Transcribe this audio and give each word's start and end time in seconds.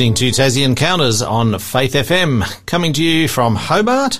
listening 0.00 0.14
to 0.14 0.30
Tassie 0.30 0.64
Encounters 0.64 1.20
on 1.20 1.58
Faith 1.58 1.92
FM, 1.92 2.42
coming 2.64 2.94
to 2.94 3.04
you 3.04 3.28
from 3.28 3.54
Hobart, 3.54 4.18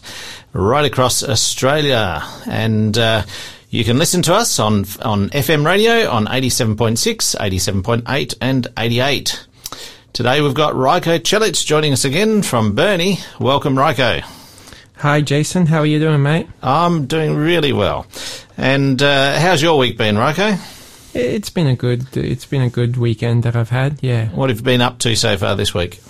right 0.52 0.84
across 0.84 1.22
Australia. 1.22 2.22
And 2.44 2.98
uh, 2.98 3.22
you 3.70 3.82
can 3.82 3.96
listen 3.96 4.20
to 4.24 4.34
us 4.34 4.58
on 4.58 4.80
on 5.00 5.30
FM 5.30 5.64
radio 5.64 6.06
on 6.10 6.26
87.6, 6.26 7.34
87.8 7.34 8.34
and 8.42 8.68
88. 8.76 9.46
Today 10.12 10.42
we've 10.42 10.52
got 10.52 10.74
Rajko 10.74 11.20
Celic 11.20 11.64
joining 11.64 11.94
us 11.94 12.04
again 12.04 12.42
from 12.42 12.74
Burnie. 12.74 13.16
Welcome, 13.38 13.74
Rajko. 13.74 14.20
Hi, 14.96 15.22
Jason. 15.22 15.64
How 15.64 15.78
are 15.78 15.86
you 15.86 15.98
doing, 15.98 16.22
mate? 16.22 16.46
I'm 16.62 17.06
doing 17.06 17.36
really 17.36 17.72
well. 17.72 18.06
And 18.58 19.02
uh, 19.02 19.38
how's 19.38 19.62
your 19.62 19.78
week 19.78 19.96
been, 19.96 20.16
Rajko? 20.16 20.79
It's 21.12 21.50
been 21.50 21.66
a 21.66 21.76
good. 21.76 22.16
It's 22.16 22.46
been 22.46 22.62
a 22.62 22.70
good 22.70 22.96
weekend 22.96 23.42
that 23.42 23.56
I've 23.56 23.70
had. 23.70 23.98
Yeah. 24.00 24.28
What 24.28 24.48
have 24.50 24.58
you 24.58 24.64
been 24.64 24.80
up 24.80 24.98
to 25.00 25.16
so 25.16 25.36
far 25.36 25.56
this 25.56 25.74
week? 25.74 26.00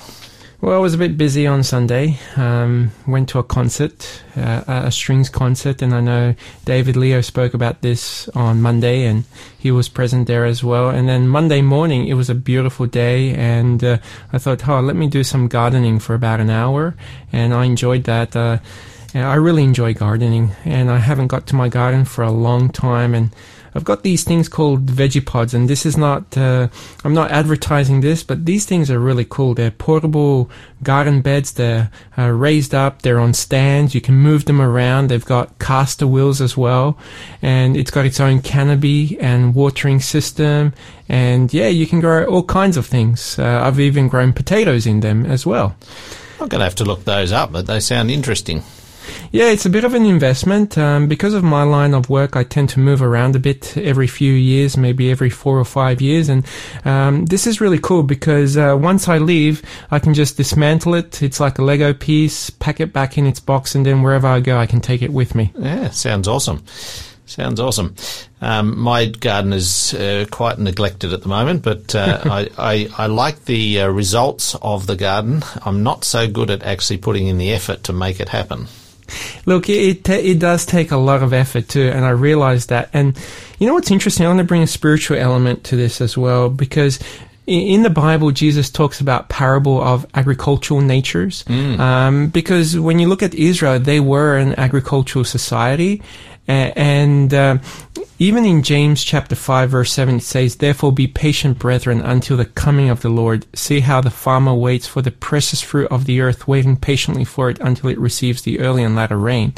Well, 0.61 0.77
I 0.77 0.79
was 0.79 0.93
a 0.93 0.99
bit 0.99 1.17
busy 1.17 1.47
on 1.47 1.63
Sunday. 1.63 2.19
Um, 2.37 2.91
went 3.07 3.31
to 3.31 3.39
a 3.39 3.43
concert, 3.43 4.23
uh, 4.37 4.63
a 4.67 4.93
strings 4.93 5.31
concert, 5.31 5.81
and 5.81 5.95
I 5.95 6.01
know 6.03 6.35
David 6.67 6.97
Leo 6.97 7.23
spoke 7.23 7.55
about 7.55 7.81
this 7.81 8.29
on 8.31 8.61
Monday, 8.61 9.07
and 9.07 9.25
he 9.59 9.71
was 9.71 9.89
present 9.89 10.27
there 10.27 10.45
as 10.45 10.63
well. 10.63 10.91
And 10.91 11.09
then 11.09 11.29
Monday 11.29 11.63
morning, 11.63 12.09
it 12.09 12.15
was 12.15 12.29
a 12.29 12.35
beautiful 12.35 12.85
day, 12.85 13.35
and 13.35 13.83
uh, 13.83 13.99
I 14.35 14.39
thought, 14.39 14.69
oh, 14.69 14.81
let 14.81 14.97
me 14.97 15.07
do 15.07 15.25
some 15.25 15.49
gardening 15.49 15.99
for 15.99 16.13
about 16.13 16.41
an 16.41 16.51
hour, 16.51 16.95
and 17.33 17.55
I 17.55 17.65
enjoyed 17.65 18.05
that. 18.05 18.37
Uh, 18.37 18.59
I 19.15 19.37
really 19.37 19.65
enjoy 19.65 19.95
gardening, 19.95 20.51
and 20.67 20.91
I 20.91 20.99
haven't 20.99 21.29
got 21.29 21.47
to 21.47 21.57
my 21.57 21.71
garden 21.71 22.05
for 22.05 22.23
a 22.23 22.31
long 22.31 22.69
time, 22.69 23.15
and 23.15 23.35
I've 23.75 23.85
got 23.85 24.03
these 24.03 24.25
things 24.25 24.49
called 24.49 24.87
veggie 24.87 25.25
pods, 25.25 25.55
and 25.55 25.69
this 25.69 25.87
is 25.87 25.97
not, 25.97 26.37
uh, 26.37 26.69
I'm 27.05 27.15
not 27.15 27.31
advertising 27.31 28.01
this, 28.01 28.23
but 28.23 28.47
these 28.47 28.67
things 28.67 28.91
are 28.91 28.99
really 28.99 29.25
cool. 29.25 29.55
They're 29.55 29.71
portable 29.71 30.51
garden 30.83 31.21
beds. 31.21 31.53
They're 31.53 31.91
uh, 32.19 32.31
raised 32.31 32.75
up. 32.75 33.03
They're 33.03 33.21
on 33.21 33.35
stands. 33.35 33.95
You 33.95 34.01
can 34.01 34.17
move 34.17 34.47
them 34.47 34.61
around. 34.61 35.09
They've 35.09 35.25
got 35.25 35.59
caster 35.59 36.07
wheels 36.07 36.41
as 36.41 36.57
well, 36.57 36.99
and 37.43 37.77
it's 37.77 37.91
got 37.91 38.07
its 38.07 38.21
own 38.21 38.41
canopy 38.43 39.19
and 39.21 39.55
watering 39.55 40.01
system. 40.01 40.73
And 41.09 41.53
yeah, 41.53 41.69
you 41.69 41.87
can 41.87 42.01
grow 42.01 42.25
all 42.25 42.45
kinds 42.45 42.77
of 42.77 42.87
things. 42.87 43.39
Uh, 43.39 43.61
I've 43.63 43.81
even 43.81 44.09
grown 44.09 44.33
potatoes 44.33 44.87
in 44.87 45.01
them 45.01 45.27
as 45.27 45.47
well. 45.47 45.77
I'm 46.41 46.49
going 46.49 46.61
to 46.61 46.65
have 46.65 46.77
to 46.77 46.85
look 46.85 47.05
those 47.05 47.33
up, 47.33 47.53
but 47.53 47.67
they 47.67 47.81
sound 47.81 48.11
interesting. 48.11 48.63
Yeah, 49.33 49.51
it's 49.51 49.67
a 49.67 49.71
bit 49.71 49.85
of 49.85 49.95
an 49.95 50.05
investment. 50.05 50.77
Um, 50.77 51.09
because 51.09 51.35
of 51.35 51.45
my 51.45 51.63
line 51.63 51.95
of 51.95 52.11
work, 52.11 52.37
I 52.37 52.45
tend 52.45 52.69
to 52.71 52.81
move 52.81 53.03
around 53.03 53.37
a 53.37 53.39
bit 53.39 53.77
every 53.77 54.07
few 54.07 54.33
years, 54.33 54.77
maybe 54.77 55.11
every 55.11 55.31
four 55.31 55.59
or 55.59 55.65
five 55.65 56.01
years. 56.01 56.29
And 56.29 56.47
um, 56.85 57.27
this 57.27 57.47
is 57.47 57.61
really 57.61 57.79
cool 57.79 58.03
because 58.03 58.57
uh, 58.57 58.77
once 58.81 59.09
I 59.09 59.19
leave, 59.19 59.63
I 59.91 59.99
can 59.99 60.15
just 60.15 60.37
dismantle 60.37 60.95
it. 60.95 61.23
It's 61.23 61.41
like 61.41 61.59
a 61.59 61.63
Lego 61.63 61.93
piece, 61.93 62.51
pack 62.51 62.81
it 62.81 62.93
back 62.93 63.19
in 63.19 63.27
its 63.27 63.41
box, 63.41 63.75
and 63.75 63.87
then 63.87 64.03
wherever 64.03 64.27
I 64.27 64.41
go, 64.41 64.59
I 64.59 64.67
can 64.67 64.81
take 64.81 65.03
it 65.03 65.13
with 65.13 65.35
me. 65.35 65.53
Yeah, 65.59 65.91
sounds 65.91 66.29
awesome. 66.29 66.65
Sounds 67.31 67.61
awesome. 67.61 67.95
Um, 68.41 68.77
my 68.77 69.07
garden 69.07 69.53
is 69.53 69.95
uh, 69.95 70.27
quite 70.33 70.59
neglected 70.59 71.13
at 71.13 71.23
the 71.23 71.29
moment, 71.29 71.63
but 71.63 71.95
uh, 71.95 72.23
I, 72.25 72.49
I, 72.59 72.89
I, 72.99 73.07
like 73.07 73.45
the 73.45 73.83
uh, 73.83 73.89
results 73.89 74.57
of 74.57 74.89
the 74.89 74.97
garden. 74.97 75.45
I'm 75.65 75.85
not 75.85 76.03
so 76.03 76.27
good 76.27 76.51
at 76.51 76.65
actually 76.65 76.99
putting 76.99 77.29
in 77.29 77.39
the 77.39 77.53
effort 77.53 77.85
to 77.85 77.93
make 77.93 78.19
it 78.19 78.31
happen. 78.31 78.67
Look, 79.47 79.69
it 79.69 80.09
it 80.09 80.39
does 80.39 80.67
take 80.67 80.91
a 80.91 80.97
lot 80.97 81.23
of 81.23 81.33
effort 81.33 81.69
too, 81.69 81.91
and 81.95 82.05
I 82.05 82.11
realize 82.11 82.67
that. 82.67 82.91
And 82.93 83.19
you 83.59 83.67
know 83.67 83.75
what's 83.75 83.91
interesting? 83.91 84.27
I 84.27 84.29
want 84.29 84.39
to 84.39 84.45
bring 84.45 84.63
a 84.63 84.67
spiritual 84.67 85.19
element 85.19 85.65
to 85.65 85.77
this 85.77 86.01
as 86.01 86.17
well 86.17 86.49
because 86.49 86.99
in 87.47 87.83
the 87.83 87.91
Bible, 87.91 88.31
Jesus 88.31 88.71
talks 88.71 89.01
about 89.01 89.29
parable 89.29 89.83
of 89.83 90.07
agricultural 90.15 90.81
natures. 90.81 91.43
Mm. 91.45 91.79
Um, 91.81 92.27
because 92.29 92.79
when 92.79 93.01
you 93.01 93.09
look 93.09 93.25
at 93.25 93.35
Israel, 93.35 93.81
they 93.81 93.99
were 93.99 94.37
an 94.37 94.55
agricultural 94.59 95.25
society, 95.25 96.01
and 96.51 97.33
uh, 97.33 97.59
even 98.19 98.45
in 98.45 98.63
James 98.63 99.03
chapter 99.03 99.35
5 99.35 99.71
verse 99.71 99.93
7 99.93 100.17
it 100.17 100.23
says, 100.23 100.57
Therefore 100.57 100.93
be 100.93 101.07
patient 101.07 101.59
brethren 101.59 102.01
until 102.01 102.37
the 102.37 102.45
coming 102.45 102.91
of 102.91 103.01
the 103.01 103.09
Lord. 103.09 103.47
See 103.57 103.81
how 103.81 104.01
the 104.01 104.11
farmer 104.11 104.55
waits 104.55 104.87
for 104.87 105.03
the 105.03 105.11
precious 105.11 105.63
fruit 105.63 105.91
of 105.91 106.05
the 106.05 106.21
earth, 106.21 106.47
waiting 106.47 106.77
patiently 106.77 107.25
for 107.25 107.51
it 107.51 107.59
until 107.61 107.91
it 107.91 107.99
receives 107.99 108.43
the 108.43 108.61
early 108.61 108.83
and 108.83 108.95
latter 108.95 109.17
rain. 109.17 109.55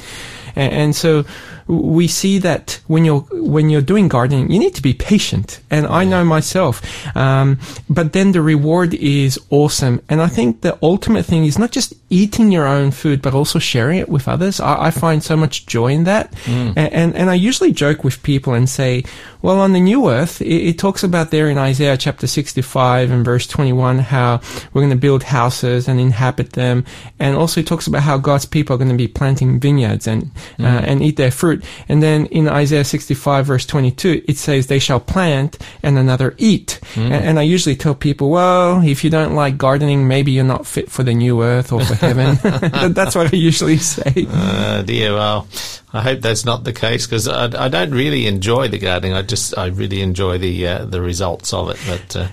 And, 0.55 0.73
and 0.73 0.97
so 0.97 1.25
we 1.73 2.07
see 2.07 2.39
that 2.39 2.81
when 2.87 3.05
you're 3.05 3.21
when 3.33 3.71
you're 3.71 3.81
doing 3.81 4.09
gardening, 4.09 4.51
you 4.51 4.59
need 4.59 4.75
to 4.75 4.83
be 4.83 4.93
patient, 4.93 5.61
and 5.71 5.87
I 5.87 6.05
know 6.05 6.25
myself. 6.25 6.83
Um, 7.17 7.59
but 7.89 8.13
then 8.13 8.33
the 8.33 8.43
reward 8.43 8.95
is 8.95 9.39
awesome, 9.51 10.01
and 10.09 10.21
I 10.21 10.29
think 10.29 10.61
the 10.61 10.79
ultimate 10.83 11.25
thing 11.25 11.45
is 11.45 11.59
not 11.59 11.73
just 11.73 11.95
eating 12.11 12.53
your 12.53 12.67
own 12.67 12.91
food, 12.91 13.23
but 13.23 13.35
also 13.35 13.59
sharing 13.59 13.99
it 13.99 14.09
with 14.09 14.29
others. 14.29 14.61
I, 14.61 14.87
I 14.87 14.91
find 14.91 15.23
so 15.23 15.37
much 15.37 15.67
joy 15.67 15.93
in 15.93 16.05
that, 16.05 16.33
mm. 16.45 16.75
and, 16.77 16.93
and, 16.93 17.17
and 17.17 17.31
I 17.31 17.35
usually 17.35 17.73
joke 17.73 18.05
with 18.05 18.23
people 18.23 18.55
and 18.55 18.69
say, 18.69 19.05
well, 19.41 19.59
on 19.61 19.73
the 19.73 19.81
new 19.81 20.11
earth, 20.11 20.43
it, 20.43 20.69
it 20.69 20.79
talks 20.79 21.03
about 21.03 21.31
there 21.31 21.49
in 21.49 21.59
Isaiah 21.59 21.97
chapter 21.97 22.27
sixty-five 22.27 23.11
and 23.11 23.25
verse 23.25 23.47
twenty-one 23.47 23.99
how 23.99 24.41
we're 24.73 24.83
going 24.83 24.91
to 24.91 24.97
build 24.97 25.23
houses 25.23 25.89
and 25.89 25.99
inhabit 25.99 26.53
them, 26.53 26.85
and 27.19 27.37
also 27.37 27.61
it 27.61 27.67
talks 27.67 27.87
about 27.87 28.03
how 28.03 28.19
God's 28.19 28.47
people 28.47 28.75
are 28.75 28.79
going 28.79 28.91
to 28.91 28.97
be 28.97 29.09
planting 29.09 29.59
vineyards 29.59 30.07
and 30.07 30.31
uh, 30.59 30.63
mm. 30.63 30.65
uh, 30.65 30.85
and 30.87 31.03
eat 31.03 31.17
their 31.17 31.31
fruit. 31.31 31.62
And 31.89 32.03
then 32.03 32.27
in 32.27 32.49
Isaiah 32.49 32.85
65 32.85 33.47
verse 33.47 33.67
22, 33.67 34.25
it 34.29 34.37
says, 34.37 34.67
they 34.67 34.79
shall 34.79 35.01
plant 35.01 35.59
and 35.83 35.99
another 35.99 36.35
eat. 36.39 36.81
Mm. 36.95 37.05
And, 37.05 37.13
and, 37.13 37.39
I 37.39 37.43
usually 37.43 37.77
tell 37.77 37.95
people, 37.95 38.31
well, 38.31 38.83
if 38.83 39.05
you 39.05 39.11
don't 39.11 39.35
like 39.35 39.59
gardening, 39.59 40.09
maybe 40.09 40.33
you're 40.33 40.45
not 40.45 40.67
fit 40.67 40.91
for 40.91 41.03
the 41.03 41.15
new 41.15 41.43
earth 41.43 41.73
or 41.73 41.85
for 41.85 41.95
heaven. 41.95 42.39
that's 42.93 43.15
what 43.15 43.33
I 43.33 43.37
usually 43.37 43.79
say. 43.79 44.27
Uh, 44.29 44.83
dear, 44.83 45.15
well, 45.15 45.49
I 45.93 46.03
hope 46.03 46.21
that's 46.21 46.45
not 46.45 46.65
the 46.65 46.73
case 46.73 47.07
because 47.07 47.29
I, 47.29 47.45
I, 47.65 47.69
don't 47.69 47.93
really 47.93 48.27
enjoy 48.27 48.69
the 48.69 48.79
gardening. 48.79 49.13
I 49.13 49.23
just, 49.23 49.57
I 49.57 49.67
really 49.67 50.01
enjoy 50.01 50.39
the, 50.39 50.67
uh, 50.67 50.85
the 50.85 51.01
results 51.01 51.53
of 51.53 51.71
it. 51.71 51.79
But, 51.87 52.17
uh, 52.17 52.29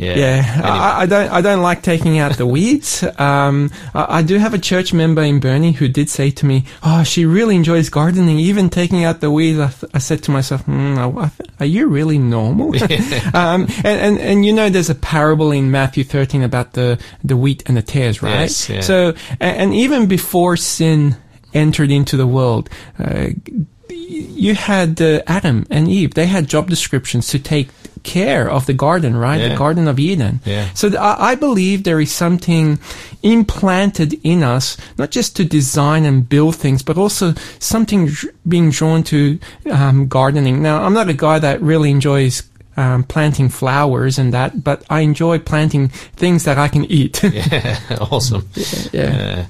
yeah, 0.00 0.14
yeah. 0.16 0.52
Anyway. 0.54 0.68
I, 0.68 1.00
I, 1.00 1.06
don't. 1.06 1.30
I 1.30 1.40
don't 1.40 1.62
like 1.62 1.82
taking 1.82 2.18
out 2.18 2.36
the 2.36 2.46
weeds. 2.46 3.04
Um, 3.20 3.70
I, 3.92 4.18
I, 4.18 4.22
do 4.22 4.38
have 4.38 4.54
a 4.54 4.58
church 4.58 4.94
member 4.94 5.20
in 5.20 5.40
Burnie 5.40 5.72
who 5.72 5.88
did 5.88 6.08
say 6.08 6.30
to 6.30 6.46
me, 6.46 6.64
"Oh, 6.82 7.02
she 7.02 7.26
really 7.26 7.54
enjoys 7.54 7.90
gardening, 7.90 8.38
even 8.38 8.70
taking 8.70 9.04
out 9.04 9.20
the 9.20 9.30
weeds." 9.30 9.58
I, 9.58 9.68
th- 9.68 9.92
I 9.92 9.98
said 9.98 10.22
to 10.22 10.30
myself, 10.30 10.64
mm, 10.64 11.30
"Are 11.58 11.66
you 11.66 11.88
really 11.88 12.18
normal?" 12.18 12.68
um, 13.34 13.66
and, 13.84 13.86
and 13.86 14.18
and 14.18 14.46
you 14.46 14.54
know, 14.54 14.70
there's 14.70 14.88
a 14.88 14.94
parable 14.94 15.50
in 15.52 15.70
Matthew 15.70 16.02
13 16.02 16.42
about 16.42 16.72
the 16.72 16.98
the 17.22 17.36
wheat 17.36 17.62
and 17.66 17.76
the 17.76 17.82
tares, 17.82 18.22
right? 18.22 18.40
Yes, 18.40 18.70
yeah. 18.70 18.80
So, 18.80 19.08
and, 19.38 19.56
and 19.56 19.74
even 19.74 20.06
before 20.06 20.56
sin 20.56 21.16
entered 21.52 21.90
into 21.90 22.16
the 22.16 22.26
world. 22.26 22.70
Uh, 22.98 23.28
you 23.90 24.54
had 24.54 25.00
uh, 25.00 25.22
Adam 25.26 25.66
and 25.70 25.88
Eve. 25.88 26.14
They 26.14 26.26
had 26.26 26.48
job 26.48 26.68
descriptions 26.68 27.28
to 27.28 27.38
take 27.38 27.68
care 28.02 28.48
of 28.48 28.66
the 28.66 28.72
garden, 28.72 29.16
right? 29.16 29.40
Yeah. 29.40 29.48
The 29.48 29.56
Garden 29.56 29.88
of 29.88 29.98
Eden. 29.98 30.40
Yeah. 30.44 30.68
So 30.74 30.88
th- 30.88 31.00
I 31.00 31.34
believe 31.34 31.84
there 31.84 32.00
is 32.00 32.12
something 32.12 32.78
implanted 33.22 34.18
in 34.24 34.42
us, 34.42 34.76
not 34.98 35.10
just 35.10 35.36
to 35.36 35.44
design 35.44 36.04
and 36.04 36.28
build 36.28 36.56
things, 36.56 36.82
but 36.82 36.96
also 36.96 37.34
something 37.58 38.10
being 38.48 38.70
drawn 38.70 39.02
to 39.04 39.38
um, 39.70 40.08
gardening. 40.08 40.62
Now, 40.62 40.82
I'm 40.82 40.94
not 40.94 41.08
a 41.08 41.14
guy 41.14 41.38
that 41.38 41.60
really 41.60 41.90
enjoys 41.90 42.42
um, 42.76 43.04
planting 43.04 43.48
flowers 43.48 44.18
and 44.18 44.32
that, 44.32 44.64
but 44.64 44.84
I 44.88 45.00
enjoy 45.00 45.38
planting 45.38 45.88
things 45.88 46.44
that 46.44 46.58
I 46.58 46.68
can 46.68 46.84
eat. 46.86 47.22
yeah, 47.24 47.78
awesome. 48.00 48.48
yeah. 48.54 48.86
yeah. 48.92 49.46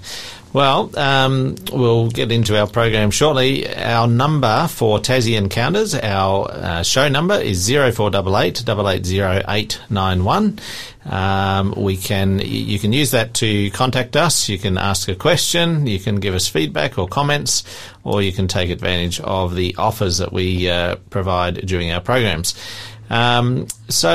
Well, 0.52 0.90
um, 0.98 1.54
we'll 1.72 2.10
get 2.10 2.32
into 2.32 2.58
our 2.58 2.66
program 2.66 3.12
shortly. 3.12 3.72
Our 3.72 4.08
number 4.08 4.66
for 4.66 4.98
Tassie 4.98 5.38
Encounters, 5.38 5.94
our 5.94 6.50
uh, 6.50 6.82
show 6.82 7.08
number 7.08 7.34
is 7.34 7.68
0488 7.68 8.68
880891. 8.68 10.58
Um, 11.04 11.74
we 11.76 11.96
can, 11.96 12.40
you 12.40 12.80
can 12.80 12.92
use 12.92 13.12
that 13.12 13.32
to 13.34 13.70
contact 13.70 14.16
us. 14.16 14.48
You 14.48 14.58
can 14.58 14.76
ask 14.76 15.08
a 15.08 15.14
question, 15.14 15.86
you 15.86 16.00
can 16.00 16.16
give 16.16 16.34
us 16.34 16.48
feedback 16.48 16.98
or 16.98 17.06
comments, 17.06 17.62
or 18.02 18.20
you 18.20 18.32
can 18.32 18.48
take 18.48 18.70
advantage 18.70 19.20
of 19.20 19.54
the 19.54 19.76
offers 19.78 20.18
that 20.18 20.32
we 20.32 20.68
uh, 20.68 20.96
provide 21.10 21.64
during 21.64 21.92
our 21.92 22.00
programs. 22.00 22.56
Um, 23.08 23.68
so, 23.88 24.10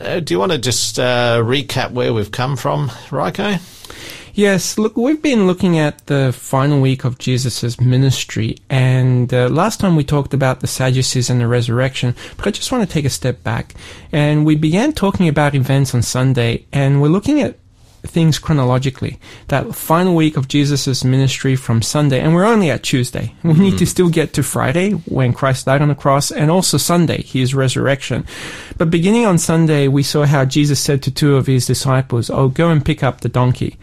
uh, 0.00 0.20
do 0.20 0.34
you 0.34 0.38
want 0.38 0.52
to 0.52 0.58
just 0.58 1.00
uh, 1.00 1.40
recap 1.42 1.90
where 1.90 2.14
we've 2.14 2.30
come 2.30 2.56
from, 2.56 2.90
Rajko? 3.10 3.60
Yes, 4.36 4.76
look, 4.76 4.98
we've 4.98 5.22
been 5.22 5.46
looking 5.46 5.78
at 5.78 6.08
the 6.08 6.30
final 6.30 6.82
week 6.82 7.04
of 7.04 7.16
Jesus' 7.16 7.80
ministry, 7.80 8.58
and 8.68 9.32
uh, 9.32 9.48
last 9.48 9.80
time 9.80 9.96
we 9.96 10.04
talked 10.04 10.34
about 10.34 10.60
the 10.60 10.66
Sadducees 10.66 11.30
and 11.30 11.40
the 11.40 11.48
resurrection, 11.48 12.14
but 12.36 12.46
I 12.46 12.50
just 12.50 12.70
want 12.70 12.86
to 12.86 12.92
take 12.92 13.06
a 13.06 13.10
step 13.10 13.42
back. 13.42 13.72
And 14.12 14.44
we 14.44 14.54
began 14.54 14.92
talking 14.92 15.26
about 15.26 15.54
events 15.54 15.94
on 15.94 16.02
Sunday, 16.02 16.66
and 16.70 17.00
we're 17.00 17.08
looking 17.08 17.40
at 17.40 17.56
things 18.06 18.38
chronologically. 18.38 19.18
That 19.48 19.74
final 19.74 20.14
week 20.14 20.36
of 20.36 20.48
Jesus' 20.48 21.04
ministry 21.04 21.56
from 21.56 21.82
Sunday, 21.82 22.20
and 22.20 22.34
we're 22.34 22.44
only 22.44 22.70
at 22.70 22.82
Tuesday. 22.82 23.34
We 23.42 23.54
need 23.54 23.70
to 23.72 23.76
mm-hmm. 23.76 23.84
still 23.84 24.08
get 24.08 24.32
to 24.34 24.42
Friday 24.42 24.92
when 24.92 25.32
Christ 25.32 25.66
died 25.66 25.82
on 25.82 25.88
the 25.88 25.94
cross, 25.94 26.30
and 26.30 26.50
also 26.50 26.76
Sunday, 26.78 27.22
his 27.22 27.54
resurrection. 27.54 28.26
But 28.78 28.90
beginning 28.90 29.24
on 29.24 29.38
Sunday, 29.38 29.88
we 29.88 30.02
saw 30.02 30.24
how 30.24 30.44
Jesus 30.44 30.80
said 30.80 31.02
to 31.02 31.10
two 31.10 31.36
of 31.36 31.46
his 31.46 31.66
disciples, 31.66 32.30
Oh, 32.30 32.48
go 32.48 32.70
and 32.70 32.84
pick 32.84 33.02
up 33.02 33.20
the 33.20 33.28
donkey. 33.28 33.78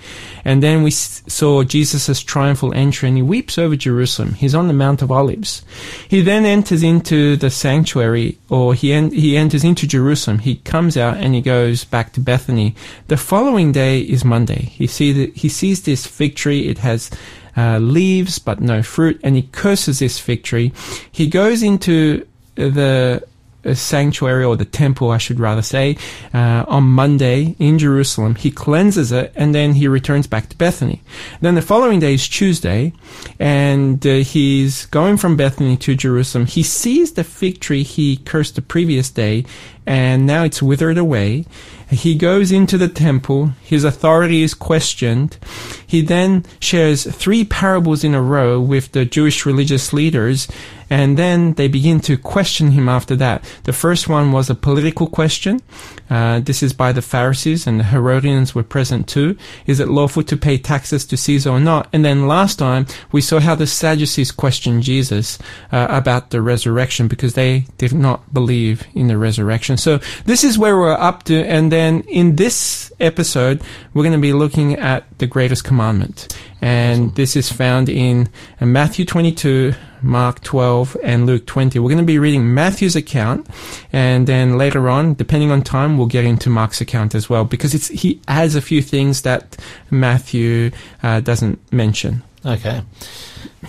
And 0.46 0.62
then 0.62 0.84
we 0.84 0.92
saw 0.92 1.64
Jesus' 1.64 2.22
triumphal 2.22 2.74
entry, 2.74 3.08
and 3.08 3.18
he 3.18 3.24
weeps 3.24 3.58
over 3.58 3.76
Jerusalem. 3.76 4.34
He's 4.34 4.56
on 4.56 4.68
the 4.68 4.74
Mount 4.74 5.02
of 5.02 5.12
Olives. 5.12 5.64
He 6.08 6.22
then 6.22 6.46
enters 6.46 6.84
into 6.84 7.36
the 7.38 7.50
sanctuary, 7.50 8.38
or 8.50 8.74
he, 8.74 8.94
en- 8.94 9.12
he 9.12 9.38
enters 9.38 9.64
into 9.64 9.88
Jerusalem. 9.88 10.40
He 10.40 10.58
comes 10.58 10.98
out 10.98 11.18
and 11.18 11.34
he 11.34 11.42
goes 11.42 11.86
back 11.86 12.14
to 12.14 12.20
Bethany. 12.20 12.76
The 13.08 13.18
following 13.18 13.72
day 13.72 14.02
is 14.14 14.24
Monday. 14.24 14.72
He, 14.78 14.88
see 14.88 15.12
the, 15.12 15.32
he 15.36 15.50
sees 15.50 15.84
this 15.84 16.06
fig 16.06 16.36
tree. 16.36 16.68
It 16.68 16.78
has 16.80 17.10
uh, 17.58 17.80
leaves 17.80 18.40
but 18.40 18.62
no 18.62 18.82
fruit, 18.82 19.20
and 19.24 19.36
he 19.36 19.44
curses 19.44 20.00
this 20.00 20.20
fig 20.20 20.44
tree. 20.44 20.72
He 21.12 21.28
goes 21.28 21.64
into 21.64 22.26
the 22.56 23.24
uh, 23.66 23.74
sanctuary 23.74 24.44
or 24.44 24.58
the 24.58 24.66
temple, 24.66 25.10
I 25.10 25.18
should 25.18 25.40
rather 25.40 25.62
say, 25.62 25.98
uh, 26.34 26.66
on 26.68 26.84
Monday 26.84 27.56
in 27.60 27.80
Jerusalem. 27.80 28.36
He 28.36 28.52
cleanses 28.52 29.14
it 29.14 29.32
and 29.36 29.56
then 29.56 29.74
he 29.74 29.88
returns 29.88 30.28
back 30.28 30.50
to 30.50 30.58
Bethany. 30.58 31.02
Then 31.40 31.56
the 31.56 31.62
following 31.62 32.02
day 32.02 32.16
is 32.16 32.28
Tuesday 32.28 32.92
and 33.40 34.06
uh, 34.06 34.16
he's 34.16 34.86
going 34.88 35.16
from 35.16 35.38
Bethany 35.38 35.78
to 35.78 35.96
Jerusalem. 35.96 36.46
He 36.46 36.62
sees 36.62 37.14
the 37.14 37.24
fig 37.24 37.62
tree 37.62 37.84
he 37.84 38.18
cursed 38.18 38.56
the 38.56 38.62
previous 38.62 39.10
day 39.10 39.46
and 39.86 40.26
now 40.26 40.44
it's 40.44 40.62
withered 40.62 40.98
away. 40.98 41.46
He 41.94 42.16
goes 42.16 42.52
into 42.52 42.78
the 42.78 42.88
temple. 42.88 43.52
His 43.62 43.84
authority 43.84 44.42
is 44.42 44.54
questioned. 44.54 45.38
He 45.86 46.02
then 46.02 46.46
shares 46.60 47.04
three 47.16 47.46
parables 47.46 48.04
in 48.04 48.16
a 48.16 48.22
row 48.22 48.60
with 48.60 48.92
the 48.92 49.06
Jewish 49.06 49.46
religious 49.46 49.94
leaders, 49.94 50.48
and 50.90 51.18
then 51.18 51.54
they 51.54 51.68
begin 51.68 52.00
to 52.02 52.18
question 52.18 52.72
him 52.72 52.90
after 52.90 53.16
that. 53.18 53.44
The 53.64 53.74
first 53.74 54.08
one 54.08 54.32
was 54.32 54.50
a 54.50 54.56
political 54.56 55.08
question. 55.08 55.62
Uh, 56.10 56.40
this 56.40 56.62
is 56.62 56.74
by 56.74 56.92
the 56.92 57.02
Pharisees, 57.02 57.66
and 57.68 57.80
the 57.80 57.86
Herodians 57.86 58.54
were 58.54 58.64
present 58.64 59.08
too. 59.08 59.38
Is 59.66 59.80
it 59.80 59.88
lawful 59.88 60.24
to 60.24 60.38
pay 60.38 60.58
taxes 60.58 61.06
to 61.06 61.18
Caesar 61.18 61.50
or 61.50 61.60
not? 61.60 61.88
And 61.94 62.04
then 62.04 62.28
last 62.28 62.60
time 62.60 62.86
we 63.12 63.22
saw 63.22 63.40
how 63.40 63.56
the 63.56 63.68
Sadducees 63.68 64.32
questioned 64.32 64.84
Jesus 64.84 65.40
uh, 65.72 65.88
about 65.90 66.30
the 66.30 66.42
resurrection 66.42 67.08
because 67.08 67.34
they 67.34 67.66
did 67.78 67.94
not 67.94 68.34
believe 68.34 68.86
in 68.94 69.08
the 69.08 69.18
resurrection. 69.18 69.78
So 69.78 70.00
this 70.26 70.44
is 70.44 70.58
where 70.58 70.78
we're 70.78 70.94
up 70.94 71.24
to, 71.24 71.44
and 71.46 71.72
then 71.72 72.02
in 72.02 72.36
this 72.36 72.92
episode 73.00 73.62
we're 73.94 74.04
going 74.04 74.14
to 74.14 74.20
be 74.20 74.34
looking 74.34 74.76
at 74.76 75.06
the 75.20 75.28
greatest 75.28 75.64
commandment, 75.64 76.38
and 76.64 77.14
this 77.16 77.36
is 77.36 77.52
found 77.52 77.90
in 77.90 78.30
uh, 78.62 78.66
Matthew 78.66 79.06
22. 79.06 79.74
Mark 80.06 80.42
12 80.42 80.98
and 81.02 81.26
Luke 81.26 81.46
20. 81.46 81.80
We're 81.80 81.88
going 81.88 81.98
to 81.98 82.04
be 82.04 82.20
reading 82.20 82.54
Matthew's 82.54 82.98
account 82.98 83.48
and 83.94 84.28
then 84.28 84.58
later 84.58 84.90
on, 84.90 85.14
depending 85.14 85.50
on 85.50 85.62
time, 85.62 85.98
we'll 85.98 86.08
get 86.08 86.26
into 86.26 86.50
Mark's 86.50 86.82
account 86.82 87.16
as 87.16 87.30
well 87.30 87.46
because 87.46 87.74
it's, 87.74 87.88
he 87.88 88.20
adds 88.28 88.56
a 88.56 88.62
few 88.62 88.82
things 88.82 89.22
that 89.22 89.56
Matthew 89.90 90.72
uh, 91.04 91.22
doesn't 91.22 91.58
mention. 91.72 92.22
Okay. 92.46 92.82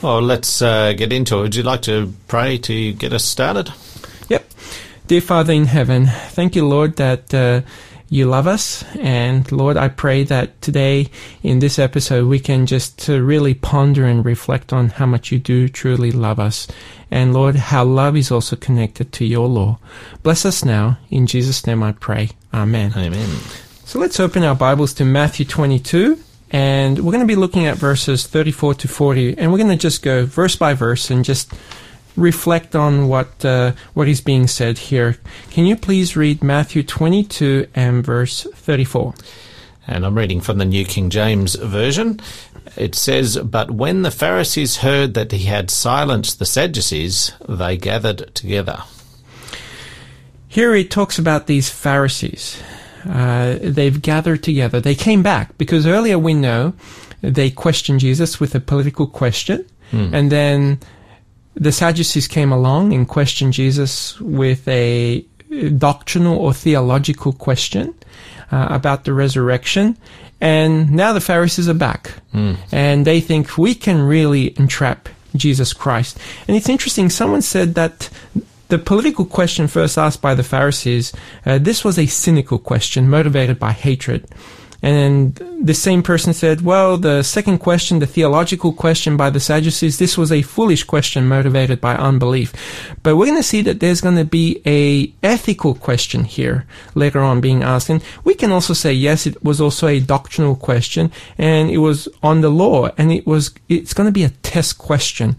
Well, 0.02 0.20
let's 0.20 0.60
uh, 0.60 0.92
get 0.94 1.12
into 1.12 1.38
it. 1.38 1.42
Would 1.42 1.54
you 1.54 1.62
like 1.62 1.82
to 1.82 2.12
pray 2.26 2.58
to 2.58 2.92
get 2.94 3.12
us 3.12 3.24
started? 3.24 3.72
Yep. 4.28 4.50
Dear 5.06 5.20
Father 5.20 5.52
in 5.52 5.66
heaven, 5.66 6.06
thank 6.06 6.56
you, 6.56 6.66
Lord, 6.66 6.96
that 6.96 7.32
uh, 7.32 7.62
you 8.14 8.26
love 8.26 8.46
us. 8.46 8.84
And 9.00 9.50
Lord, 9.50 9.76
I 9.76 9.88
pray 9.88 10.22
that 10.22 10.62
today 10.62 11.10
in 11.42 11.58
this 11.58 11.80
episode 11.80 12.28
we 12.28 12.38
can 12.38 12.64
just 12.64 13.08
really 13.08 13.54
ponder 13.54 14.06
and 14.06 14.24
reflect 14.24 14.72
on 14.72 14.90
how 14.90 15.04
much 15.04 15.32
you 15.32 15.40
do 15.40 15.68
truly 15.68 16.12
love 16.12 16.38
us. 16.38 16.68
And 17.10 17.34
Lord, 17.34 17.56
how 17.56 17.82
love 17.82 18.16
is 18.16 18.30
also 18.30 18.54
connected 18.54 19.12
to 19.14 19.24
your 19.24 19.48
law. 19.48 19.80
Bless 20.22 20.46
us 20.46 20.64
now. 20.64 20.96
In 21.10 21.26
Jesus' 21.26 21.66
name 21.66 21.82
I 21.82 21.90
pray. 21.90 22.30
Amen. 22.52 22.92
Amen. 22.96 23.28
So 23.84 23.98
let's 23.98 24.20
open 24.20 24.44
our 24.44 24.54
Bibles 24.54 24.94
to 24.94 25.04
Matthew 25.04 25.44
22. 25.44 26.16
And 26.52 27.00
we're 27.00 27.10
going 27.10 27.18
to 27.18 27.26
be 27.26 27.34
looking 27.34 27.66
at 27.66 27.78
verses 27.78 28.28
34 28.28 28.74
to 28.74 28.86
40. 28.86 29.38
And 29.38 29.50
we're 29.50 29.58
going 29.58 29.70
to 29.70 29.76
just 29.76 30.04
go 30.04 30.24
verse 30.24 30.54
by 30.54 30.72
verse 30.72 31.10
and 31.10 31.24
just 31.24 31.52
reflect 32.16 32.74
on 32.74 33.08
what 33.08 33.44
uh, 33.44 33.72
what 33.94 34.08
is 34.08 34.20
being 34.20 34.46
said 34.46 34.78
here. 34.78 35.18
Can 35.50 35.66
you 35.66 35.76
please 35.76 36.16
read 36.16 36.42
Matthew 36.42 36.82
22 36.82 37.68
and 37.74 38.04
verse 38.04 38.46
34? 38.54 39.14
And 39.86 40.06
I'm 40.06 40.16
reading 40.16 40.40
from 40.40 40.58
the 40.58 40.64
New 40.64 40.84
King 40.84 41.10
James 41.10 41.56
Version. 41.56 42.20
It 42.76 42.94
says, 42.94 43.36
But 43.38 43.70
when 43.70 44.02
the 44.02 44.10
Pharisees 44.10 44.78
heard 44.78 45.14
that 45.14 45.32
he 45.32 45.44
had 45.44 45.70
silenced 45.70 46.38
the 46.38 46.46
Sadducees, 46.46 47.32
they 47.46 47.76
gathered 47.76 48.34
together. 48.34 48.82
Here 50.48 50.74
it 50.74 50.90
talks 50.90 51.18
about 51.18 51.46
these 51.46 51.68
Pharisees. 51.68 52.62
Uh, 53.08 53.58
they've 53.60 54.00
gathered 54.00 54.42
together. 54.42 54.80
They 54.80 54.94
came 54.94 55.22
back 55.22 55.58
because 55.58 55.86
earlier 55.86 56.18
we 56.18 56.32
know 56.32 56.72
they 57.20 57.50
questioned 57.50 58.00
Jesus 58.00 58.40
with 58.40 58.54
a 58.54 58.60
political 58.60 59.06
question, 59.06 59.66
and 59.92 60.32
then 60.32 60.80
the 61.54 61.72
Sadducees 61.72 62.28
came 62.28 62.52
along 62.52 62.92
and 62.92 63.08
questioned 63.08 63.52
Jesus 63.52 64.20
with 64.20 64.66
a 64.68 65.24
doctrinal 65.78 66.36
or 66.38 66.52
theological 66.52 67.32
question 67.32 67.94
uh, 68.50 68.66
about 68.70 69.04
the 69.04 69.12
resurrection. 69.12 69.96
And 70.40 70.90
now 70.92 71.12
the 71.12 71.20
Pharisees 71.20 71.68
are 71.68 71.74
back. 71.74 72.12
And 72.72 73.06
they 73.06 73.20
think 73.20 73.56
we 73.56 73.74
can 73.74 74.02
really 74.02 74.58
entrap 74.58 75.08
Jesus 75.36 75.72
Christ. 75.72 76.18
And 76.46 76.56
it's 76.56 76.68
interesting, 76.68 77.08
someone 77.08 77.42
said 77.42 77.74
that 77.76 78.10
the 78.68 78.78
political 78.78 79.24
question 79.24 79.68
first 79.68 79.96
asked 79.96 80.20
by 80.20 80.34
the 80.34 80.42
Pharisees, 80.42 81.12
uh, 81.46 81.58
this 81.58 81.84
was 81.84 81.98
a 81.98 82.06
cynical 82.06 82.58
question 82.58 83.08
motivated 83.08 83.58
by 83.58 83.72
hatred. 83.72 84.26
And 84.84 85.34
the 85.62 85.72
same 85.72 86.02
person 86.02 86.34
said, 86.34 86.60
well, 86.60 86.98
the 86.98 87.22
second 87.22 87.56
question, 87.60 88.00
the 88.00 88.06
theological 88.06 88.70
question 88.70 89.16
by 89.16 89.30
the 89.30 89.40
Sadducees, 89.40 89.98
this 89.98 90.18
was 90.18 90.30
a 90.30 90.42
foolish 90.42 90.84
question 90.84 91.26
motivated 91.26 91.80
by 91.80 91.94
unbelief. 91.94 92.52
But 93.02 93.16
we're 93.16 93.24
going 93.24 93.38
to 93.38 93.42
see 93.42 93.62
that 93.62 93.80
there's 93.80 94.02
going 94.02 94.16
to 94.16 94.26
be 94.26 94.60
a 94.66 95.10
ethical 95.26 95.74
question 95.74 96.24
here 96.24 96.66
later 96.94 97.20
on 97.20 97.40
being 97.40 97.62
asked. 97.62 97.88
And 97.88 98.04
we 98.24 98.34
can 98.34 98.52
also 98.52 98.74
say, 98.74 98.92
yes, 98.92 99.26
it 99.26 99.42
was 99.42 99.58
also 99.58 99.86
a 99.86 100.00
doctrinal 100.00 100.54
question 100.54 101.10
and 101.38 101.70
it 101.70 101.78
was 101.78 102.06
on 102.22 102.42
the 102.42 102.50
law 102.50 102.90
and 102.98 103.10
it 103.10 103.26
was, 103.26 103.54
it's 103.70 103.94
going 103.94 104.06
to 104.06 104.12
be 104.12 104.24
a 104.24 104.36
test 104.42 104.76
question. 104.76 105.36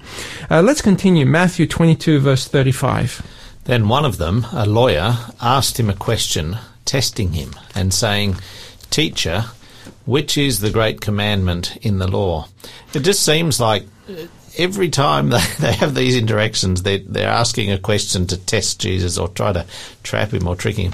Uh, 0.50 0.63
let's 0.63 0.81
continue. 0.81 1.24
Matthew 1.24 1.67
22 1.67 2.17
verse 2.17 2.48
35. 2.48 3.22
Then 3.65 3.89
one 3.89 4.05
of 4.05 4.17
them, 4.17 4.48
a 4.51 4.65
lawyer, 4.65 5.17
asked 5.39 5.79
him 5.79 5.91
a 5.91 5.96
question, 5.96 6.58
testing 6.86 7.34
him, 7.34 7.53
and 7.75 7.93
saying, 7.93 8.38
Teacher, 8.96 9.44
which 10.06 10.38
is 10.38 10.62
the 10.62 10.70
great 10.72 11.02
commandment 11.02 11.75
in 11.82 11.98
the 12.00 12.08
law? 12.08 12.48
It 12.94 13.02
just 13.02 13.25
seems 13.25 13.60
like 13.60 13.84
every 14.58 14.88
time 14.90 15.30
they, 15.36 15.44
they 15.60 15.74
have 15.74 15.94
these 15.96 16.16
interactions, 16.16 16.84
they, 16.84 17.00
they're 17.00 17.28
asking 17.28 17.72
a 17.72 17.78
question 17.78 18.25
to 18.28 18.38
test 18.38 18.80
Jesus 18.80 19.18
or 19.18 19.28
try 19.28 19.52
to 19.52 19.66
trap 20.04 20.32
him 20.32 20.48
or 20.48 20.56
trick 20.56 20.78
him. 20.78 20.94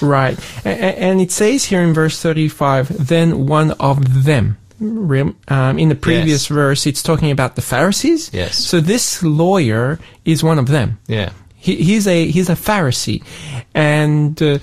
Right. 0.00 0.36
And 0.64 1.20
it 1.20 1.30
says 1.30 1.64
here 1.64 1.80
in 1.80 1.94
verse 1.94 2.20
35, 2.20 3.06
then 3.08 3.46
one 3.46 3.70
of 3.78 4.24
them. 4.24 4.56
Um, 4.80 5.78
in 5.78 5.88
the 5.88 5.94
previous 5.96 6.42
Yes. 6.42 6.46
verse, 6.46 6.86
it's 6.86 7.02
talking 7.04 7.30
about 7.30 7.54
the 7.54 7.62
Pharisees. 7.62 8.30
Yes. 8.32 8.56
So 8.58 8.80
this 8.80 9.22
lawyer 9.22 10.00
is 10.24 10.42
one 10.42 10.58
of 10.58 10.66
them. 10.66 10.98
Yeah. 11.06 11.30
He, 11.56 11.76
he's 11.76 12.06
a 12.06 12.30
he's 12.30 12.48
a 12.48 12.54
Pharisee, 12.54 13.22
and 13.74 14.40
uh, 14.40 14.58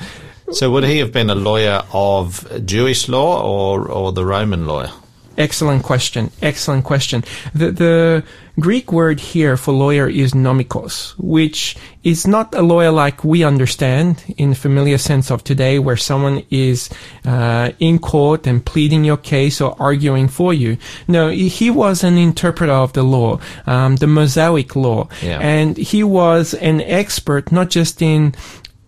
So 0.52 0.70
would 0.72 0.84
he 0.84 1.00
have 1.00 1.12
been 1.12 1.30
a 1.30 1.36
lawyer 1.36 1.82
of 1.92 2.48
Jewish 2.66 3.10
law 3.10 3.42
or, 3.44 3.88
or 3.90 4.12
the 4.12 4.26
Roman 4.26 4.66
law? 4.68 4.92
excellent 5.38 5.84
question. 5.84 6.32
Excellent 6.42 6.86
question. 6.86 7.22
The 7.54 7.70
the 7.72 8.24
Greek 8.58 8.94
word 8.94 9.20
here 9.20 9.58
for 9.58 9.74
lawyer 9.74 10.08
is 10.08 10.32
nomikos, 10.34 11.14
which 11.18 11.76
is 12.04 12.26
not 12.26 12.56
a 12.56 12.62
lawyer 12.62 12.90
like 12.90 13.26
we 13.26 13.44
understand 13.44 14.24
in 14.38 14.52
the 14.52 14.56
familiar 14.56 14.98
sense 14.98 15.30
of 15.32 15.44
today, 15.44 15.78
where 15.78 15.98
someone 15.98 16.42
is 16.50 16.90
uh, 17.26 17.72
in 17.80 18.00
court 18.00 18.48
and 18.48 18.66
pleading 18.66 19.04
your 19.04 19.18
case 19.18 19.60
or 19.60 19.76
arguing 19.78 20.30
for 20.30 20.54
you. 20.54 20.78
No, 21.10 21.28
he 21.28 21.50
he 21.50 21.70
was 21.70 22.02
an 22.04 22.18
interpreter 22.18 22.72
of 22.72 22.94
the 22.94 23.04
law, 23.04 23.40
um, 23.68 23.98
the 23.98 24.08
Mosaic 24.08 24.74
law, 24.74 25.10
Yeah. 25.22 25.40
and 25.42 25.76
he 25.76 26.02
was 26.02 26.54
an 26.54 26.80
expert 26.80 27.52
not 27.52 27.70
just 27.70 28.02
in 28.02 28.34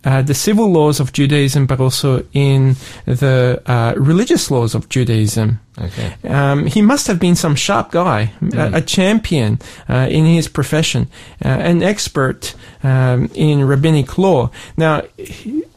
uh, 0.07 0.21
the 0.21 0.33
civil 0.33 0.71
laws 0.71 1.01
of 1.01 1.11
Judaism, 1.11 1.65
but 1.65 1.81
also 1.81 2.25
in 2.31 2.77
the 3.05 3.61
uh, 3.65 3.93
religious 3.97 4.49
laws 4.49 4.73
of 4.73 4.87
Judaism. 4.87 5.59
Okay. 5.77 6.15
Um, 6.23 6.65
he 6.65 6.81
must 6.81 7.07
have 7.07 7.19
been 7.19 7.35
some 7.35 7.55
sharp 7.55 7.91
guy, 7.91 8.31
a, 8.53 8.75
a 8.75 8.81
champion 8.81 9.59
uh, 9.89 10.07
in 10.09 10.23
his 10.23 10.47
profession, 10.47 11.09
uh, 11.43 11.49
an 11.49 11.83
expert 11.83 12.55
um, 12.83 13.29
in 13.33 13.67
rabbinic 13.67 14.17
law. 14.17 14.49
Now, 14.77 15.01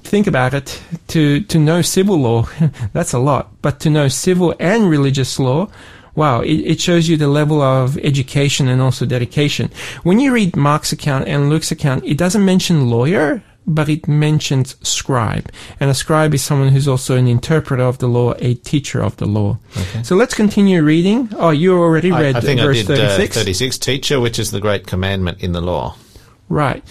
think 0.04 0.28
about 0.28 0.54
it, 0.54 0.80
to, 1.08 1.40
to 1.40 1.58
know 1.58 1.82
civil 1.82 2.16
law, 2.16 2.46
that's 2.92 3.12
a 3.12 3.18
lot. 3.18 3.50
But 3.62 3.80
to 3.80 3.90
know 3.90 4.06
civil 4.06 4.54
and 4.60 4.88
religious 4.88 5.40
law, 5.40 5.70
wow, 6.14 6.40
it, 6.40 6.54
it, 6.72 6.80
shows 6.80 7.08
you 7.08 7.16
the 7.16 7.26
level 7.26 7.60
of 7.60 7.98
education 7.98 8.68
and 8.68 8.80
also 8.80 9.06
dedication. 9.06 9.70
When 10.04 10.20
you 10.20 10.32
read 10.32 10.56
Mark's 10.56 10.92
account 10.92 11.26
and 11.26 11.50
Luke's 11.50 11.72
account, 11.72 12.04
it 12.04 12.16
doesn't 12.16 12.44
mention 12.44 12.90
lawyer, 12.90 13.42
but 13.66 13.88
it 13.88 14.08
mentions 14.08 14.76
scribe. 14.86 15.50
And 15.78 15.90
a 15.90 15.94
scribe 15.94 16.34
is 16.34 16.42
someone 16.42 16.68
who's 16.68 16.88
also 16.88 17.16
an 17.16 17.28
interpreter 17.28 17.82
of 17.82 17.98
the 17.98 18.08
law, 18.08 18.34
a 18.38 18.54
teacher 18.54 19.00
of 19.00 19.16
the 19.16 19.26
law. 19.26 19.58
Okay. 19.76 20.02
So 20.02 20.16
let's 20.16 20.34
continue 20.34 20.82
reading. 20.82 21.28
Oh, 21.36 21.50
you 21.50 21.78
already 21.78 22.10
read 22.10 22.36
I, 22.36 22.38
I 22.38 22.40
think 22.40 22.60
verse 22.60 22.78
I 22.78 22.94
did, 22.94 23.16
36? 23.16 23.36
Uh, 23.36 23.40
36, 23.40 23.78
teacher, 23.78 24.20
which 24.20 24.38
is 24.38 24.50
the 24.50 24.60
great 24.60 24.86
commandment 24.86 25.40
in 25.42 25.52
the 25.52 25.60
law. 25.60 25.96
Right. 26.48 26.84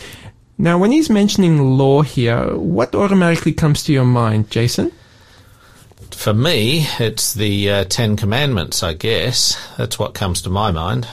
Now, 0.57 0.77
when 0.77 0.91
he's 0.91 1.09
mentioning 1.09 1.77
law 1.77 2.01
here, 2.01 2.55
what 2.55 2.93
automatically 2.93 3.53
comes 3.53 3.83
to 3.83 3.93
your 3.93 4.05
mind, 4.05 4.51
Jason? 4.51 4.91
For 6.11 6.33
me, 6.33 6.85
it's 6.99 7.33
the 7.33 7.69
uh, 7.69 7.83
Ten 7.85 8.17
Commandments, 8.17 8.83
I 8.83 8.93
guess. 8.93 9.57
That's 9.77 9.97
what 9.97 10.13
comes 10.13 10.41
to 10.41 10.49
my 10.49 10.71
mind. 10.71 11.07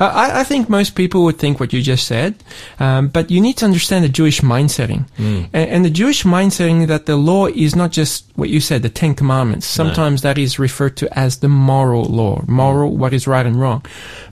Uh, 0.00 0.04
I, 0.04 0.40
I, 0.40 0.44
think 0.44 0.68
most 0.68 0.94
people 0.94 1.24
would 1.24 1.38
think 1.38 1.60
what 1.60 1.72
you 1.72 1.82
just 1.82 2.06
said, 2.06 2.34
um, 2.78 3.08
but 3.08 3.30
you 3.30 3.40
need 3.40 3.56
to 3.58 3.64
understand 3.64 4.04
the 4.04 4.08
Jewish 4.08 4.42
mind 4.42 4.70
setting. 4.70 5.06
Mm. 5.18 5.48
And, 5.52 5.70
and, 5.70 5.84
the 5.84 5.90
Jewish 5.90 6.24
mind 6.24 6.52
setting 6.52 6.86
that 6.86 7.06
the 7.06 7.16
law 7.16 7.46
is 7.46 7.74
not 7.74 7.92
just 7.92 8.26
what 8.34 8.48
you 8.48 8.60
said, 8.60 8.82
the 8.82 8.88
Ten 8.88 9.14
Commandments. 9.14 9.66
Sometimes 9.66 10.22
no. 10.22 10.30
that 10.30 10.38
is 10.38 10.58
referred 10.58 10.96
to 10.98 11.18
as 11.18 11.38
the 11.38 11.48
moral 11.48 12.04
law, 12.04 12.42
moral, 12.46 12.90
mm. 12.90 12.96
what 12.96 13.12
is 13.12 13.26
right 13.26 13.46
and 13.46 13.60
wrong. 13.60 13.84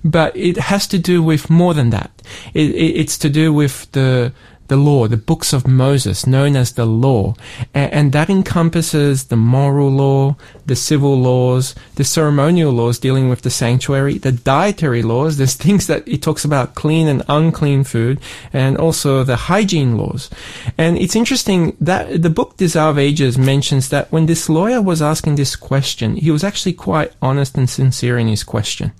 But 0.05 0.37
it 0.37 0.57
has 0.57 0.87
to 0.89 0.99
do 0.99 1.23
with 1.23 1.51
more 1.51 1.75
than 1.75 1.91
that. 1.91 2.11
It, 2.55 2.71
it, 2.71 2.97
it's 3.01 3.19
to 3.19 3.31
do 3.31 3.53
with 3.53 3.91
the 3.93 4.33
the 4.71 4.77
law, 4.77 5.09
the 5.09 5.17
books 5.17 5.53
of 5.53 5.67
Moses, 5.67 6.27
known 6.27 6.57
as 6.57 6.73
the 6.73 6.87
law. 6.87 7.35
And, 7.75 7.93
and, 7.93 8.13
that 8.13 8.31
encompasses 8.31 9.25
the 9.25 9.37
moral 9.37 9.91
law, 9.91 10.37
the 10.65 10.77
civil 10.77 11.19
laws, 11.19 11.75
the 11.97 12.05
ceremonial 12.05 12.73
laws 12.73 12.99
dealing 12.99 13.29
with 13.29 13.43
the 13.43 13.51
sanctuary, 13.51 14.17
the 14.19 14.33
dietary 14.33 15.03
laws, 15.03 15.37
there's 15.37 15.57
things 15.57 15.89
that 15.89 16.07
it 16.07 16.23
talks 16.23 16.45
about 16.45 16.77
clean 16.77 17.09
and 17.09 17.23
unclean 17.29 17.83
food, 17.83 18.21
and 18.53 18.79
also 18.79 19.25
the 19.25 19.51
hygiene 19.51 19.99
laws. 19.99 20.31
And 20.79 20.97
it's 20.97 21.17
interesting 21.17 21.77
that 21.81 22.23
the 22.23 22.31
book 22.31 22.57
Desire 22.57 22.91
of 22.91 22.99
Ages 22.99 23.37
mentions 23.37 23.89
that 23.89 24.11
when 24.13 24.27
this 24.27 24.49
lawyer 24.49 24.81
was 24.81 25.03
asking 25.03 25.35
this 25.35 25.57
question, 25.57 26.15
he 26.15 26.31
was 26.31 26.45
actually 26.45 26.75
quite 26.75 27.13
honest 27.21 27.59
and 27.59 27.69
sincere 27.69 28.17
in 28.19 28.29
his 28.29 28.45
question. 28.45 28.93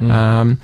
Mm. 0.00 0.10
Um, 0.10 0.60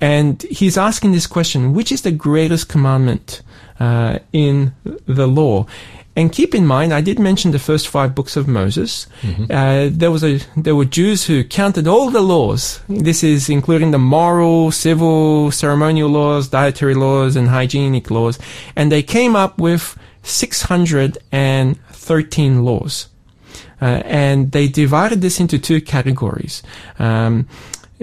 and 0.00 0.42
he's 0.42 0.76
asking 0.76 1.12
this 1.12 1.26
question, 1.26 1.72
which 1.72 1.90
is 1.90 2.02
the 2.02 2.12
greatest 2.12 2.68
commandment? 2.68 3.42
Uh, 3.82 4.18
in 4.32 4.72
the 5.06 5.26
law. 5.26 5.66
And 6.14 6.30
keep 6.30 6.54
in 6.54 6.66
mind, 6.66 6.92
I 6.92 7.02
did 7.02 7.18
mention 7.18 7.52
the 7.52 7.58
first 7.58 7.88
five 7.88 8.14
books 8.14 8.36
of 8.36 8.46
Moses. 8.46 9.06
Mm-hmm. 9.22 9.44
Uh, 9.50 9.98
there 9.98 10.10
was 10.10 10.22
a 10.22 10.40
there 10.62 10.74
were 10.74 10.90
Jews 10.90 11.28
who 11.28 11.42
counted 11.42 11.86
all 11.86 12.10
the 12.10 12.20
laws. 12.20 12.80
This 12.88 13.22
is 13.22 13.48
including 13.48 13.92
the 13.92 13.98
moral, 13.98 14.70
civil, 14.72 15.50
ceremonial 15.50 16.10
laws, 16.10 16.48
dietary 16.48 16.94
laws, 16.94 17.36
and 17.36 17.48
hygienic 17.48 18.10
laws, 18.10 18.38
and 18.76 18.90
they 18.90 19.02
came 19.02 19.44
up 19.44 19.58
with 19.58 19.96
six 20.22 20.62
hundred 20.68 21.16
and 21.30 21.76
thirteen 21.92 22.64
laws. 22.64 23.08
Uh, 23.80 24.02
and 24.04 24.52
they 24.52 24.68
divided 24.68 25.20
this 25.20 25.40
into 25.40 25.58
two 25.58 25.80
categories. 25.80 26.62
Um, 26.98 27.46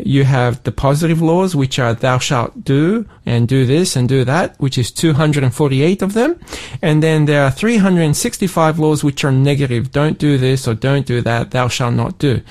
you 0.06 0.24
have 0.24 0.64
the 0.64 0.72
positive 0.72 1.22
laws, 1.22 1.56
which 1.56 1.80
are 1.80 1.94
thou 1.94 2.18
shalt 2.18 2.64
do 2.64 3.06
and 3.26 3.48
do 3.48 3.66
this 3.66 3.96
and 3.96 4.08
do 4.08 4.24
that, 4.26 4.60
which 4.60 4.78
is 4.78 4.92
248 4.92 6.02
of 6.02 6.14
them. 6.14 6.40
And 6.82 7.04
then 7.04 7.26
there 7.26 7.44
are 7.44 7.52
365 7.52 8.80
laws 8.80 9.04
which 9.04 9.24
are 9.24 9.32
negative. 9.32 9.92
Don't 9.92 10.18
do 10.18 10.38
this 10.38 10.68
or 10.68 10.74
don't 10.74 11.06
do 11.06 11.22
that. 11.22 11.52
Thou 11.52 11.68
shalt 11.68 11.94
not 11.94 12.18
do. 12.18 12.42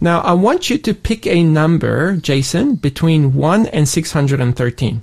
Now, 0.00 0.20
I 0.20 0.32
want 0.32 0.70
you 0.70 0.78
to 0.78 0.94
pick 0.94 1.26
a 1.26 1.42
number, 1.42 2.16
Jason, 2.16 2.76
between 2.76 3.34
1 3.34 3.66
and 3.66 3.88
613. 3.88 5.02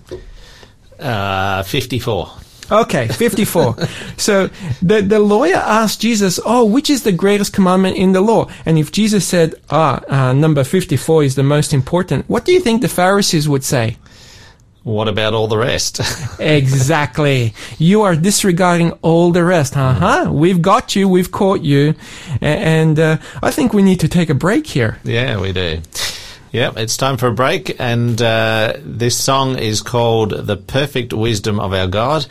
Uh, 0.99 1.63
54. 1.63 2.31
Okay, 2.73 3.07
54. 3.07 3.75
so 4.17 4.49
the, 4.81 5.01
the 5.01 5.19
lawyer 5.19 5.57
asked 5.57 6.01
Jesus, 6.01 6.39
Oh, 6.43 6.65
which 6.65 6.89
is 6.89 7.03
the 7.03 7.11
greatest 7.11 7.53
commandment 7.53 7.97
in 7.97 8.13
the 8.13 8.21
law? 8.21 8.49
And 8.65 8.79
if 8.79 8.91
Jesus 8.91 9.27
said, 9.27 9.55
Ah, 9.69 10.01
uh, 10.07 10.33
number 10.33 10.63
54 10.63 11.23
is 11.23 11.35
the 11.35 11.43
most 11.43 11.73
important, 11.73 12.27
what 12.27 12.45
do 12.45 12.51
you 12.51 12.59
think 12.59 12.81
the 12.81 12.89
Pharisees 12.89 13.47
would 13.47 13.63
say? 13.63 13.97
What 14.83 15.07
about 15.07 15.33
all 15.33 15.47
the 15.47 15.57
rest? 15.57 16.01
exactly. 16.39 17.53
You 17.77 18.01
are 18.01 18.15
disregarding 18.15 18.91
all 19.01 19.31
the 19.31 19.43
rest. 19.43 19.77
Uh 19.77 19.93
huh. 19.93 20.31
We've 20.33 20.61
got 20.61 20.93
you. 20.95 21.07
We've 21.07 21.31
caught 21.31 21.61
you. 21.61 21.95
And 22.41 22.99
uh, 22.99 23.17
I 23.41 23.51
think 23.51 23.73
we 23.73 23.81
need 23.81 24.01
to 24.01 24.09
take 24.09 24.29
a 24.29 24.33
break 24.33 24.67
here. 24.67 24.99
Yeah, 25.05 25.39
we 25.39 25.53
do. 25.53 25.79
Yep, 26.53 26.77
it's 26.77 26.97
time 26.97 27.17
for 27.17 27.25
a 27.29 27.33
break, 27.33 27.79
and 27.79 28.21
uh, 28.21 28.73
this 28.77 29.17
song 29.17 29.57
is 29.57 29.81
called 29.81 30.45
"The 30.45 30.55
Perfect 30.55 31.11
Wisdom 31.11 31.59
of 31.59 31.73
Our 31.73 31.87
God." 31.87 32.27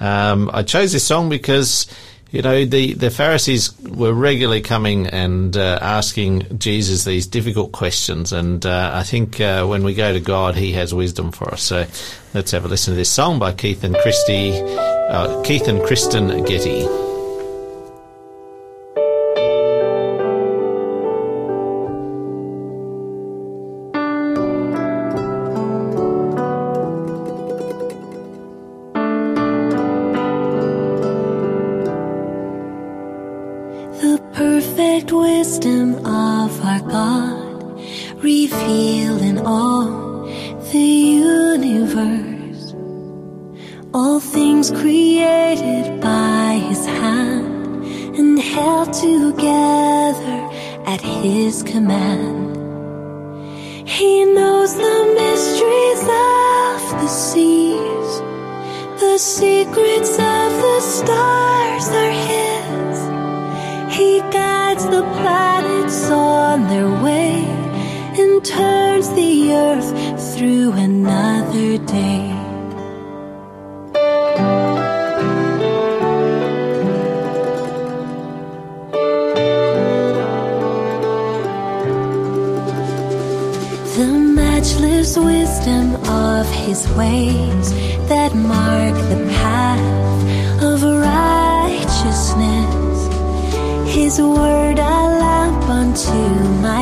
Um, 0.00 0.50
I 0.52 0.62
chose 0.62 0.92
this 0.92 1.04
song 1.04 1.28
because 1.28 1.86
you 2.30 2.42
know 2.42 2.64
the 2.64 2.94
the 2.94 3.10
Pharisees 3.10 3.78
were 3.80 4.12
regularly 4.12 4.60
coming 4.60 5.06
and 5.06 5.56
uh, 5.56 5.78
asking 5.80 6.58
Jesus 6.58 7.04
these 7.04 7.26
difficult 7.26 7.72
questions, 7.72 8.32
and 8.32 8.64
uh, 8.64 8.90
I 8.94 9.02
think 9.02 9.40
uh, 9.40 9.66
when 9.66 9.82
we 9.82 9.94
go 9.94 10.12
to 10.12 10.20
God, 10.20 10.54
He 10.54 10.72
has 10.72 10.94
wisdom 10.94 11.32
for 11.32 11.52
us. 11.52 11.62
So 11.62 11.86
let's 12.34 12.50
have 12.50 12.64
a 12.64 12.68
listen 12.68 12.92
to 12.92 12.96
this 12.96 13.10
song 13.10 13.38
by 13.38 13.52
Keith 13.52 13.82
and 13.84 13.96
Christy, 13.96 14.52
uh, 14.52 15.42
Keith 15.42 15.68
and 15.68 15.82
Kristen 15.82 16.44
Getty. 16.44 17.07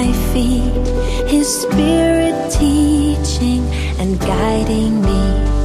my 0.07 0.33
feet, 0.33 1.29
His 1.29 1.63
Spirit 1.63 2.51
teaching 2.51 3.63
and 3.99 4.19
guiding 4.21 5.03
me. 5.03 5.56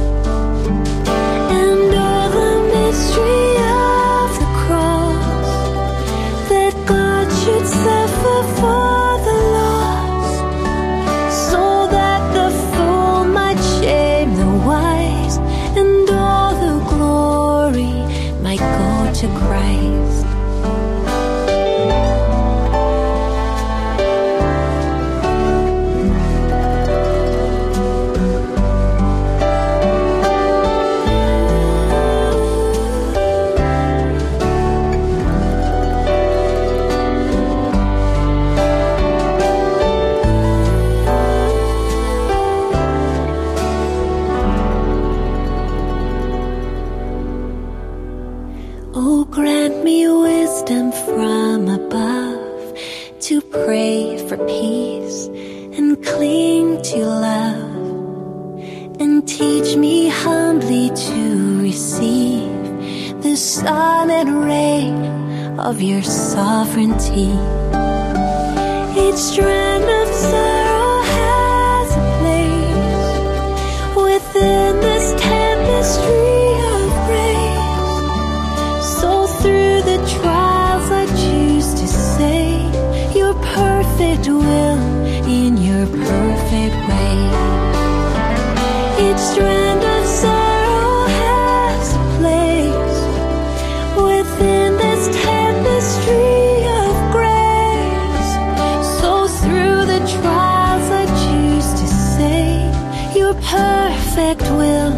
Perfect 103.34 104.42
will 104.42 104.92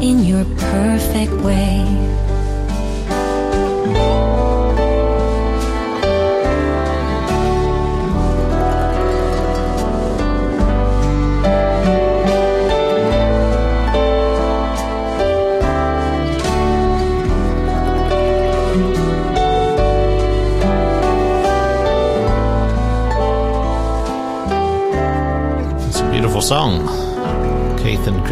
in 0.00 0.24
your 0.24 0.44
perfect 0.56 1.32
way. 1.44 2.25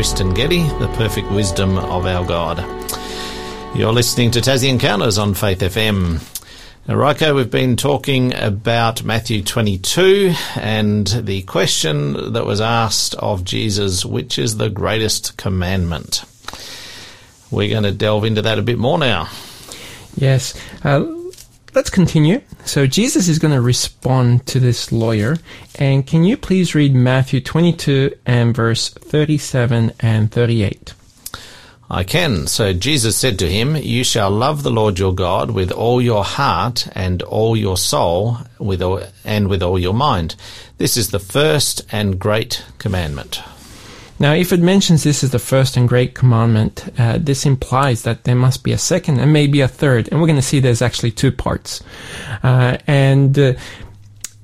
Kristen 0.05 0.35
Getty, 0.35 0.65
The 0.65 0.93
Perfect 0.99 1.31
Wisdom 1.31 1.79
of 1.79 2.05
Our 2.05 2.27
God. 2.27 2.59
You're 3.75 3.91
listening 3.91 4.31
to 4.33 4.41
Tassie 4.41 4.69
Encounters 4.69 5.17
on 5.17 5.33
Faith 5.33 5.61
FM. 5.61 6.21
Now, 6.87 7.33
we've 7.33 7.51
been 7.51 7.75
talking 7.75 8.35
about 8.35 9.03
Matthew 9.03 9.43
22 9.43 10.35
and 10.57 11.07
the 11.07 11.41
question 11.45 12.35
that 12.35 12.45
was 12.45 12.61
asked 12.61 13.15
of 13.15 13.45
Jesus, 13.45 14.05
which 14.05 14.39
is 14.39 14.59
the 14.59 14.69
greatest 14.69 15.39
commandment? 15.39 16.23
We're 17.51 17.71
going 17.71 17.85
to 17.85 17.91
delve 17.91 18.27
into 18.27 18.43
that 18.43 18.59
a 18.59 18.63
bit 18.63 18.77
more 18.77 18.99
now. 18.99 19.31
Yes. 20.17 20.53
Uh, 20.85 21.07
let's 21.75 21.91
continue. 21.91 22.41
So 22.65 22.87
Jesus 22.87 23.29
is 23.29 23.39
going 23.39 23.55
to 23.55 23.61
respond 23.61 24.47
to 24.47 24.61
this 24.61 24.93
lawyer. 24.93 25.37
And 25.79 26.07
can 26.07 26.25
you 26.25 26.37
please 26.37 26.75
read 26.75 26.95
Matthew 26.95 27.41
22 27.41 28.15
and 28.25 28.55
verse 28.55 28.89
37 28.89 29.93
and 30.01 30.31
38? 30.31 30.95
I 31.91 32.03
can. 32.03 32.47
So 32.47 32.73
Jesus 32.73 33.17
said 33.17 33.39
to 33.39 33.51
him, 33.51 33.77
You 33.77 34.05
shall 34.05 34.31
love 34.31 34.63
the 34.63 34.71
Lord 34.71 34.99
your 34.99 35.15
God 35.15 35.51
with 35.51 35.71
all 35.71 36.01
your 36.01 36.25
heart 36.25 36.89
and 36.93 37.23
all 37.23 37.57
your 37.57 37.77
soul 37.77 38.39
with 38.59 38.81
all, 38.83 39.03
and 39.25 39.49
with 39.49 39.63
all 39.63 39.79
your 39.79 39.95
mind. 39.95 40.37
This 40.79 40.97
is 40.97 41.11
the 41.11 41.19
first 41.19 41.83
and 41.93 42.19
great 42.19 42.65
commandment. 42.79 43.43
Now, 44.19 44.33
if 44.33 44.53
it 44.53 44.61
mentions 44.61 45.03
this 45.03 45.25
is 45.25 45.31
the 45.31 45.39
first 45.39 45.77
and 45.77 45.89
great 45.89 46.15
commandment, 46.15 46.89
uh, 46.99 47.19
this 47.21 47.45
implies 47.45 48.03
that 48.03 48.25
there 48.25 48.37
must 48.37 48.63
be 48.63 48.73
a 48.73 48.79
second 48.79 49.19
and 49.19 49.33
maybe 49.33 49.61
a 49.61 49.69
third. 49.69 50.09
And 50.09 50.21
we're 50.21 50.29
going 50.29 50.37
to 50.37 50.43
see 50.43 50.61
there's 50.61 50.83
actually 50.83 51.11
two 51.11 51.33
parts. 51.33 51.83
Uh, 52.43 52.79
and 52.87 53.39
uh, 53.39 53.55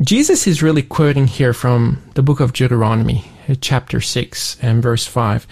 Jesus 0.00 0.46
is 0.46 0.62
really 0.62 0.82
quoting 0.82 1.26
here 1.26 1.52
from 1.52 2.02
the 2.14 2.22
book 2.22 2.40
of 2.40 2.52
Deuteronomy, 2.52 3.30
uh, 3.48 3.54
chapter 3.60 4.00
6 4.00 4.58
and 4.60 4.82
verse 4.82 5.06
5. 5.06 5.46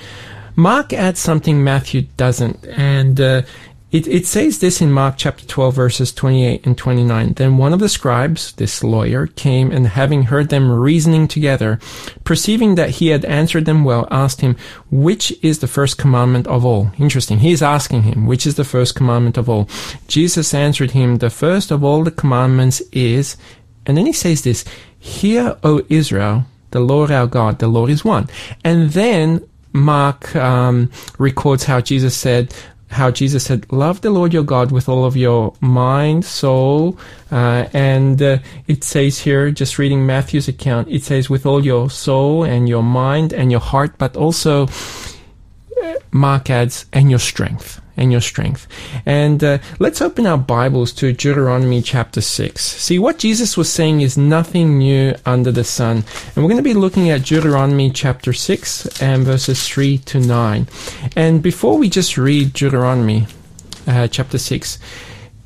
Mark 0.56 0.92
adds 0.92 1.20
something 1.20 1.62
Matthew 1.62 2.02
doesn't. 2.16 2.66
And 2.66 3.20
uh, 3.20 3.42
it, 3.90 4.06
it 4.06 4.26
says 4.26 4.58
this 4.58 4.82
in 4.82 4.92
Mark 4.92 5.14
chapter 5.16 5.46
12, 5.46 5.74
verses 5.74 6.12
28 6.12 6.66
and 6.66 6.76
29. 6.76 7.32
Then 7.32 7.56
one 7.56 7.72
of 7.72 7.80
the 7.80 7.88
scribes, 7.88 8.52
this 8.52 8.84
lawyer, 8.84 9.28
came 9.28 9.70
and 9.70 9.86
having 9.88 10.24
heard 10.24 10.50
them 10.50 10.70
reasoning 10.70 11.26
together, 11.26 11.78
perceiving 12.22 12.74
that 12.74 12.90
he 12.90 13.08
had 13.08 13.24
answered 13.24 13.64
them 13.64 13.84
well, 13.84 14.06
asked 14.10 14.42
him, 14.42 14.56
Which 14.90 15.32
is 15.42 15.60
the 15.60 15.66
first 15.66 15.96
commandment 15.96 16.46
of 16.46 16.66
all? 16.66 16.90
Interesting. 16.98 17.38
He 17.38 17.50
is 17.50 17.62
asking 17.62 18.02
him, 18.02 18.26
Which 18.26 18.46
is 18.46 18.56
the 18.56 18.64
first 18.64 18.94
commandment 18.94 19.38
of 19.38 19.48
all? 19.48 19.66
Jesus 20.06 20.52
answered 20.52 20.90
him, 20.90 21.16
The 21.16 21.30
first 21.30 21.70
of 21.70 21.82
all 21.82 22.04
the 22.04 22.10
commandments 22.10 22.82
is, 22.92 23.38
and 23.86 23.96
then 23.96 24.04
he 24.04 24.12
says 24.12 24.42
this, 24.42 24.66
Hear, 24.98 25.56
O 25.64 25.82
Israel, 25.88 26.44
the 26.72 26.80
Lord 26.80 27.10
our 27.10 27.26
God, 27.26 27.58
the 27.58 27.68
Lord 27.68 27.88
is 27.88 28.04
one. 28.04 28.28
And 28.62 28.90
then 28.90 29.48
Mark 29.72 30.36
um, 30.36 30.90
records 31.18 31.64
how 31.64 31.80
Jesus 31.80 32.14
said, 32.14 32.54
how 32.90 33.10
Jesus 33.10 33.44
said, 33.44 33.70
Love 33.72 34.00
the 34.00 34.10
Lord 34.10 34.32
your 34.32 34.42
God 34.42 34.72
with 34.72 34.88
all 34.88 35.04
of 35.04 35.16
your 35.16 35.54
mind, 35.60 36.24
soul, 36.24 36.98
uh, 37.30 37.66
and 37.72 38.20
uh, 38.22 38.38
it 38.66 38.84
says 38.84 39.18
here, 39.18 39.50
just 39.50 39.78
reading 39.78 40.06
Matthew's 40.06 40.48
account, 40.48 40.88
it 40.88 41.02
says, 41.02 41.28
with 41.28 41.46
all 41.46 41.64
your 41.64 41.90
soul 41.90 42.44
and 42.44 42.68
your 42.68 42.82
mind 42.82 43.32
and 43.32 43.50
your 43.50 43.60
heart, 43.60 43.96
but 43.98 44.16
also 44.16 44.68
uh, 45.82 45.94
Mark 46.10 46.50
adds, 46.50 46.86
and 46.92 47.10
your 47.10 47.18
strength. 47.18 47.80
And 47.98 48.12
your 48.12 48.20
strength. 48.20 48.68
And 49.04 49.42
uh, 49.42 49.58
let's 49.80 50.00
open 50.00 50.24
our 50.24 50.38
Bibles 50.38 50.92
to 50.92 51.12
Deuteronomy 51.12 51.82
chapter 51.82 52.20
6. 52.20 52.64
See, 52.64 52.96
what 52.96 53.18
Jesus 53.18 53.56
was 53.56 53.72
saying 53.72 54.02
is 54.02 54.16
nothing 54.16 54.78
new 54.78 55.16
under 55.26 55.50
the 55.50 55.64
sun. 55.64 56.04
And 56.34 56.36
we're 56.36 56.50
going 56.50 56.58
to 56.58 56.62
be 56.62 56.74
looking 56.74 57.10
at 57.10 57.24
Deuteronomy 57.24 57.90
chapter 57.90 58.32
6 58.32 59.02
and 59.02 59.24
verses 59.24 59.66
3 59.68 59.98
to 59.98 60.20
9. 60.20 60.68
And 61.16 61.42
before 61.42 61.76
we 61.76 61.88
just 61.88 62.16
read 62.16 62.52
Deuteronomy 62.52 63.26
uh, 63.88 64.06
chapter 64.06 64.38
6, 64.38 64.78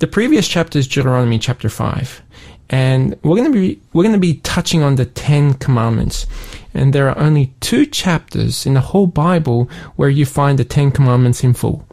the 0.01 0.07
previous 0.07 0.47
chapter 0.47 0.79
is 0.79 0.87
Deuteronomy 0.87 1.39
chapter 1.39 1.71
5. 1.71 2.23
And 2.69 3.19
we're 3.23 3.37
going 3.37 3.51
to 3.51 3.59
be 3.59 3.81
we're 3.95 4.03
going 4.03 4.15
to 4.15 4.21
be 4.21 4.41
touching 4.41 4.83
on 4.83 4.97
the 4.97 5.07
10 5.07 5.55
commandments. 5.55 6.27
And 6.75 6.93
there 6.93 7.09
are 7.09 7.19
only 7.19 7.55
two 7.61 7.87
chapters 7.87 8.67
in 8.67 8.75
the 8.75 8.81
whole 8.81 9.07
Bible 9.07 9.71
where 9.97 10.11
you 10.11 10.27
find 10.27 10.59
the 10.59 10.65
10 10.65 10.91
commandments 10.91 11.43
in 11.43 11.55
full. 11.55 11.87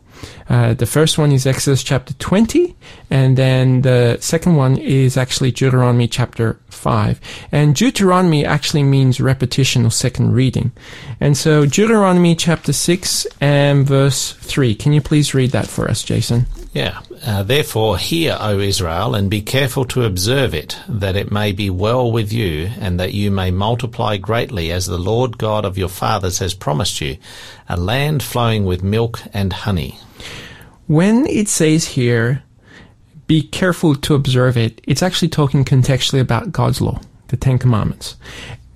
Uh, 0.49 0.73
the 0.73 0.85
first 0.85 1.17
one 1.17 1.31
is 1.31 1.45
Exodus 1.45 1.83
chapter 1.83 2.13
20, 2.15 2.75
and 3.09 3.37
then 3.37 3.81
the 3.81 4.17
second 4.19 4.55
one 4.55 4.77
is 4.77 5.15
actually 5.15 5.51
Deuteronomy 5.51 6.07
chapter 6.07 6.59
5. 6.69 7.19
And 7.51 7.75
Deuteronomy 7.75 8.45
actually 8.45 8.83
means 8.83 9.21
repetition 9.21 9.85
or 9.85 9.91
second 9.91 10.33
reading. 10.33 10.71
And 11.19 11.37
so 11.37 11.65
Deuteronomy 11.65 12.35
chapter 12.35 12.73
6 12.73 13.27
and 13.39 13.85
verse 13.85 14.33
3. 14.33 14.73
Can 14.75 14.93
you 14.93 15.01
please 15.01 15.33
read 15.33 15.51
that 15.51 15.67
for 15.67 15.89
us, 15.89 16.03
Jason? 16.03 16.47
Yeah. 16.73 17.01
Uh, 17.25 17.43
Therefore, 17.43 17.97
hear, 17.97 18.37
O 18.39 18.59
Israel, 18.59 19.15
and 19.15 19.29
be 19.29 19.41
careful 19.41 19.85
to 19.85 20.05
observe 20.05 20.53
it, 20.53 20.77
that 20.87 21.15
it 21.15 21.31
may 21.31 21.51
be 21.51 21.69
well 21.69 22.11
with 22.11 22.31
you, 22.31 22.69
and 22.79 22.99
that 22.99 23.13
you 23.13 23.31
may 23.31 23.51
multiply 23.51 24.17
greatly, 24.17 24.71
as 24.71 24.85
the 24.85 24.97
Lord 24.97 25.37
God 25.37 25.65
of 25.65 25.77
your 25.77 25.89
fathers 25.89 26.39
has 26.39 26.53
promised 26.53 27.01
you, 27.01 27.17
a 27.67 27.75
land 27.75 28.23
flowing 28.23 28.65
with 28.65 28.83
milk 28.83 29.21
and 29.33 29.51
honey. 29.51 29.99
When 30.89 31.27
it 31.27 31.47
says 31.47 31.89
here, 31.89 32.41
be 33.27 33.43
careful 33.43 33.93
to 33.93 34.15
observe 34.15 34.57
it, 34.57 34.81
it's 34.85 35.03
actually 35.03 35.29
talking 35.29 35.63
contextually 35.63 36.19
about 36.19 36.51
God's 36.51 36.81
law, 36.81 36.99
the 37.27 37.37
Ten 37.37 37.59
Commandments. 37.59 38.15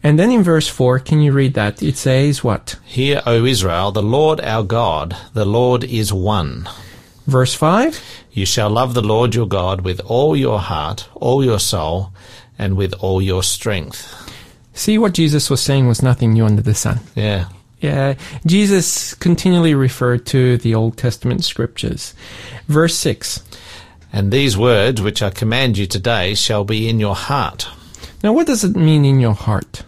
And 0.04 0.20
then 0.20 0.30
in 0.30 0.44
verse 0.44 0.68
4, 0.68 1.00
can 1.00 1.22
you 1.22 1.32
read 1.32 1.56
that? 1.56 1.82
It 1.82 1.98
says 1.98 2.44
what? 2.44 2.76
Hear, 2.86 3.24
O 3.26 3.46
Israel, 3.46 3.92
the 3.92 4.04
Lord 4.04 4.42
our 4.42 4.62
God, 4.62 5.18
the 5.34 5.44
Lord 5.44 5.84
is 5.86 6.14
one. 6.14 6.70
Verse 7.26 7.56
5? 7.56 8.00
You 8.32 8.46
shall 8.46 8.70
love 8.70 8.94
the 8.94 9.02
Lord 9.02 9.34
your 9.34 9.48
God 9.48 9.82
with 9.82 10.00
all 10.02 10.36
your 10.36 10.60
heart, 10.60 11.10
all 11.16 11.44
your 11.44 11.60
soul, 11.60 12.14
and 12.60 12.78
with 12.78 12.94
all 13.00 13.24
your 13.24 13.42
strength. 13.42 14.32
See, 14.76 15.00
what 15.00 15.16
Jesus 15.16 15.50
was 15.50 15.62
saying 15.62 15.88
was 15.88 16.04
nothing 16.04 16.34
new 16.34 16.46
under 16.46 16.62
the 16.62 16.76
sun. 16.76 17.00
Yeah. 17.16 17.48
Yeah, 17.84 18.16
Jesus 18.46 19.14
continually 19.14 19.76
referred 19.76 20.26
to 20.28 20.58
the 20.58 20.74
Old 20.74 20.98
Testament 20.98 21.44
scriptures. 21.44 22.14
Verse 22.70 22.96
6. 22.96 23.44
And 24.14 24.32
these 24.32 24.58
words 24.58 25.02
which 25.02 25.22
I 25.22 25.30
command 25.30 25.78
you 25.78 25.86
today 25.86 26.34
shall 26.34 26.64
be 26.64 26.88
in 26.88 27.02
your 27.02 27.14
heart. 27.14 27.68
Now, 28.24 28.32
what 28.32 28.48
does 28.48 28.64
it 28.64 28.78
mean 28.78 29.04
in 29.04 29.20
your 29.20 29.34
heart? 29.34 29.84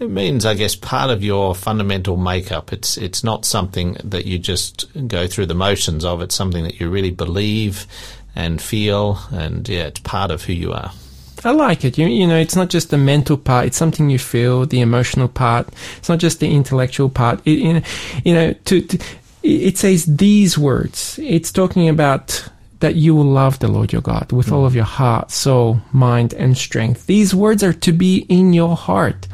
It 0.00 0.10
means, 0.10 0.44
I 0.44 0.54
guess, 0.54 0.74
part 0.74 1.10
of 1.10 1.22
your 1.22 1.54
fundamental 1.54 2.16
makeup. 2.16 2.72
It's 2.72 2.98
it's 2.98 3.22
not 3.22 3.44
something 3.44 3.96
that 4.02 4.26
you 4.26 4.40
just 4.40 4.86
go 5.06 5.28
through 5.28 5.46
the 5.46 5.54
motions 5.54 6.04
of. 6.04 6.20
It's 6.20 6.34
something 6.34 6.64
that 6.64 6.80
you 6.80 6.90
really 6.90 7.12
believe 7.12 7.86
and 8.34 8.60
feel, 8.60 9.20
and 9.30 9.66
yeah, 9.68 9.84
it's 9.84 10.00
part 10.00 10.32
of 10.32 10.42
who 10.42 10.54
you 10.54 10.72
are. 10.72 10.90
I 11.44 11.50
like 11.50 11.84
it. 11.84 11.98
You, 11.98 12.06
you 12.06 12.26
know, 12.26 12.36
it's 12.38 12.56
not 12.56 12.70
just 12.70 12.90
the 12.90 12.98
mental 12.98 13.36
part; 13.36 13.66
it's 13.66 13.76
something 13.76 14.10
you 14.10 14.18
feel, 14.18 14.66
the 14.66 14.80
emotional 14.80 15.28
part. 15.28 15.68
It's 15.98 16.08
not 16.08 16.18
just 16.18 16.40
the 16.40 16.48
intellectual 16.50 17.08
part. 17.08 17.40
It, 17.46 17.58
you 17.58 17.72
know, 17.74 17.82
you 18.24 18.34
know, 18.34 18.52
to, 18.52 18.80
to 18.82 18.98
it 19.42 19.78
says 19.78 20.06
these 20.06 20.58
words. 20.58 21.18
It's 21.22 21.52
talking 21.52 21.88
about 21.88 22.48
that 22.80 22.94
you 22.96 23.14
will 23.14 23.24
love 23.24 23.58
the 23.60 23.68
Lord 23.68 23.92
your 23.92 24.02
God 24.02 24.32
with 24.32 24.52
all 24.52 24.66
of 24.66 24.74
your 24.74 24.84
heart, 24.84 25.30
soul, 25.30 25.80
mind, 25.92 26.34
and 26.34 26.56
strength. 26.56 27.06
These 27.06 27.34
words 27.34 27.62
are 27.62 27.72
to 27.72 27.92
be 27.92 28.26
in 28.28 28.52
your 28.52 28.76
heart. 28.76 29.28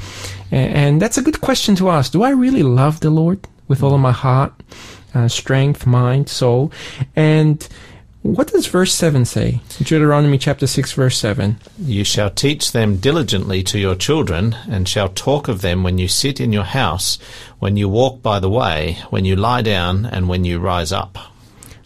A- 0.52 0.56
And 0.56 1.00
that's 1.02 1.18
a 1.18 1.22
good 1.22 1.40
question 1.40 1.74
to 1.76 1.90
ask. 1.90 2.12
Do 2.12 2.22
I 2.22 2.30
really 2.30 2.62
love 2.62 3.00
the 3.00 3.10
Lord 3.10 3.40
with 3.68 3.82
all 3.82 3.94
of 3.94 4.00
my 4.00 4.12
heart, 4.12 4.52
uh, 5.14 5.26
strength, 5.28 5.86
mind, 5.86 6.28
soul? 6.28 6.70
And 7.16 7.66
what 8.22 8.48
does 8.52 8.66
verse 8.66 8.94
7 8.94 9.24
say? 9.24 9.61
Deuteronomy 9.78 10.38
chapter 10.38 10.66
6, 10.66 10.92
verse 10.92 11.18
7. 11.18 11.58
You 11.78 12.04
shall 12.04 12.30
teach 12.30 12.72
them 12.72 12.96
diligently 12.98 13.62
to 13.64 13.78
your 13.78 13.94
children, 13.94 14.56
and 14.68 14.88
shall 14.88 15.08
talk 15.08 15.48
of 15.48 15.61
them 15.61 15.82
when 15.82 15.98
you 15.98 16.06
sit 16.08 16.40
in 16.40 16.52
your 16.52 16.64
house, 16.64 17.18
when 17.58 17.76
you 17.76 17.88
walk 17.88 18.22
by 18.22 18.38
the 18.38 18.50
way, 18.50 18.98
when 19.11 19.24
you 19.24 19.35
lie 19.35 19.62
down, 19.62 20.06
and 20.06 20.28
when 20.28 20.44
you 20.44 20.61
rise 20.61 20.92
up. 20.92 21.18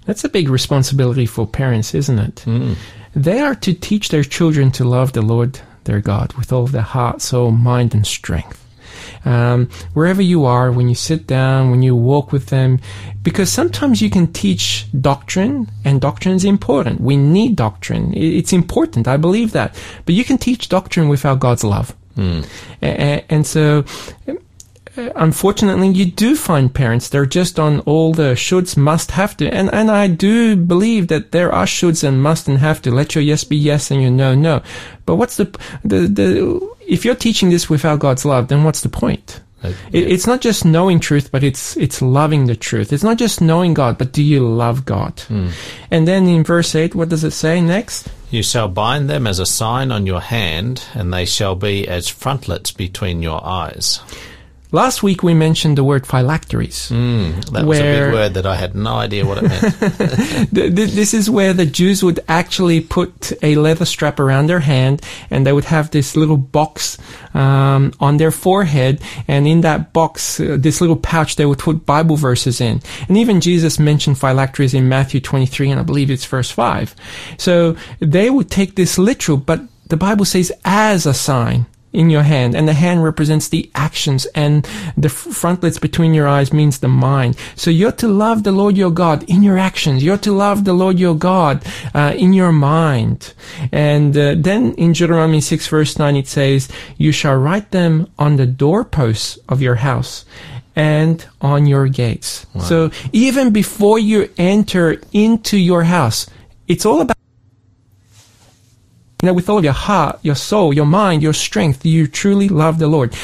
That's 0.04 0.24
a 0.24 0.28
big 0.28 0.48
responsibility 0.48 1.26
for 1.26 1.46
parents, 1.46 1.94
isn't 1.94 2.18
it? 2.18 2.40
Hmm. 2.40 2.74
They 3.14 3.40
are 3.40 3.54
to 3.56 3.72
teach 3.72 4.10
their 4.10 4.22
children 4.22 4.70
to 4.72 4.84
love 4.84 5.14
the 5.14 5.22
Lord 5.22 5.60
their 5.84 6.00
God 6.00 6.34
with 6.34 6.52
all 6.52 6.66
their 6.66 6.82
heart, 6.82 7.22
soul, 7.22 7.50
mind, 7.50 7.94
and 7.94 8.06
strength. 8.06 8.65
Um, 9.26 9.68
wherever 9.92 10.22
you 10.22 10.44
are, 10.44 10.70
when 10.70 10.88
you 10.88 10.94
sit 10.94 11.26
down, 11.26 11.70
when 11.70 11.82
you 11.82 11.94
walk 11.94 12.32
with 12.32 12.46
them, 12.46 12.78
because 13.22 13.50
sometimes 13.52 14.00
you 14.00 14.08
can 14.08 14.32
teach 14.32 14.86
doctrine, 15.00 15.68
and 15.84 16.00
doctrine 16.00 16.36
is 16.36 16.44
important. 16.44 17.00
We 17.00 17.16
need 17.16 17.56
doctrine. 17.56 18.14
It's 18.14 18.52
important. 18.52 19.08
I 19.08 19.16
believe 19.16 19.50
that. 19.52 19.74
But 20.04 20.14
you 20.14 20.24
can 20.24 20.38
teach 20.38 20.68
doctrine 20.68 21.08
without 21.08 21.40
God's 21.40 21.64
love. 21.64 21.94
A- 22.82 23.24
and 23.28 23.46
so 23.46 23.84
unfortunately, 25.14 25.88
you 25.88 26.06
do 26.06 26.36
find 26.36 26.72
parents 26.72 27.08
they're 27.08 27.26
just 27.26 27.58
on 27.58 27.80
all 27.80 28.12
the 28.12 28.34
shoulds, 28.34 28.76
must, 28.76 29.12
have 29.12 29.36
to, 29.38 29.48
and 29.52 29.72
and 29.72 29.90
I 29.90 30.08
do 30.08 30.56
believe 30.56 31.08
that 31.08 31.32
there 31.32 31.52
are 31.52 31.66
shoulds 31.66 32.02
and 32.02 32.22
must 32.22 32.48
and 32.48 32.58
have 32.58 32.80
to. 32.82 32.90
Let 32.90 33.14
your 33.14 33.22
yes 33.22 33.44
be 33.44 33.56
yes 33.56 33.90
and 33.90 34.02
your 34.02 34.10
no 34.10 34.34
no. 34.34 34.62
But 35.04 35.16
what's 35.16 35.36
the 35.36 35.46
the 35.84 36.08
the 36.08 36.76
if 36.86 37.04
you're 37.04 37.14
teaching 37.14 37.50
this 37.50 37.68
without 37.68 37.98
God's 38.00 38.24
love, 38.24 38.48
then 38.48 38.64
what's 38.64 38.80
the 38.80 38.88
point? 38.88 39.40
Uh, 39.62 39.72
It, 39.92 40.12
it's 40.12 40.26
not 40.26 40.40
just 40.40 40.64
knowing 40.64 41.00
truth, 41.00 41.30
but 41.32 41.42
it's 41.42 41.76
it's 41.76 42.02
loving 42.02 42.46
the 42.46 42.56
truth. 42.56 42.92
It's 42.92 43.04
not 43.04 43.18
just 43.18 43.40
knowing 43.40 43.74
God, 43.74 43.98
but 43.98 44.12
do 44.12 44.22
you 44.22 44.40
love 44.40 44.84
God? 44.84 45.22
And 45.90 46.06
then 46.06 46.26
in 46.28 46.44
verse 46.44 46.74
eight, 46.74 46.94
what 46.94 47.08
does 47.08 47.24
it 47.24 47.32
say 47.32 47.60
next? 47.60 48.08
You 48.30 48.42
shall 48.42 48.68
bind 48.68 49.08
them 49.08 49.26
as 49.26 49.38
a 49.38 49.46
sign 49.46 49.92
on 49.92 50.06
your 50.06 50.20
hand, 50.20 50.82
and 50.94 51.12
they 51.12 51.26
shall 51.26 51.54
be 51.54 51.86
as 51.88 52.08
frontlets 52.08 52.72
between 52.72 53.22
your 53.22 53.40
eyes. 53.44 54.00
Last 54.76 55.02
week 55.02 55.22
we 55.22 55.32
mentioned 55.32 55.78
the 55.78 55.84
word 55.84 56.06
phylacteries. 56.06 56.90
Mm, 56.92 57.42
that 57.52 57.64
was 57.64 57.78
a 57.78 57.82
big 57.82 58.12
word 58.12 58.34
that 58.34 58.44
I 58.44 58.56
had 58.56 58.74
no 58.74 58.96
idea 58.96 59.24
what 59.24 59.38
it 59.38 59.44
meant. 59.44 59.80
Th- 60.54 60.74
th- 60.76 60.90
this 60.90 61.14
is 61.14 61.30
where 61.30 61.54
the 61.54 61.64
Jews 61.64 62.04
would 62.04 62.20
actually 62.28 62.82
put 62.82 63.32
a 63.42 63.54
leather 63.54 63.86
strap 63.86 64.20
around 64.20 64.48
their 64.48 64.60
hand, 64.60 65.00
and 65.30 65.46
they 65.46 65.54
would 65.54 65.64
have 65.64 65.92
this 65.92 66.14
little 66.14 66.36
box 66.36 66.98
um, 67.32 67.94
on 68.00 68.18
their 68.18 68.30
forehead, 68.30 69.00
and 69.26 69.48
in 69.48 69.62
that 69.62 69.94
box, 69.94 70.38
uh, 70.40 70.58
this 70.60 70.82
little 70.82 70.96
pouch, 70.96 71.36
they 71.36 71.46
would 71.46 71.58
put 71.58 71.86
Bible 71.86 72.16
verses 72.16 72.60
in. 72.60 72.82
And 73.08 73.16
even 73.16 73.40
Jesus 73.40 73.78
mentioned 73.78 74.18
phylacteries 74.18 74.74
in 74.74 74.90
Matthew 74.90 75.22
23, 75.22 75.70
and 75.70 75.80
I 75.80 75.84
believe 75.84 76.10
it's 76.10 76.26
verse 76.26 76.50
5. 76.50 76.94
So 77.38 77.76
they 78.00 78.28
would 78.28 78.50
take 78.50 78.76
this 78.76 78.98
literal, 78.98 79.38
but 79.38 79.62
the 79.86 79.96
Bible 79.96 80.26
says 80.26 80.52
as 80.66 81.06
a 81.06 81.14
sign 81.14 81.64
in 81.92 82.10
your 82.10 82.22
hand, 82.22 82.54
and 82.54 82.68
the 82.68 82.74
hand 82.74 83.02
represents 83.02 83.48
the 83.48 83.70
actions, 83.74 84.26
and 84.34 84.68
the 84.96 85.08
frontlets 85.08 85.78
between 85.78 86.14
your 86.14 86.28
eyes 86.28 86.52
means 86.52 86.78
the 86.78 86.88
mind. 86.88 87.36
So 87.54 87.70
you're 87.70 87.92
to 87.92 88.08
love 88.08 88.42
the 88.42 88.52
Lord 88.52 88.76
your 88.76 88.90
God 88.90 89.22
in 89.24 89.42
your 89.42 89.58
actions. 89.58 90.04
You're 90.04 90.18
to 90.18 90.32
love 90.32 90.64
the 90.64 90.72
Lord 90.72 90.98
your 90.98 91.14
God 91.14 91.64
uh, 91.94 92.14
in 92.16 92.32
your 92.32 92.52
mind. 92.52 93.34
And 93.72 94.16
uh, 94.16 94.34
then 94.36 94.74
in 94.74 94.92
Deuteronomy 94.92 95.40
6 95.40 95.68
verse 95.68 95.98
9 95.98 96.16
it 96.16 96.28
says, 96.28 96.68
You 96.96 97.12
shall 97.12 97.36
write 97.36 97.70
them 97.70 98.08
on 98.18 98.36
the 98.36 98.46
doorposts 98.46 99.38
of 99.48 99.62
your 99.62 99.76
house 99.76 100.24
and 100.74 101.24
on 101.40 101.66
your 101.66 101.88
gates. 101.88 102.46
So 102.60 102.90
even 103.12 103.50
before 103.52 103.98
you 103.98 104.28
enter 104.36 105.00
into 105.12 105.56
your 105.56 105.84
house, 105.84 106.26
it's 106.68 106.84
all 106.84 107.00
about 107.00 107.16
you 109.22 109.26
know, 109.26 109.32
with 109.32 109.48
all 109.48 109.58
of 109.58 109.64
your 109.64 109.72
heart, 109.72 110.18
your 110.22 110.34
soul, 110.34 110.74
your 110.74 110.86
mind, 110.86 111.22
your 111.22 111.32
strength, 111.32 111.86
you 111.86 112.06
truly 112.06 112.48
love 112.48 112.78
the 112.78 112.88
Lord. 112.88 113.14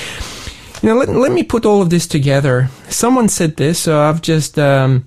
You 0.83 0.89
know, 0.89 0.97
let, 0.97 1.09
let 1.11 1.33
me 1.33 1.43
put 1.43 1.67
all 1.67 1.83
of 1.83 1.91
this 1.91 2.07
together. 2.07 2.69
Someone 2.89 3.29
said 3.29 3.57
this, 3.57 3.79
so 3.81 4.01
I've 4.01 4.23
just, 4.23 4.59
um, 4.59 5.07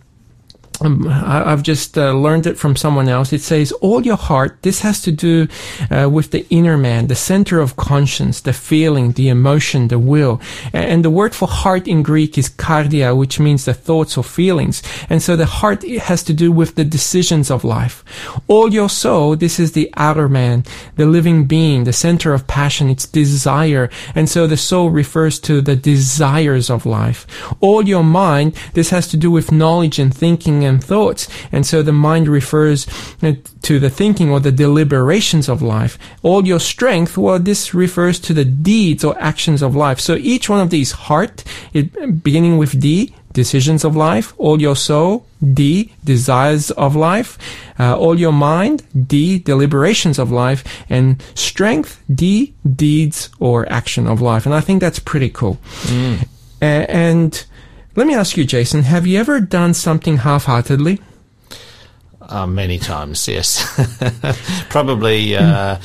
um, 0.81 1.07
I- 1.07 1.51
I've 1.51 1.63
just 1.63 1.97
uh, 1.97 2.11
learned 2.13 2.45
it 2.47 2.57
from 2.57 2.75
someone 2.75 3.07
else. 3.07 3.31
It 3.33 3.41
says, 3.41 3.71
all 3.81 4.01
your 4.05 4.17
heart, 4.17 4.57
this 4.61 4.81
has 4.81 5.01
to 5.01 5.11
do 5.11 5.47
uh, 5.89 6.09
with 6.09 6.31
the 6.31 6.45
inner 6.49 6.77
man, 6.77 7.07
the 7.07 7.15
center 7.15 7.59
of 7.59 7.75
conscience, 7.75 8.41
the 8.41 8.53
feeling, 8.53 9.13
the 9.13 9.29
emotion, 9.29 9.87
the 9.87 9.99
will. 9.99 10.41
A- 10.73 10.77
And 10.77 11.03
the 11.05 11.09
word 11.09 11.33
for 11.35 11.47
heart 11.47 11.87
in 11.87 12.03
Greek 12.03 12.37
is 12.37 12.49
cardia, 12.49 13.15
which 13.15 13.39
means 13.39 13.65
the 13.65 13.73
thoughts 13.73 14.17
or 14.17 14.23
feelings. 14.23 14.81
And 15.09 15.21
so 15.21 15.35
the 15.35 15.45
heart 15.45 15.83
has 15.83 16.23
to 16.23 16.33
do 16.33 16.51
with 16.51 16.75
the 16.75 16.85
decisions 16.85 17.49
of 17.51 17.63
life. 17.63 18.03
All 18.47 18.73
your 18.73 18.89
soul, 18.89 19.35
this 19.35 19.59
is 19.59 19.71
the 19.71 19.89
outer 19.95 20.27
man, 20.29 20.63
the 20.95 21.05
living 21.05 21.45
being, 21.45 21.83
the 21.85 21.93
center 21.93 22.33
of 22.33 22.47
passion, 22.47 22.89
it's 22.89 23.05
desire. 23.07 23.89
And 24.15 24.27
so 24.29 24.47
the 24.47 24.57
soul 24.57 24.89
refers 24.89 25.39
to 25.41 25.61
the 25.61 25.75
desires 25.75 26.69
of 26.69 26.85
life. 26.85 27.25
All 27.61 27.83
your 27.87 28.03
mind, 28.03 28.55
this 28.73 28.89
has 28.89 29.07
to 29.09 29.17
do 29.17 29.31
with 29.31 29.51
knowledge 29.51 29.99
and 29.99 30.13
thinking 30.13 30.64
and 30.65 30.83
thoughts. 30.83 31.27
And 31.51 31.65
so 31.65 31.81
the 31.81 31.93
mind 31.93 32.27
refers 32.27 32.87
uh, 33.21 33.33
to 33.61 33.79
the 33.79 33.89
thinking 33.89 34.29
or 34.29 34.39
the 34.39 34.51
deliberations 34.51 35.47
of 35.47 35.61
life. 35.61 35.97
All 36.23 36.45
your 36.45 36.59
strength, 36.59 37.17
well, 37.17 37.39
this 37.39 37.73
refers 37.73 38.19
to 38.21 38.33
the 38.33 38.45
deeds 38.45 39.03
or 39.03 39.15
actions 39.19 39.61
of 39.61 39.75
life. 39.75 39.99
So 39.99 40.15
each 40.15 40.49
one 40.49 40.59
of 40.59 40.69
these 40.69 40.91
heart, 40.91 41.43
it, 41.73 42.23
beginning 42.23 42.57
with 42.57 42.79
D, 42.79 43.13
decisions 43.33 43.83
of 43.83 43.95
life, 43.95 44.33
all 44.37 44.61
your 44.61 44.75
soul, 44.77 45.25
D, 45.53 45.91
desires 46.03 46.71
of 46.71 46.95
life, 46.95 47.37
uh, 47.77 47.97
all 47.97 48.17
your 48.17 48.31
mind, 48.31 48.83
D, 49.07 49.39
deliberations 49.39 50.17
of 50.17 50.31
life, 50.31 50.63
and 50.89 51.21
strength, 51.35 52.01
D, 52.09 52.53
deeds 52.65 53.29
or 53.39 53.69
action 53.71 54.07
of 54.07 54.21
life. 54.21 54.45
And 54.45 54.55
I 54.55 54.61
think 54.61 54.79
that's 54.79 54.99
pretty 54.99 55.29
cool. 55.29 55.59
A- 56.61 56.89
and 56.89 57.45
let 57.95 58.07
me 58.07 58.13
ask 58.15 58.37
you, 58.37 58.45
Jason, 58.45 58.83
have 58.83 59.05
you 59.07 59.19
ever 59.19 59.39
done 59.39 59.73
something 59.73 60.17
half-heartedly? 60.17 60.99
Uh, 62.21 62.47
many 62.47 62.79
times, 62.79 63.27
yes. 63.27 63.63
Probably, 64.69 65.35
uh, 65.35 65.77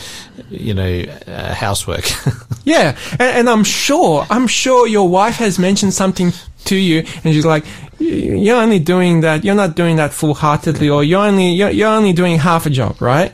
you 0.48 0.72
know, 0.74 1.04
uh, 1.26 1.54
housework. 1.54 2.04
Yeah, 2.62 2.96
and, 3.12 3.22
and 3.22 3.50
I'm 3.50 3.64
sure, 3.64 4.26
I'm 4.28 4.46
sure 4.46 4.86
your 4.86 5.08
wife 5.08 5.36
has 5.36 5.58
mentioned 5.58 5.94
something 5.94 6.32
to 6.66 6.76
you, 6.76 6.98
and 7.24 7.34
she's 7.34 7.46
like, 7.46 7.64
"Y- 7.64 7.70
"You're 8.00 8.56
only 8.62 8.78
doing 8.78 9.20
that. 9.20 9.44
You're 9.44 9.54
not 9.54 9.76
doing 9.76 9.96
that 9.96 10.12
full-heartedly, 10.12 10.88
or 10.88 11.04
you're 11.04 11.26
only 11.26 11.52
you're, 11.52 11.70
you're 11.70 11.88
only 11.98 12.12
doing 12.12 12.38
half 12.38 12.66
a 12.66 12.70
job, 12.70 13.00
right?" 13.00 13.32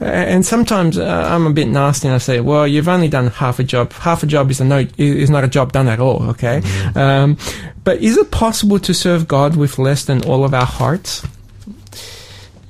A- 0.00 0.04
And 0.34 0.44
sometimes 0.44 0.96
uh, 0.98 1.28
I'm 1.34 1.46
a 1.46 1.52
bit 1.52 1.68
nasty, 1.68 2.08
and 2.08 2.14
I 2.14 2.18
say, 2.18 2.40
"Well, 2.40 2.66
you've 2.66 2.88
only 2.88 3.08
done 3.08 3.28
half 3.28 3.58
a 3.58 3.64
job. 3.64 3.92
Half 3.92 4.22
a 4.22 4.26
job 4.26 4.50
is 4.50 4.60
a 4.60 4.64
no 4.64 4.86
is 4.96 5.30
not 5.30 5.44
a 5.44 5.48
job 5.48 5.72
done 5.72 5.88
at 5.88 6.00
all." 6.00 6.22
Okay, 6.30 6.62
um, 6.96 7.36
but 7.84 7.98
is 8.00 8.16
it 8.16 8.30
possible 8.30 8.78
to 8.80 8.92
serve 8.94 9.26
God 9.28 9.56
with 9.56 9.78
less 9.78 10.04
than 10.04 10.24
all 10.24 10.44
of 10.44 10.54
our 10.54 10.66
hearts? 10.66 11.22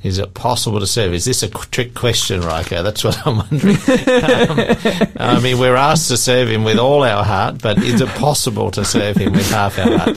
Is 0.02 0.18
it 0.18 0.32
possible 0.32 0.80
to 0.80 0.86
serve? 0.86 1.12
Is 1.12 1.26
this 1.26 1.42
a 1.42 1.48
trick 1.48 1.94
question, 1.94 2.40
Rajko? 2.40 2.82
That's 2.82 3.04
what 3.04 3.26
I'm 3.26 3.36
wondering. 3.36 3.76
um, 5.20 5.36
I 5.36 5.40
mean, 5.40 5.58
we're 5.58 5.76
asked 5.76 6.08
to 6.08 6.16
serve 6.16 6.48
him 6.48 6.64
with 6.64 6.78
all 6.78 7.02
our 7.02 7.22
heart, 7.22 7.60
but 7.60 7.76
is 7.78 8.00
it 8.00 8.08
possible 8.10 8.70
to 8.70 8.84
serve 8.84 9.16
him 9.16 9.32
with 9.34 9.50
half 9.50 9.78
our 9.78 9.98
heart? 9.98 10.16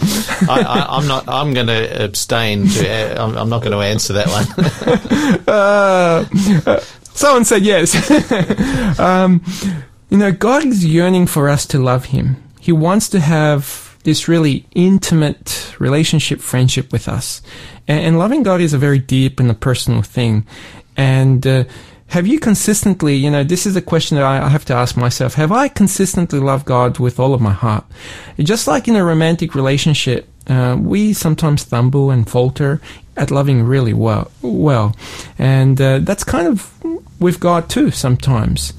I, 0.50 0.86
I'm 0.90 1.08
not. 1.08 1.28
I'm 1.28 1.54
going 1.54 1.68
to 1.68 2.04
abstain. 2.04 2.68
I'm, 2.70 3.38
I'm 3.38 3.50
not 3.50 3.62
going 3.62 3.74
to 3.74 3.80
answer 3.80 4.14
that 4.14 4.28
one. 4.28 5.44
Uh, 5.48 6.26
someone 7.14 7.46
said 7.46 7.64
yes. 7.64 7.94
um, 9.00 9.44
you 10.10 10.18
know, 10.18 10.32
God 10.32 10.66
is 10.66 10.86
yearning 10.86 11.28
for 11.28 11.50
us 11.50 11.66
to 11.68 11.80
love 11.80 12.06
Him. 12.06 12.42
He 12.60 12.72
wants 12.72 13.10
to 13.10 13.20
have 13.20 13.93
this 14.04 14.28
really 14.28 14.66
intimate 14.76 15.74
relationship, 15.80 16.40
friendship 16.40 16.92
with 16.92 17.08
us. 17.08 17.42
And, 17.88 18.06
and 18.06 18.20
loving 18.20 18.44
God 18.44 18.62
is 18.62 18.74
a 18.74 18.78
very 18.78 19.00
deep 19.00 19.40
and 19.40 19.50
a 19.50 19.56
personal 19.56 20.02
thing. 20.02 20.46
And 20.96 21.46
uh, 21.46 21.64
have 22.08 22.28
you 22.28 22.40
consistently, 22.40 23.16
you 23.16 23.32
know, 23.32 23.44
this 23.44 23.66
is 23.66 23.76
a 23.76 23.82
question 23.82 24.18
that 24.18 24.24
I, 24.24 24.46
I 24.46 24.50
have 24.50 24.66
to 24.66 24.74
ask 24.74 24.96
myself. 24.96 25.34
Have 25.34 25.52
I 25.52 25.68
consistently 25.68 26.40
loved 26.40 26.66
God 26.66 27.00
with 27.00 27.20
all 27.20 27.34
of 27.34 27.42
my 27.42 27.54
heart? 27.54 27.86
Just 28.38 28.68
like 28.68 28.88
in 28.88 28.96
a 28.96 29.04
romantic 29.04 29.56
relationship, 29.56 30.28
uh, 30.48 30.78
we 30.80 31.14
sometimes 31.14 31.62
stumble 31.62 32.12
and 32.12 32.30
falter 32.30 32.82
at 33.16 33.32
loving 33.32 33.64
really 33.64 33.94
well. 33.94 34.30
Well, 34.42 34.96
and 35.40 35.80
uh, 35.80 36.00
that's 36.00 36.24
kind 36.24 36.48
of 36.48 36.72
with 37.20 37.40
God 37.40 37.70
too 37.70 37.92
sometimes. 37.92 38.74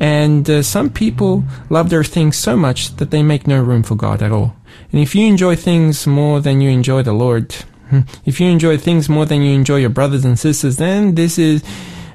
And 0.00 0.48
uh, 0.48 0.62
some 0.62 0.90
people 0.90 1.44
love 1.68 1.90
their 1.90 2.04
things 2.04 2.36
so 2.36 2.56
much 2.56 2.96
that 2.96 3.10
they 3.10 3.22
make 3.22 3.46
no 3.46 3.60
room 3.60 3.82
for 3.82 3.96
God 3.96 4.22
at 4.22 4.30
all. 4.32 4.54
And 4.92 5.00
if 5.00 5.14
you 5.14 5.26
enjoy 5.26 5.56
things 5.56 6.06
more 6.06 6.40
than 6.40 6.60
you 6.60 6.70
enjoy 6.70 7.02
the 7.02 7.12
Lord, 7.12 7.52
hmm, 7.90 8.00
if 8.24 8.40
you 8.40 8.48
enjoy 8.48 8.78
things 8.78 9.08
more 9.08 9.26
than 9.26 9.42
you 9.42 9.52
enjoy 9.52 9.76
your 9.76 9.90
brothers 9.90 10.24
and 10.24 10.38
sisters, 10.38 10.76
then 10.76 11.14
this 11.14 11.38
is 11.38 11.62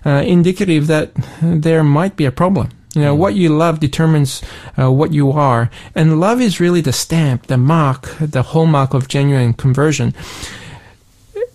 uh, 0.05 0.23
indicative 0.25 0.88
that 0.88 1.12
there 1.41 1.83
might 1.83 2.15
be 2.15 2.25
a 2.25 2.31
problem. 2.31 2.69
You 2.95 3.01
know, 3.01 3.15
what 3.15 3.33
you 3.33 3.49
love 3.49 3.79
determines 3.79 4.43
uh, 4.77 4.91
what 4.91 5.13
you 5.13 5.31
are. 5.31 5.71
And 5.95 6.19
love 6.19 6.39
is 6.39 6.59
really 6.59 6.81
the 6.81 6.93
stamp, 6.93 7.47
the 7.47 7.57
mark, 7.57 8.15
the 8.19 8.43
hallmark 8.43 8.93
of 8.93 9.07
genuine 9.07 9.53
conversion. 9.53 10.13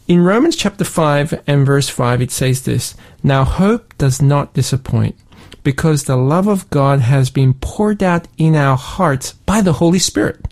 In 0.09 0.25
Romans 0.25 0.57
chapter 0.57 0.85
5 0.85 1.43
and 1.47 1.67
verse 1.67 1.89
5, 1.89 2.23
it 2.23 2.31
says 2.31 2.63
this 2.63 2.97
Now 3.23 3.45
hope 3.45 3.97
does 3.99 4.21
not 4.21 4.55
disappoint, 4.55 5.17
because 5.69 6.05
the 6.05 6.17
love 6.17 6.47
of 6.47 6.71
God 6.71 7.01
has 7.01 7.29
been 7.29 7.53
poured 7.53 8.03
out 8.03 8.27
in 8.39 8.57
our 8.57 8.75
hearts 8.75 9.35
by 9.45 9.61
the 9.61 9.75
Holy 9.75 9.99
Spirit, 9.99 10.47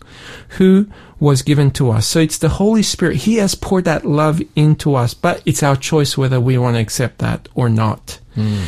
who 0.59 0.85
was 1.19 1.41
given 1.41 1.71
to 1.71 1.89
us. 1.89 2.05
So 2.05 2.19
it's 2.19 2.37
the 2.37 2.49
Holy 2.49 2.83
Spirit. 2.83 3.17
He 3.17 3.37
has 3.37 3.55
poured 3.55 3.85
that 3.85 4.05
love 4.05 4.43
into 4.55 4.93
us, 4.93 5.15
but 5.15 5.41
it's 5.43 5.63
our 5.63 5.75
choice 5.75 6.19
whether 6.19 6.39
we 6.39 6.59
want 6.59 6.75
to 6.75 6.81
accept 6.81 7.17
that 7.17 7.49
or 7.55 7.67
not. 7.67 8.19
Hmm. 8.35 8.65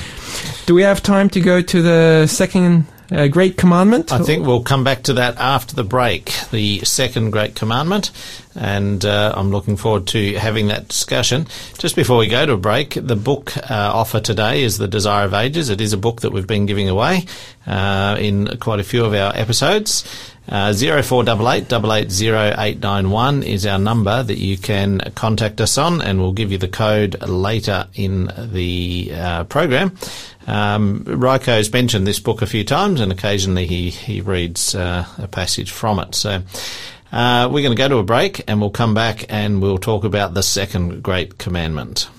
Do 0.66 0.74
we 0.74 0.82
have 0.82 1.04
time 1.04 1.30
to 1.30 1.40
go 1.40 1.62
to 1.62 1.82
the 1.84 2.26
second 2.26 2.88
uh, 3.12 3.28
great 3.28 3.58
commandment? 3.58 4.12
I 4.12 4.20
think 4.20 4.46
we'll 4.46 4.64
come 4.64 4.84
back 4.84 5.04
to 5.04 5.14
that 5.14 5.38
after 5.38 5.76
the 5.76 5.84
break, 5.84 6.32
the 6.52 6.80
second 6.80 7.32
great 7.32 7.56
commandment, 7.56 8.12
and 8.56 9.04
uh, 9.04 9.34
I'm 9.36 9.52
looking 9.52 9.78
forward 9.78 10.08
to 10.08 10.34
having 10.36 10.68
that 10.68 10.88
discussion. 10.88 11.48
Just 11.78 11.96
before 11.96 12.18
we 12.18 12.28
go 12.28 12.46
to 12.46 12.54
a 12.54 12.58
break, 12.58 12.94
the 12.96 13.16
book 13.16 13.56
uh, 13.58 13.64
offer 13.70 14.20
today 14.20 14.64
is 14.64 14.78
The 14.78 14.88
Desire 14.88 15.26
of 15.26 15.34
Ages. 15.34 15.70
It 15.70 15.82
is 15.82 15.94
a 15.94 15.98
book 15.98 16.22
that 16.22 16.32
we've 16.32 16.48
been 16.48 16.66
giving 16.66 16.90
away 16.90 17.26
uh, 17.66 18.18
in 18.20 18.58
quite 18.60 18.80
a 18.80 18.84
few 18.84 19.06
of 19.06 19.14
our 19.14 19.36
episodes. 19.36 20.04
Uh, 20.48 20.74
0488 20.74 21.72
880891 21.72 23.44
is 23.44 23.68
our 23.68 23.78
number 23.78 24.24
that 24.24 24.40
you 24.40 24.58
can 24.58 25.00
contact 25.14 25.62
us 25.62 25.78
on, 25.78 26.02
and 26.02 26.20
we'll 26.20 26.34
give 26.34 26.52
you 26.52 26.58
the 26.58 26.68
code 26.68 27.22
later 27.22 27.86
in 27.94 28.32
the 28.36 29.12
uh, 29.14 29.44
program. 29.44 29.96
Um, 30.50 31.04
Rajko's 31.06 31.72
mentioned 31.72 32.08
this 32.08 32.20
book 32.20 32.42
a 32.42 32.48
few 32.48 32.64
times, 32.64 33.02
and 33.02 33.12
occasionally 33.12 33.68
he, 33.68 33.92
he 33.92 34.20
reads 34.22 34.74
uh, 34.74 35.06
a 35.20 35.28
passage 35.28 35.70
from 35.70 36.00
it. 36.00 36.16
So 36.16 36.42
uh, 37.12 37.48
we're 37.52 37.62
going 37.62 37.76
to 37.76 37.82
go 37.82 37.88
to 37.88 37.98
a 37.98 38.04
break, 38.04 38.42
and 38.48 38.60
we'll 38.60 38.72
come 38.72 38.96
back 38.96 39.26
and 39.30 39.62
we'll 39.62 39.78
talk 39.78 40.04
about 40.04 40.34
the 40.34 40.42
second 40.42 41.04
great 41.04 41.38
commandment. 41.38 42.10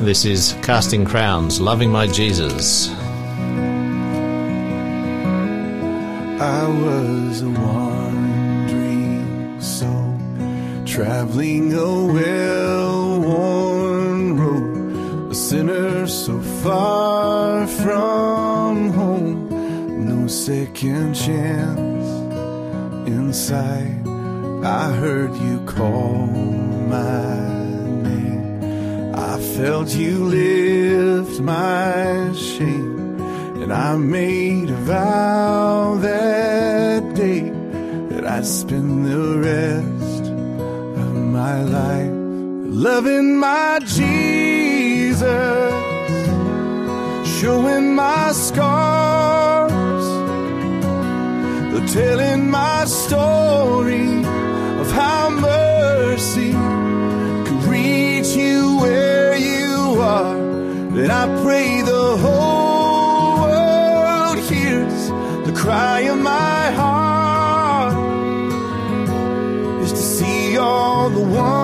This 0.00 0.24
is 0.24 0.56
Casting 0.62 1.04
Crowns, 1.04 1.60
Loving 1.60 1.90
My 1.90 2.06
Jesus. 2.06 2.88
I 6.40 6.66
was 6.66 7.42
a 7.42 7.50
wandering 7.50 8.80
soul, 9.60 10.18
traveling 10.86 11.74
a 11.74 12.06
sinner 15.54 16.04
so 16.04 16.36
far 16.64 17.64
from 17.82 18.90
home, 18.90 19.38
no 20.08 20.26
second 20.26 21.14
chance 21.14 22.08
inside. 23.06 24.02
I 24.64 24.84
heard 25.02 25.32
you 25.46 25.56
call 25.64 26.26
my 26.96 27.38
name, 28.08 29.14
I 29.14 29.34
felt 29.56 29.94
you 29.94 30.24
lift 30.24 31.38
my 31.38 32.32
shame. 32.34 33.20
And 33.62 33.72
I 33.72 33.96
made 33.96 34.70
a 34.70 34.80
vow 34.92 35.94
that 36.08 37.14
day 37.14 37.42
that 38.10 38.24
I'd 38.26 38.44
spend 38.44 39.06
the 39.06 39.24
rest 39.50 40.24
of 41.04 41.14
my 41.38 41.62
life 41.62 42.12
loving 42.86 43.38
my 43.38 43.78
Jesus, 43.84 44.33
showing 47.44 47.94
my 47.94 48.32
scars, 48.32 50.06
they're 51.70 51.88
telling 51.88 52.50
my 52.50 52.84
story 52.84 54.24
of 54.80 54.90
how 54.90 55.28
mercy 55.30 56.52
could 57.46 57.62
reach 57.64 58.34
you 58.34 58.78
where 58.78 59.36
you 59.36 60.00
are. 60.00 60.36
That 60.96 61.10
I 61.10 61.24
pray 61.42 61.82
the 61.82 62.16
whole 62.24 63.42
world 63.42 64.38
hears 64.38 65.08
the 65.46 65.52
cry 65.54 66.00
of 66.12 66.18
my 66.18 66.70
heart 66.80 67.94
is 69.82 69.92
to 69.92 70.04
see 70.16 70.56
all 70.56 71.10
the 71.10 71.20
ones 71.20 71.63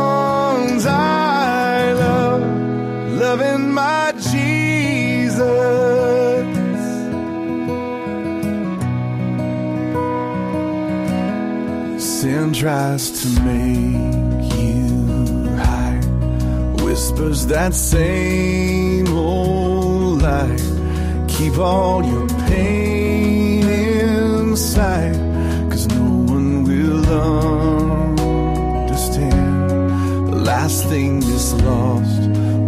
tries 12.61 13.11
to 13.23 13.29
make 13.41 14.53
you 14.55 15.07
hide, 15.57 16.05
whispers 16.83 17.47
that 17.47 17.73
same 17.73 19.09
old 19.17 20.21
lie. 20.21 20.59
Keep 21.27 21.57
all 21.57 22.05
your 22.05 22.29
pain 22.51 23.67
inside, 23.67 25.17
cause 25.71 25.87
no 25.89 26.05
one 26.35 26.65
will 26.65 27.07
understand. 28.79 29.71
The 30.29 30.37
last 30.37 30.85
thing 30.85 31.21
this 31.21 31.55
lost 31.63 32.21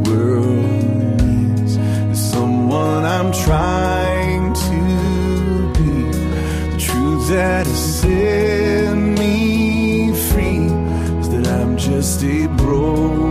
world 0.09 1.21
needs 1.21 1.77
is 1.77 2.31
someone 2.33 3.05
I'm 3.05 3.31
trying 3.31 4.55
to 4.55 5.71
be. 5.77 5.93
The 6.73 6.79
truth 6.79 7.29
that 7.29 7.67
has 7.67 8.01
set 8.01 8.95
me 8.97 9.43
is 9.59 9.72
I'm 12.25 12.29
just 12.29 13.22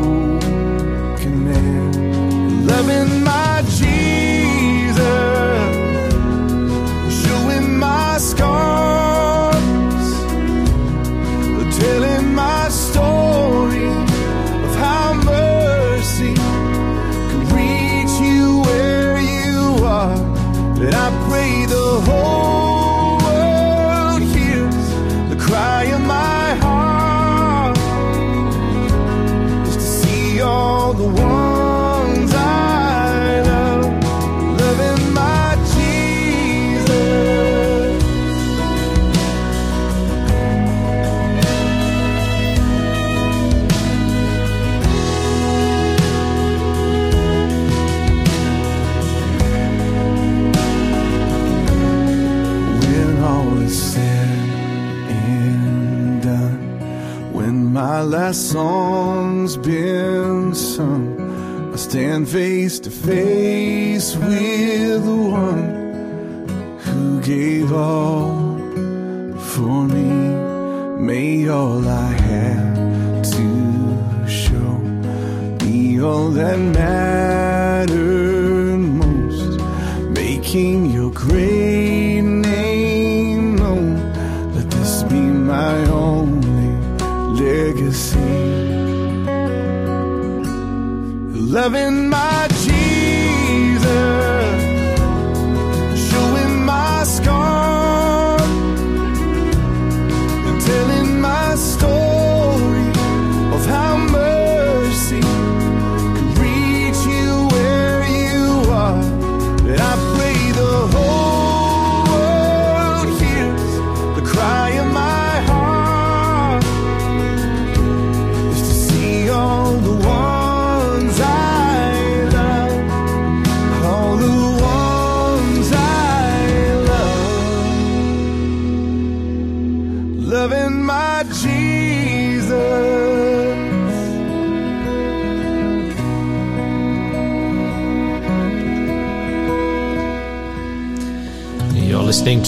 song's 59.51 59.67
been 59.67 60.55
sung, 60.55 61.73
I 61.73 61.75
stand 61.75 62.29
face 62.29 62.79
to 62.81 62.91
face 62.91 64.15
with 64.15 65.05
the 65.05 65.15
one 65.15 66.77
who 66.79 67.21
gave 67.21 67.73
all 67.73 68.10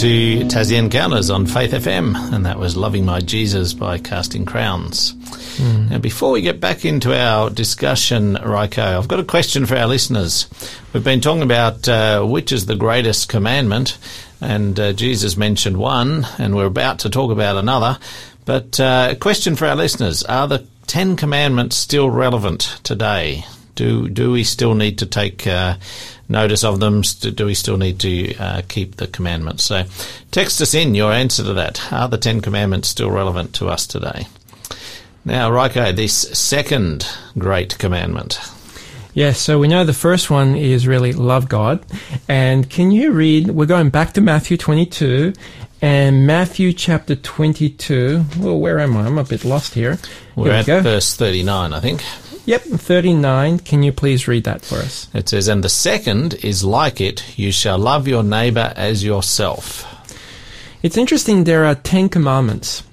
to 0.04 0.40
Tassie 0.48 0.78
Encounters 0.78 1.30
on 1.30 1.46
Faith 1.46 1.72
FM, 1.72 2.14
and 2.34 2.46
that 2.46 2.60
was 2.60 2.76
Loving 2.76 3.06
My 3.06 3.22
Jesus 3.22 3.74
by 3.74 3.98
Casting 3.98 4.44
Crowns. 4.44 5.14
Now, 5.90 5.98
before 5.98 6.32
we 6.32 6.42
get 6.42 6.60
back 6.60 6.84
into 6.84 7.18
our 7.18 7.50
discussion, 7.50 8.36
Rajko, 8.36 8.98
I've 8.98 9.08
got 9.08 9.22
a 9.22 9.24
question 9.24 9.66
for 9.66 9.78
our 9.78 9.88
listeners. 9.88 10.50
We've 10.92 11.06
been 11.06 11.22
talking 11.22 11.42
about 11.42 11.88
uh, 11.88 12.22
which 12.26 12.52
is 12.52 12.66
the 12.66 12.76
greatest 12.76 13.30
commandment, 13.30 13.98
and 14.42 14.78
uh, 14.78 14.92
Jesus 14.92 15.38
mentioned 15.38 15.78
one, 15.78 16.28
and 16.38 16.54
we're 16.54 16.66
about 16.66 17.00
to 17.00 17.10
talk 17.10 17.32
about 17.32 17.56
another. 17.56 17.98
But 18.44 18.82
uh, 18.82 19.08
a 19.12 19.16
question 19.16 19.56
for 19.56 19.68
our 19.68 19.76
listeners 19.78 20.22
Are 20.24 20.50
the 20.50 20.68
Ten 20.86 21.16
Commandments 21.16 21.78
still 21.78 22.10
relevant 22.10 22.78
today? 22.84 23.46
Do, 23.76 24.08
do 24.08 24.32
we 24.32 24.44
still 24.44 24.76
need 24.76 24.98
to 25.00 25.06
take 25.06 25.48
uh, 25.48 25.78
notice 26.30 26.64
of 26.64 26.80
them? 26.80 27.02
Do 27.02 27.46
we 27.46 27.54
still 27.54 27.78
need 27.78 28.00
to 28.00 28.36
uh, 28.38 28.62
keep 28.68 28.96
the 28.98 29.08
commandments? 29.08 29.64
So, 29.64 29.86
text 30.32 30.62
us 30.62 30.74
in 30.74 30.96
your 30.96 31.12
answer 31.12 31.44
to 31.44 31.54
that. 31.54 31.92
Are 31.92 32.08
the 32.08 32.18
Ten 32.18 32.42
Commandments 32.42 32.90
still 32.90 33.12
relevant 33.12 33.54
to 33.56 33.68
us 33.68 33.88
today? 33.88 34.28
Now, 35.26 35.50
Rajko, 35.50 35.96
this 35.96 36.14
second 36.14 37.08
great 37.38 37.78
commandment. 37.78 38.40
Yes, 39.14 39.40
so 39.40 39.60
we 39.60 39.68
know 39.68 39.86
the 39.86 39.94
first 39.94 40.30
one 40.32 40.56
is 40.56 40.88
really 40.88 41.14
love 41.14 41.48
God. 41.48 41.86
And 42.28 42.68
can 42.70 42.92
you 42.92 43.12
read, 43.12 43.50
we're 43.52 43.68
going 43.68 43.90
back 43.90 44.14
to 44.14 44.22
Matthew 44.22 44.58
22 44.58 45.34
and 45.84 46.26
Matthew 46.26 46.74
chapter 46.74 47.16
22. 47.16 48.26
Well, 48.40 48.60
where 48.60 48.80
am 48.80 48.98
I? 48.98 49.06
I'm 49.06 49.18
a 49.18 49.24
bit 49.24 49.46
lost 49.46 49.76
here. 49.76 50.00
We're 50.36 50.46
here 50.46 50.54
we 50.54 50.60
at 50.60 50.66
go. 50.66 50.82
verse 50.82 51.16
39, 51.16 51.74
I 51.74 51.80
think. 51.80 52.04
Yep, 52.46 52.64
39. 52.64 53.60
Can 53.60 53.84
you 53.84 53.94
please 53.94 54.28
read 54.28 54.44
that 54.44 54.66
for 54.66 54.76
us? 54.76 55.08
It 55.14 55.30
says, 55.30 55.48
And 55.48 55.64
the 55.64 55.70
second 55.70 56.34
is 56.44 56.64
like 56.64 57.00
it, 57.00 57.40
you 57.40 57.54
shall 57.54 57.78
love 57.78 58.06
your 58.06 58.22
neighbour 58.24 58.74
as 58.76 59.02
yourself. 59.02 59.86
It's 60.82 60.98
interesting, 60.98 61.46
there 61.46 61.64
are 61.64 61.76
10 61.76 62.10
commandments. 62.10 62.84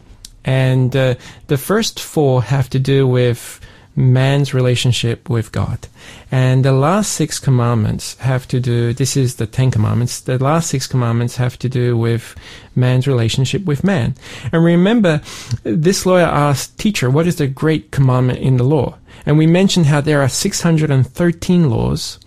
And 0.45 0.95
uh, 0.95 1.17
the 1.49 1.59
first 1.59 1.99
four 1.99 2.45
have 2.45 2.71
to 2.71 2.79
do 2.79 3.09
with 3.09 3.61
man's 3.97 4.55
relationship 4.55 5.29
with 5.29 5.51
God. 5.51 5.89
And 6.31 6.65
the 6.65 6.73
last 6.73 7.13
six 7.13 7.41
commandments 7.41 8.17
have 8.19 8.47
to 8.49 8.61
do, 8.61 8.95
this 8.95 9.17
is 9.17 9.37
the 9.37 9.47
Ten 9.47 9.71
Commandments, 9.73 10.21
the 10.21 10.43
last 10.43 10.71
six 10.71 10.87
commandments 10.87 11.37
have 11.37 11.59
to 11.59 11.69
do 11.69 11.97
with 11.97 12.37
man's 12.77 13.09
relationship 13.09 13.65
with 13.65 13.83
man. 13.83 14.15
And 14.53 14.65
remember, 14.65 15.21
this 15.65 16.07
lawyer 16.07 16.25
asked, 16.27 16.79
Teacher, 16.79 17.11
what 17.11 17.27
is 17.27 17.37
the 17.37 17.49
great 17.49 17.91
commandment 17.91 18.39
in 18.39 18.57
the 18.57 18.65
law? 18.65 18.97
And 19.27 19.39
we 19.39 19.47
mentioned 19.47 19.87
how 19.87 20.01
there 20.01 20.23
are 20.23 20.29
613 20.29 21.71
laws 21.71 22.19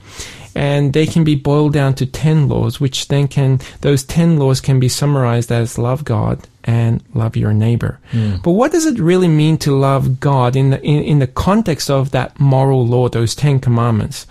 and 0.56 0.94
they 0.94 1.06
can 1.06 1.24
be 1.24 1.36
boiled 1.36 1.74
down 1.74 1.96
to 1.96 2.06
10 2.06 2.48
laws, 2.48 2.80
which 2.80 3.08
then 3.08 3.28
can, 3.28 3.60
those 3.82 4.04
10 4.04 4.38
laws 4.38 4.62
can 4.62 4.80
be 4.80 4.88
summarized 4.88 5.52
as 5.52 5.78
love 5.78 6.06
God 6.06 6.48
and 6.64 7.04
love 7.14 7.36
your 7.36 7.54
neighbor. 7.54 8.00
Hmm. 8.12 8.36
But 8.44 8.52
what 8.52 8.72
does 8.72 8.86
it 8.86 9.00
really 9.00 9.28
mean 9.28 9.58
to 9.60 9.76
love 9.76 10.20
God 10.20 10.56
in 10.56 10.70
the, 10.70 10.82
in, 10.82 11.04
in 11.04 11.20
the 11.20 11.28
context 11.28 11.90
of 11.90 12.12
that 12.12 12.40
moral 12.40 12.86
law, 12.86 13.10
those 13.10 13.36
10 13.36 13.60
commandments? 13.60 14.28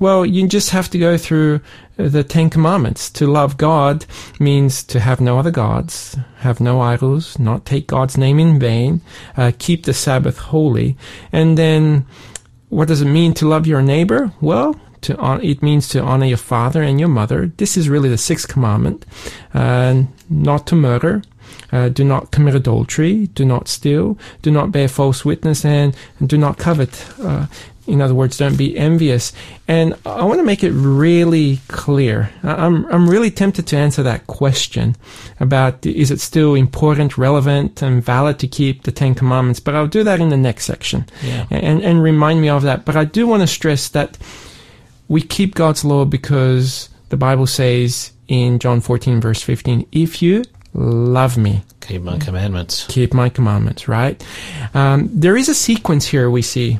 Well, 0.00 0.24
you 0.24 0.48
just 0.48 0.70
have 0.70 0.88
to 0.90 0.98
go 0.98 1.18
through 1.18 1.60
the 1.96 2.24
Ten 2.24 2.48
Commandments. 2.48 3.10
To 3.10 3.26
love 3.26 3.58
God 3.58 4.06
means 4.40 4.82
to 4.84 4.98
have 4.98 5.20
no 5.20 5.38
other 5.38 5.50
gods, 5.50 6.16
have 6.38 6.58
no 6.58 6.80
idols, 6.80 7.38
not 7.38 7.66
take 7.66 7.86
God's 7.86 8.16
name 8.16 8.38
in 8.38 8.58
vain, 8.58 9.02
uh, 9.36 9.52
keep 9.58 9.84
the 9.84 9.92
Sabbath 9.92 10.38
holy, 10.38 10.96
and 11.30 11.58
then 11.58 12.06
what 12.70 12.88
does 12.88 13.02
it 13.02 13.06
mean 13.06 13.34
to 13.34 13.46
love 13.48 13.66
your 13.66 13.82
neighbor? 13.82 14.32
Well, 14.40 14.80
to 15.02 15.40
it 15.42 15.62
means 15.62 15.88
to 15.88 16.02
honor 16.02 16.26
your 16.26 16.38
father 16.38 16.82
and 16.82 16.98
your 16.98 17.08
mother. 17.08 17.52
This 17.56 17.76
is 17.76 17.88
really 17.88 18.08
the 18.08 18.18
sixth 18.18 18.48
commandment. 18.48 19.04
Uh, 19.52 20.04
not 20.30 20.66
to 20.68 20.76
murder. 20.76 21.22
Uh, 21.72 21.88
do 21.88 22.04
not 22.04 22.30
commit 22.30 22.54
adultery. 22.54 23.26
Do 23.28 23.44
not 23.44 23.68
steal. 23.68 24.18
Do 24.42 24.50
not 24.50 24.72
bear 24.72 24.88
false 24.88 25.24
witness, 25.24 25.64
and, 25.64 25.96
and 26.18 26.28
do 26.28 26.38
not 26.38 26.58
covet. 26.58 27.06
Uh, 27.20 27.46
in 27.90 28.00
other 28.00 28.14
words, 28.14 28.38
don't 28.38 28.56
be 28.56 28.76
envious. 28.78 29.32
And 29.68 29.94
I 30.06 30.24
want 30.24 30.38
to 30.38 30.44
make 30.44 30.62
it 30.64 30.72
really 30.72 31.58
clear. 31.68 32.30
I'm 32.42 32.86
I'm 32.86 33.08
really 33.10 33.30
tempted 33.30 33.66
to 33.68 33.76
answer 33.76 34.02
that 34.04 34.26
question 34.26 34.96
about 35.40 35.84
is 35.84 36.10
it 36.10 36.20
still 36.20 36.54
important, 36.54 37.18
relevant, 37.18 37.82
and 37.82 38.02
valid 38.04 38.38
to 38.38 38.46
keep 38.48 38.82
the 38.84 38.92
Ten 38.92 39.14
Commandments. 39.14 39.60
But 39.60 39.74
I'll 39.74 39.86
do 39.86 40.04
that 40.04 40.20
in 40.20 40.28
the 40.30 40.36
next 40.36 40.64
section 40.64 41.04
Yeah. 41.22 41.46
and, 41.50 41.82
and 41.82 42.02
remind 42.02 42.40
me 42.40 42.48
of 42.48 42.62
that. 42.62 42.84
But 42.84 42.96
I 42.96 43.04
do 43.04 43.26
want 43.26 43.42
to 43.42 43.46
stress 43.46 43.88
that 43.90 44.16
we 45.08 45.20
keep 45.22 45.54
God's 45.54 45.84
law 45.84 46.04
because 46.04 46.88
the 47.08 47.16
Bible 47.16 47.46
says 47.46 48.12
in 48.28 48.58
John 48.60 48.80
14, 48.80 49.20
verse 49.20 49.42
15, 49.42 49.86
if 49.92 50.22
you 50.22 50.44
love 50.72 51.36
me, 51.36 51.62
Keep 51.80 52.02
my 52.02 52.18
commandments. 52.18 52.86
keep 52.88 53.12
my 53.12 53.28
commandments, 53.28 53.88
right? 53.88 54.24
Um, 54.74 55.10
there 55.12 55.36
is 55.36 55.48
a 55.48 55.54
sequence 55.54 56.06
here 56.06 56.30
we 56.30 56.42
see. 56.42 56.78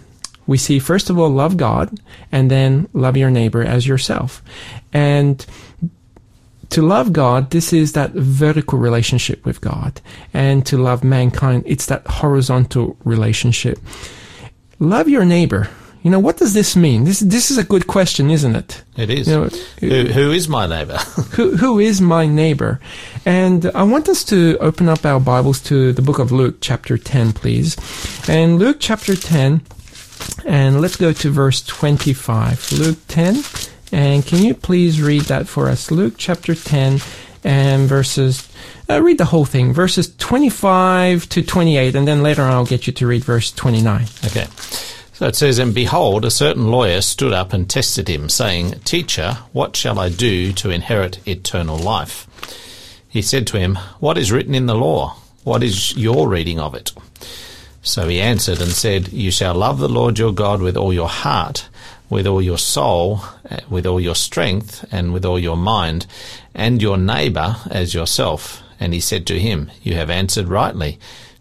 We 0.51 0.59
see, 0.59 0.81
first 0.81 1.11
of 1.11 1.17
all, 1.17 1.29
love 1.31 1.57
God, 1.57 2.01
and 2.33 2.51
then 2.51 2.89
love 2.93 3.17
your 3.17 3.31
neighbor 3.31 3.63
as 3.63 3.87
yourself. 3.87 4.43
And 4.93 5.47
to 6.71 6.83
love 6.83 7.13
God, 7.13 7.53
this 7.53 7.73
is 7.73 7.93
that 7.93 8.11
vertical 8.15 8.77
relationship 8.77 9.47
with 9.47 9.61
God. 9.61 10.01
And 10.35 10.67
to 10.67 10.77
love 10.77 11.05
mankind, 11.05 11.63
it's 11.67 11.87
that 11.87 12.05
horizontal 12.05 12.97
relationship. 13.05 13.79
Love 14.81 15.09
your 15.09 15.25
neighbor. 15.25 15.69
You 16.03 16.11
know, 16.11 16.19
what 16.19 16.39
does 16.39 16.53
this 16.53 16.75
mean? 16.75 17.05
This, 17.05 17.21
this 17.21 17.53
is 17.53 17.57
a 17.57 17.63
good 17.63 17.87
question, 17.87 18.29
isn't 18.29 18.57
it? 18.57 18.83
It 18.97 19.09
is. 19.09 19.29
You 19.29 19.35
know, 19.35 19.49
who, 19.79 20.07
who 20.07 20.33
is 20.33 20.49
my 20.49 20.67
neighbour? 20.67 20.97
who, 21.37 21.57
who 21.57 21.79
is 21.79 22.01
my 22.01 22.27
neighbor? 22.27 22.81
And 23.25 23.67
I 23.67 23.85
want 23.85 24.09
us 24.09 24.25
to 24.25 24.59
open 24.59 24.89
up 24.89 25.07
our 25.07 25.21
Bibles 25.21 25.61
to 25.71 25.93
the 25.93 26.03
book 26.03 26.19
of 26.19 26.33
Luke, 26.33 26.57
chapter 26.61 26.99
10, 26.99 27.35
please. 27.35 27.77
And 28.29 28.59
Luke, 28.59 28.79
chapter 28.81 29.15
10, 29.15 29.63
and 30.45 30.81
let's 30.81 30.97
go 30.97 31.13
to 31.13 31.31
verse 31.31 31.63
25. 31.63 32.73
Luke 32.73 32.99
10, 33.09 33.43
and 33.93 34.25
can 34.25 34.43
you 34.43 34.55
please 34.55 35.01
read 35.01 35.23
that 35.23 35.49
for 35.49 35.69
us? 35.69 35.91
Luke, 35.91 36.15
chapter 36.17 36.55
10, 36.55 37.01
and 37.45 37.89
verses, 37.89 38.49
uh, 38.89 39.01
read 39.03 39.19
the 39.19 39.25
whole 39.27 39.45
thing, 39.45 39.73
verses 39.73 40.15
25 40.17 41.29
to 41.29 41.43
28, 41.43 41.95
and 41.95 42.07
then 42.07 42.23
later 42.23 42.43
on 42.43 42.53
I'll 42.53 42.67
get 42.67 42.87
you 42.87 42.93
to 42.95 43.07
read 43.07 43.25
verse 43.25 43.53
29. 43.53 44.07
Okay. 44.27 44.47
So 45.13 45.27
it 45.27 45.37
says, 45.37 45.59
And 45.59 45.75
behold, 45.75 46.25
a 46.25 46.31
certain 46.31 46.71
lawyer 46.71 47.03
stood 47.03 47.35
up 47.35 47.53
and 47.53 47.69
tested 47.69 48.09
him, 48.09 48.31
saying, 48.31 48.81
Teacher, 48.85 49.39
what 49.53 49.77
shall 49.77 49.99
I 49.99 50.09
do 50.09 50.53
to 50.55 50.71
inherit 50.71 51.27
eternal 51.29 51.77
life? 51.77 52.27
He 53.07 53.21
said 53.21 53.47
to 53.49 53.59
him, 53.59 53.77
What 53.99 54.17
is 54.17 54.33
written 54.33 54.55
in 54.55 54.65
the 54.65 54.75
law? 54.75 55.17
What 55.45 55.63
is 55.63 55.95
your 55.97 56.29
reading 56.29 56.59
of 56.59 56.75
it? 56.75 56.93
So 57.83 58.09
he 58.09 58.21
answered 58.21 58.61
and 58.61 58.71
said, 58.71 59.13
You 59.13 59.31
shall 59.31 59.55
love 59.55 59.79
the 59.79 59.89
Lord 59.89 60.19
your 60.19 60.33
God 60.33 60.61
with 60.61 60.77
all 60.77 60.93
your 60.93 61.09
heart, 61.09 61.69
with 62.11 62.27
all 62.27 62.43
your 62.43 62.59
soul, 62.59 63.21
eh, 63.49 63.61
with 63.71 63.87
all 63.87 64.01
your 64.01 64.15
strength, 64.15 64.85
and 64.93 65.13
with 65.13 65.25
all 65.25 65.39
your 65.39 65.57
mind, 65.57 66.07
and 66.55 66.83
your 66.83 66.99
neighbour 66.99 67.57
as 67.71 67.95
yourself. 67.95 68.63
And 68.79 68.93
he 68.93 69.01
said 69.01 69.27
to 69.29 69.39
him, 69.39 69.71
You 69.83 69.95
have 69.95 70.11
answered 70.11 70.49
rightly. 70.49 70.99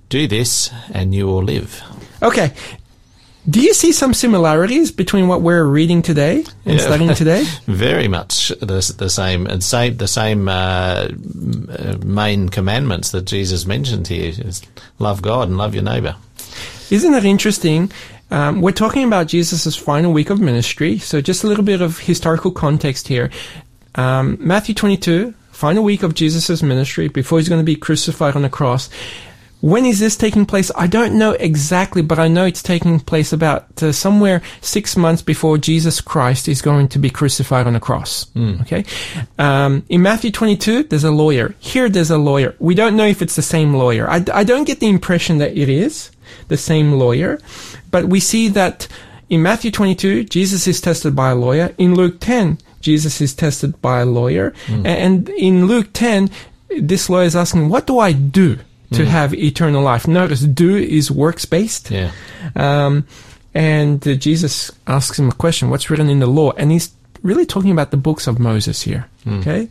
Do 0.10 0.28
this, 0.28 0.72
and 0.92 1.14
you 1.14 1.28
will 1.28 1.44
live. 1.44 1.82
Okay. 2.24 2.54
Do 3.50 3.62
you 3.62 3.74
see 3.74 3.92
some 3.92 4.14
similarities 4.14 4.92
between 4.92 5.28
what 5.28 5.42
we're 5.42 5.64
reading 5.66 6.02
today 6.02 6.44
and 6.66 6.78
Yeah. 6.78 6.86
studying 6.86 7.14
today? 7.16 7.44
Very 7.66 8.08
much 8.08 8.50
the, 8.60 8.94
the 8.98 9.10
same, 9.10 9.46
and 9.48 9.64
same 9.64 9.98
the 9.98 10.08
same 10.08 10.48
uh, 10.48 11.10
uh, 11.10 11.98
main 12.04 12.50
commandments 12.50 13.12
that 13.12 13.26
Jesus 13.26 13.66
mentioned 13.66 14.08
here: 14.08 14.34
is 14.38 14.62
love 15.00 15.22
God 15.22 15.48
and 15.48 15.58
love 15.58 15.74
your 15.74 15.84
neighbour. 15.84 16.16
Isn't 16.90 17.12
that 17.12 17.26
interesting? 17.26 17.92
Um, 18.32 18.62
we're 18.62 18.72
talking 18.72 19.04
about 19.04 19.28
Jesus' 19.28 19.76
final 19.76 20.12
week 20.12 20.30
of 20.30 20.40
ministry, 20.40 20.98
so 20.98 21.22
just 21.22 21.44
a 21.44 21.48
little 21.48 21.64
bit 21.64 21.82
of 21.82 22.00
historical 22.00 22.52
context 22.52 23.08
here. 23.08 23.30
Um, 23.96 24.38
Matthew 24.40 24.76
22, 24.76 25.34
final 25.52 25.84
week 25.84 26.04
of 26.04 26.14
Jesus' 26.14 26.64
ministry 26.64 27.08
before 27.08 27.40
he's 27.40 27.50
going 27.50 27.62
to 27.62 27.66
be 27.66 27.76
crucified 27.76 28.36
on 28.36 28.44
the 28.44 28.50
cross. 28.50 28.90
When 29.62 29.86
is 29.86 30.00
this 30.00 30.16
taking 30.16 30.46
place? 30.46 30.72
I 30.76 30.88
don't 30.88 31.18
know 31.18 31.32
exactly, 31.32 32.02
but 32.02 32.18
I 32.18 32.30
know 32.30 32.46
it's 32.46 32.64
taking 32.64 33.00
place 33.02 33.34
about 33.34 33.84
uh, 33.84 33.92
somewhere 33.92 34.42
six 34.62 34.96
months 34.96 35.22
before 35.22 35.58
Jesus 35.58 36.00
Christ 36.00 36.48
is 36.48 36.62
going 36.62 36.88
to 36.90 37.00
be 37.00 37.10
crucified 37.10 37.68
on 37.68 37.76
a 37.76 37.80
cross. 37.80 38.28
Okay. 38.62 38.86
Um, 39.38 39.84
in 39.90 40.02
Matthew 40.02 40.32
22, 40.32 40.84
there's 40.84 41.04
a 41.04 41.12
lawyer. 41.12 41.56
Here, 41.60 41.90
there's 41.90 42.10
a 42.10 42.18
lawyer. 42.18 42.56
We 42.60 42.74
don't 42.74 42.96
know 42.96 43.06
if 43.06 43.22
it's 43.22 43.36
the 43.36 43.42
same 43.42 43.74
lawyer. 43.74 44.10
I, 44.10 44.24
I 44.34 44.46
don't 44.46 44.64
get 44.64 44.80
the 44.80 44.88
impression 44.88 45.40
that 45.40 45.58
it 45.58 45.68
is 45.68 46.10
the 46.48 46.58
same 46.58 46.94
lawyer, 46.94 47.40
but 47.92 48.06
we 48.06 48.20
see 48.20 48.48
that 48.50 48.88
in 49.30 49.42
Matthew 49.44 49.72
22, 49.72 50.24
Jesus 50.26 50.68
is 50.68 50.82
tested 50.82 51.16
by 51.16 51.30
a 51.32 51.36
lawyer. 51.36 51.74
In 51.78 51.94
Luke 51.96 52.18
10, 52.20 52.58
Jesus 52.82 53.22
is 53.22 53.34
tested 53.36 53.80
by 53.82 54.00
a 54.00 54.06
lawyer. 54.06 54.54
A- 54.68 54.88
And 54.88 55.30
in 55.30 55.68
Luke 55.68 55.90
10, 55.94 56.30
this 56.80 57.10
lawyer 57.10 57.26
is 57.26 57.36
asking, 57.36 57.70
what 57.70 57.86
do 57.88 58.00
I 58.00 58.12
do 58.14 58.58
to 58.92 59.06
have 59.06 59.36
eternal 59.36 59.84
life. 59.84 60.08
Notice, 60.08 60.40
do 60.42 60.76
is 60.76 61.12
works 61.12 61.46
based. 61.46 61.92
Yeah. 61.92 62.10
Um, 62.56 63.06
and 63.54 64.06
uh, 64.08 64.16
Jesus 64.16 64.72
asks 64.88 65.20
him 65.20 65.30
a 65.30 65.32
question 65.32 65.70
What's 65.70 65.92
written 65.92 66.10
in 66.10 66.18
the 66.20 66.26
law? 66.26 66.54
And 66.58 66.72
he's 66.72 66.90
really 67.22 67.46
talking 67.46 67.72
about 67.72 67.92
the 67.92 67.98
books 67.98 68.28
of 68.28 68.40
Moses 68.40 68.82
here. 68.82 69.08
Hmm. 69.24 69.40
Okay? 69.40 69.70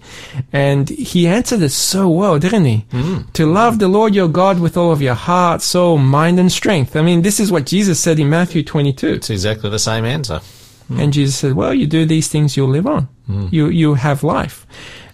And 0.52 0.88
he 0.88 1.26
answered 1.26 1.62
it 1.62 1.70
so 1.70 2.08
well, 2.08 2.38
didn't 2.38 2.64
he? 2.64 2.84
Hmm. 2.90 3.22
To 3.34 3.46
love 3.46 3.78
the 3.78 3.88
Lord 3.88 4.14
your 4.14 4.28
God 4.28 4.60
with 4.60 4.76
all 4.76 4.92
of 4.92 5.02
your 5.02 5.14
heart, 5.14 5.62
soul, 5.62 5.98
mind, 5.98 6.38
and 6.38 6.50
strength. 6.50 6.96
I 6.96 7.02
mean, 7.02 7.22
this 7.22 7.40
is 7.40 7.50
what 7.50 7.66
Jesus 7.66 7.98
said 8.00 8.18
in 8.18 8.30
Matthew 8.30 8.62
22. 8.62 9.08
It's 9.08 9.30
exactly 9.30 9.70
the 9.70 9.78
same 9.78 10.04
answer. 10.04 10.40
Hmm. 10.88 11.00
And 11.00 11.12
Jesus 11.12 11.36
said, 11.36 11.52
"Well, 11.54 11.74
you 11.74 11.86
do 11.86 12.06
these 12.06 12.28
things, 12.28 12.56
you'll 12.56 12.68
live 12.68 12.86
on. 12.86 13.08
You 13.50 13.68
you 13.68 13.94
have 13.94 14.22
life." 14.22 14.66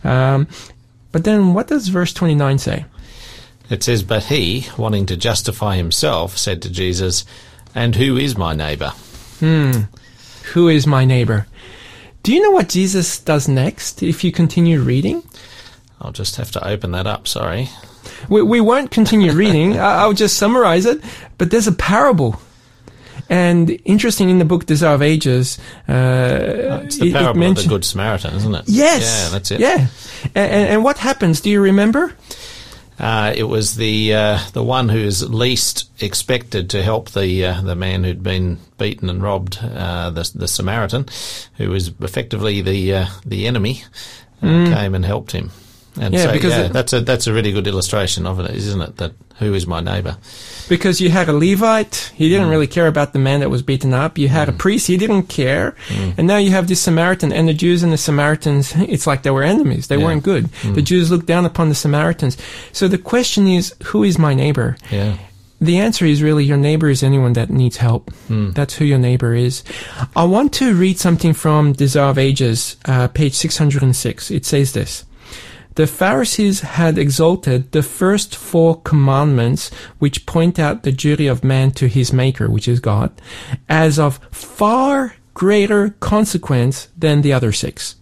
Um, 0.04 0.46
but 1.10 1.24
then, 1.24 1.54
what 1.54 1.66
does 1.66 1.88
verse 1.88 2.12
twenty 2.12 2.34
nine 2.34 2.58
say? 2.58 2.84
It 3.70 3.82
says, 3.82 4.02
But 4.02 4.24
he, 4.24 4.66
wanting 4.76 5.06
to 5.06 5.16
justify 5.16 5.76
himself, 5.76 6.36
said 6.36 6.62
to 6.62 6.70
Jesus, 6.70 7.24
And 7.74 7.96
who 7.96 8.16
is 8.16 8.36
my 8.36 8.54
neighbour? 8.54 8.92
Who 10.52 10.68
is 10.68 10.86
my 10.86 11.04
neighbor? 11.04 11.46
Do 12.24 12.32
you 12.34 12.42
know 12.42 12.50
what 12.50 12.68
Jesus 12.68 13.18
does 13.20 13.46
next? 13.48 14.02
If 14.02 14.24
you 14.24 14.32
continue 14.32 14.80
reading, 14.80 15.22
I'll 16.00 16.10
just 16.12 16.36
have 16.36 16.50
to 16.52 16.66
open 16.66 16.90
that 16.92 17.06
up, 17.06 17.28
sorry. 17.28 17.68
we, 18.28 18.42
we 18.42 18.60
won't 18.60 18.90
continue 18.90 19.32
reading. 19.32 19.78
I- 19.78 20.00
I'll 20.00 20.12
just 20.14 20.36
summarize 20.38 20.86
it. 20.86 21.02
But 21.38 21.50
there's 21.50 21.66
a 21.68 21.72
parable. 21.72 22.40
And 23.30 23.78
interesting 23.84 24.28
in 24.30 24.38
the 24.38 24.44
book 24.44 24.66
Desire 24.66 24.94
of 24.94 25.02
Ages, 25.02 25.58
uh, 25.88 26.82
It's 26.84 26.98
the 26.98 27.06
it- 27.06 27.08
it 27.10 27.12
parable 27.12 27.42
of 27.46 27.56
the 27.56 27.68
Good 27.68 27.84
Samaritan, 27.84 28.34
isn't 28.36 28.54
it? 28.54 28.64
Yes. 28.68 29.02
Yeah, 29.02 29.28
that's 29.30 29.50
it. 29.50 29.60
Yeah. 29.60 29.86
And, 30.34 30.68
and 30.70 30.84
what 30.84 30.98
happens? 30.98 31.40
Do 31.40 31.50
you 31.50 31.60
remember? 31.60 32.12
Uh, 32.98 33.32
it 33.36 33.44
was 33.44 33.74
the 33.74 34.14
uh, 34.14 34.38
the 34.52 34.62
one 34.62 34.88
who's 34.88 35.28
least 35.28 35.90
expected 36.00 36.70
to 36.70 36.82
help 36.82 37.10
the 37.10 37.44
uh, 37.44 37.60
the 37.60 37.74
man 37.74 38.04
who'd 38.04 38.22
been 38.22 38.58
beaten 38.78 39.10
and 39.10 39.22
robbed, 39.22 39.58
uh, 39.62 40.10
the 40.10 40.30
the 40.34 40.48
Samaritan, 40.48 41.06
who 41.56 41.70
was 41.70 41.88
effectively 42.00 42.60
the 42.60 42.94
uh, 42.94 43.06
the 43.26 43.46
enemy, 43.46 43.82
uh, 44.42 44.46
came 44.72 44.94
and 44.94 45.04
helped 45.04 45.32
him. 45.32 45.50
And 46.00 46.12
Mm. 46.12 46.18
Yeah, 46.18 46.24
so, 46.26 46.32
because 46.32 46.52
yeah, 46.52 46.60
it- 46.62 46.72
that's 46.72 46.92
a 46.92 47.00
that's 47.00 47.26
a 47.26 47.32
really 47.32 47.52
good 47.52 47.66
illustration 47.66 48.26
of 48.26 48.40
it, 48.40 48.50
isn't 48.54 48.80
it? 48.80 48.96
That 48.96 49.12
who 49.38 49.54
is 49.54 49.66
my 49.66 49.80
neighbour? 49.80 50.16
Because 50.68 51.00
you 51.00 51.10
had 51.10 51.28
a 51.28 51.32
Levite, 51.32 52.12
he 52.14 52.28
didn't 52.28 52.48
really 52.48 52.66
care 52.66 52.86
about 52.86 53.12
the 53.12 53.18
man 53.18 53.40
that 53.40 53.50
was 53.50 53.62
beaten 53.62 53.92
up. 53.92 54.16
You 54.18 54.28
had 54.28 54.48
a 54.48 54.52
priest, 54.52 54.86
he 54.86 54.96
didn't 54.96 55.24
care. 55.24 55.74
And 56.16 56.26
now 56.26 56.36
you 56.38 56.50
have 56.52 56.66
this 56.68 56.80
Samaritan, 56.80 57.32
and 57.32 57.46
the 57.48 57.54
Jews 57.54 57.82
and 57.82 57.92
the 57.92 57.96
Samaritans, 57.98 58.72
it's 58.76 59.06
like 59.06 59.22
they 59.22 59.30
were 59.30 59.42
enemies. 59.42 59.86
They 59.88 59.96
Yeah. 59.98 60.04
weren't 60.04 60.22
good. 60.22 60.48
The 60.74 60.82
Jews 60.82 61.10
looked 61.10 61.26
down 61.26 61.44
upon 61.46 61.68
the 61.68 61.74
Samaritans. 61.74 62.36
So 62.72 62.88
the 62.88 62.98
question 62.98 63.46
is, 63.48 63.74
who 63.84 64.04
is 64.04 64.18
my 64.18 64.34
neighbor? 64.34 64.76
Yeah. 64.90 65.14
The 65.60 65.78
answer 65.78 66.04
is 66.06 66.22
really 66.22 66.44
your 66.44 66.56
neighbor 66.58 66.88
is 66.90 67.02
anyone 67.02 67.32
that 67.34 67.48
needs 67.50 67.76
help. 67.78 68.10
That's 68.28 68.74
who 68.74 68.84
your 68.84 68.98
neighbor 68.98 69.34
is. 69.34 69.62
I 70.14 70.24
want 70.24 70.52
to 70.54 70.74
read 70.74 70.98
something 70.98 71.32
from 71.34 71.72
Desire 71.72 72.10
of 72.10 72.18
Ages, 72.18 72.76
uh, 72.84 73.08
page 73.08 73.34
606. 73.34 74.30
It 74.30 74.44
says 74.46 74.72
this. 74.72 75.04
The 75.76 75.86
Pharisees 75.88 76.60
had 76.60 76.98
exalted 76.98 77.72
the 77.72 77.82
first 77.82 78.36
four 78.36 78.80
commandments 78.82 79.70
which 79.98 80.24
point 80.24 80.60
out 80.60 80.84
the 80.84 80.92
duty 80.92 81.26
of 81.26 81.42
man 81.42 81.72
to 81.72 81.88
his 81.88 82.12
maker, 82.12 82.48
which 82.48 82.68
is 82.68 82.78
God, 82.78 83.10
as 83.68 83.98
of 83.98 84.20
far 84.30 85.16
greater 85.34 85.90
consequence 85.98 86.88
than 86.96 87.22
the 87.22 87.32
other 87.32 87.50
six, 87.50 87.96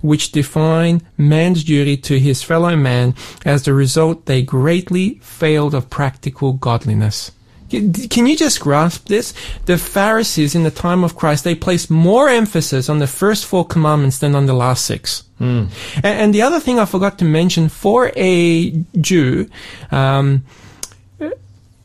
which 0.00 0.30
define 0.30 1.02
man's 1.18 1.64
duty 1.64 1.96
to 1.96 2.20
his 2.20 2.44
fellow 2.44 2.76
man. 2.76 3.12
As 3.44 3.64
the 3.64 3.74
result, 3.74 4.26
they 4.26 4.42
greatly 4.42 5.18
failed 5.20 5.74
of 5.74 5.90
practical 5.90 6.52
godliness. 6.52 7.32
Can 7.68 8.26
you 8.26 8.36
just 8.36 8.60
grasp 8.60 9.08
this? 9.08 9.34
The 9.64 9.78
Pharisees 9.78 10.54
in 10.54 10.62
the 10.62 10.70
time 10.70 11.04
of 11.04 11.16
Christ, 11.16 11.44
they 11.44 11.54
placed 11.54 11.90
more 11.90 12.28
emphasis 12.28 12.88
on 12.88 12.98
the 12.98 13.06
first 13.06 13.44
four 13.44 13.66
commandments 13.66 14.18
than 14.18 14.34
on 14.34 14.46
the 14.46 14.54
last 14.54 14.84
six. 14.84 15.24
Hmm. 15.38 15.66
And, 15.96 16.04
and 16.04 16.34
the 16.34 16.42
other 16.42 16.60
thing 16.60 16.78
I 16.78 16.84
forgot 16.84 17.18
to 17.18 17.24
mention 17.24 17.68
for 17.68 18.12
a 18.16 18.70
Jew, 19.00 19.50
um, 19.90 20.44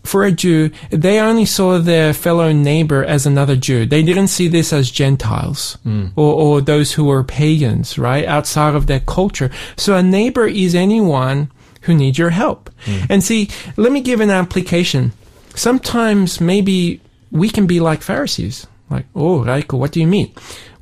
for 0.03 0.23
a 0.23 0.31
Jew, 0.31 0.71
they 0.89 1.19
only 1.19 1.45
saw 1.45 1.77
their 1.77 2.13
fellow 2.13 2.51
neighbor 2.51 3.03
as 3.03 3.25
another 3.25 3.55
Jew. 3.55 3.85
They 3.85 4.03
didn't 4.03 4.27
see 4.27 4.47
this 4.47 4.73
as 4.73 4.89
Gentiles 4.89 5.77
hmm. 5.83 6.07
or, 6.15 6.33
or 6.33 6.61
those 6.61 6.93
who 6.93 7.05
were 7.05 7.23
pagans, 7.23 7.97
right? 7.97 8.25
Outside 8.25 8.75
of 8.75 8.87
their 8.87 8.99
culture. 9.01 9.51
So 9.77 9.95
a 9.95 10.03
neighbor 10.03 10.47
is 10.47 10.75
anyone 10.75 11.51
who 11.81 11.93
needs 11.93 12.17
your 12.17 12.29
help. 12.29 12.69
Hmm. 12.85 12.99
And 13.09 13.23
see, 13.23 13.49
let 13.77 13.91
me 13.91 14.01
give 14.01 14.21
an 14.21 14.29
application. 14.29 15.13
Sometimes 15.55 16.41
maybe 16.41 17.01
we 17.31 17.49
can 17.49 17.67
be 17.67 17.79
like 17.79 18.01
Pharisees. 18.01 18.67
Like, 18.89 19.05
oh, 19.15 19.39
Rajko, 19.39 19.79
what 19.79 19.93
do 19.93 20.01
you 20.01 20.07
mean? 20.07 20.33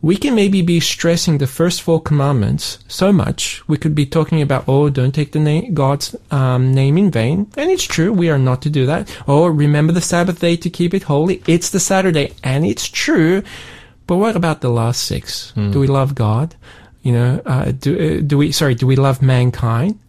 We 0.01 0.15
can 0.15 0.33
maybe 0.33 0.61
be 0.61 0.79
stressing 0.79 1.37
the 1.37 1.45
first 1.45 1.81
four 1.81 2.01
commandments 2.01 2.79
so 2.87 3.11
much. 3.11 3.61
We 3.67 3.77
could 3.77 3.93
be 3.93 4.05
talking 4.05 4.41
about, 4.41 4.63
oh, 4.67 4.89
don't 4.89 5.13
take 5.13 5.33
the 5.33 5.39
name, 5.39 5.73
God's 5.73 6.15
um, 6.31 6.73
name 6.73 6.97
in 6.97 7.11
vain. 7.11 7.51
And 7.57 7.69
it's 7.69 7.83
true, 7.83 8.11
we 8.11 8.29
are 8.29 8.39
not 8.39 8.61
to 8.63 8.69
do 8.69 8.85
that. 8.85 9.13
Oh, 9.27 9.45
remember 9.47 9.93
the 9.93 10.01
Sabbath 10.01 10.39
day 10.39 10.55
to 10.55 10.69
keep 10.69 10.93
it 10.93 11.03
holy. 11.03 11.43
It's 11.47 11.69
the 11.69 11.79
Saturday. 11.79 12.33
And 12.43 12.65
it's 12.65 12.87
true. 12.87 13.43
But 14.07 14.15
what 14.15 14.35
about 14.35 14.61
the 14.61 14.69
last 14.69 15.03
six? 15.03 15.51
Do 15.71 15.79
we 15.79 15.87
love 15.87 16.15
God? 16.15 16.55
You 17.03 17.11
know, 17.11 17.41
uh, 17.45 17.71
do, 17.71 18.17
uh, 18.19 18.21
do 18.25 18.37
we, 18.37 18.51
sorry, 18.51 18.75
do 18.75 18.87
we 18.87 18.95
love 18.95 19.21
mankind? 19.21 19.99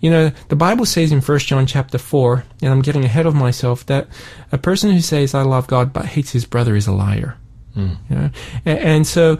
You 0.00 0.10
know, 0.10 0.30
the 0.48 0.56
Bible 0.56 0.86
says 0.86 1.12
in 1.12 1.20
1 1.20 1.38
John 1.40 1.66
chapter 1.66 1.98
4, 1.98 2.44
and 2.62 2.70
I'm 2.70 2.82
getting 2.82 3.04
ahead 3.04 3.26
of 3.26 3.34
myself, 3.34 3.84
that 3.86 4.08
a 4.52 4.58
person 4.58 4.90
who 4.90 5.00
says, 5.00 5.34
I 5.34 5.42
love 5.42 5.66
God 5.66 5.92
but 5.92 6.06
hates 6.06 6.32
his 6.32 6.44
brother 6.44 6.76
is 6.76 6.86
a 6.86 6.92
liar. 6.92 7.36
You 8.08 8.16
know? 8.16 8.30
and, 8.64 8.78
and 8.78 9.06
so 9.06 9.38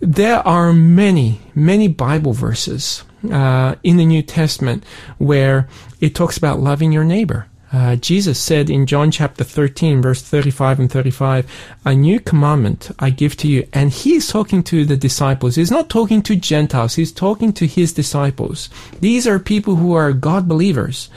there 0.00 0.46
are 0.46 0.72
many, 0.72 1.40
many 1.54 1.88
Bible 1.88 2.32
verses 2.32 3.04
uh, 3.30 3.76
in 3.82 3.96
the 3.96 4.04
New 4.04 4.22
Testament 4.22 4.84
where 5.18 5.68
it 6.00 6.14
talks 6.14 6.36
about 6.36 6.60
loving 6.60 6.92
your 6.92 7.04
neighbor. 7.04 7.46
Uh, 7.72 7.96
Jesus 7.96 8.38
said 8.38 8.68
in 8.68 8.84
John 8.84 9.10
chapter 9.10 9.44
13, 9.44 10.02
verse 10.02 10.20
35 10.20 10.80
and 10.80 10.92
35, 10.92 11.50
A 11.86 11.94
new 11.94 12.20
commandment 12.20 12.90
I 12.98 13.08
give 13.10 13.36
to 13.38 13.48
you. 13.48 13.66
And 13.72 13.90
he's 13.90 14.28
talking 14.28 14.62
to 14.64 14.84
the 14.84 14.96
disciples. 14.96 15.54
He's 15.54 15.70
not 15.70 15.88
talking 15.88 16.22
to 16.22 16.36
Gentiles. 16.36 16.96
He's 16.96 17.12
talking 17.12 17.52
to 17.54 17.66
his 17.66 17.92
disciples. 17.94 18.68
These 19.00 19.26
are 19.26 19.38
people 19.38 19.76
who 19.76 19.94
are 19.94 20.12
God 20.12 20.46
believers. 20.46 21.08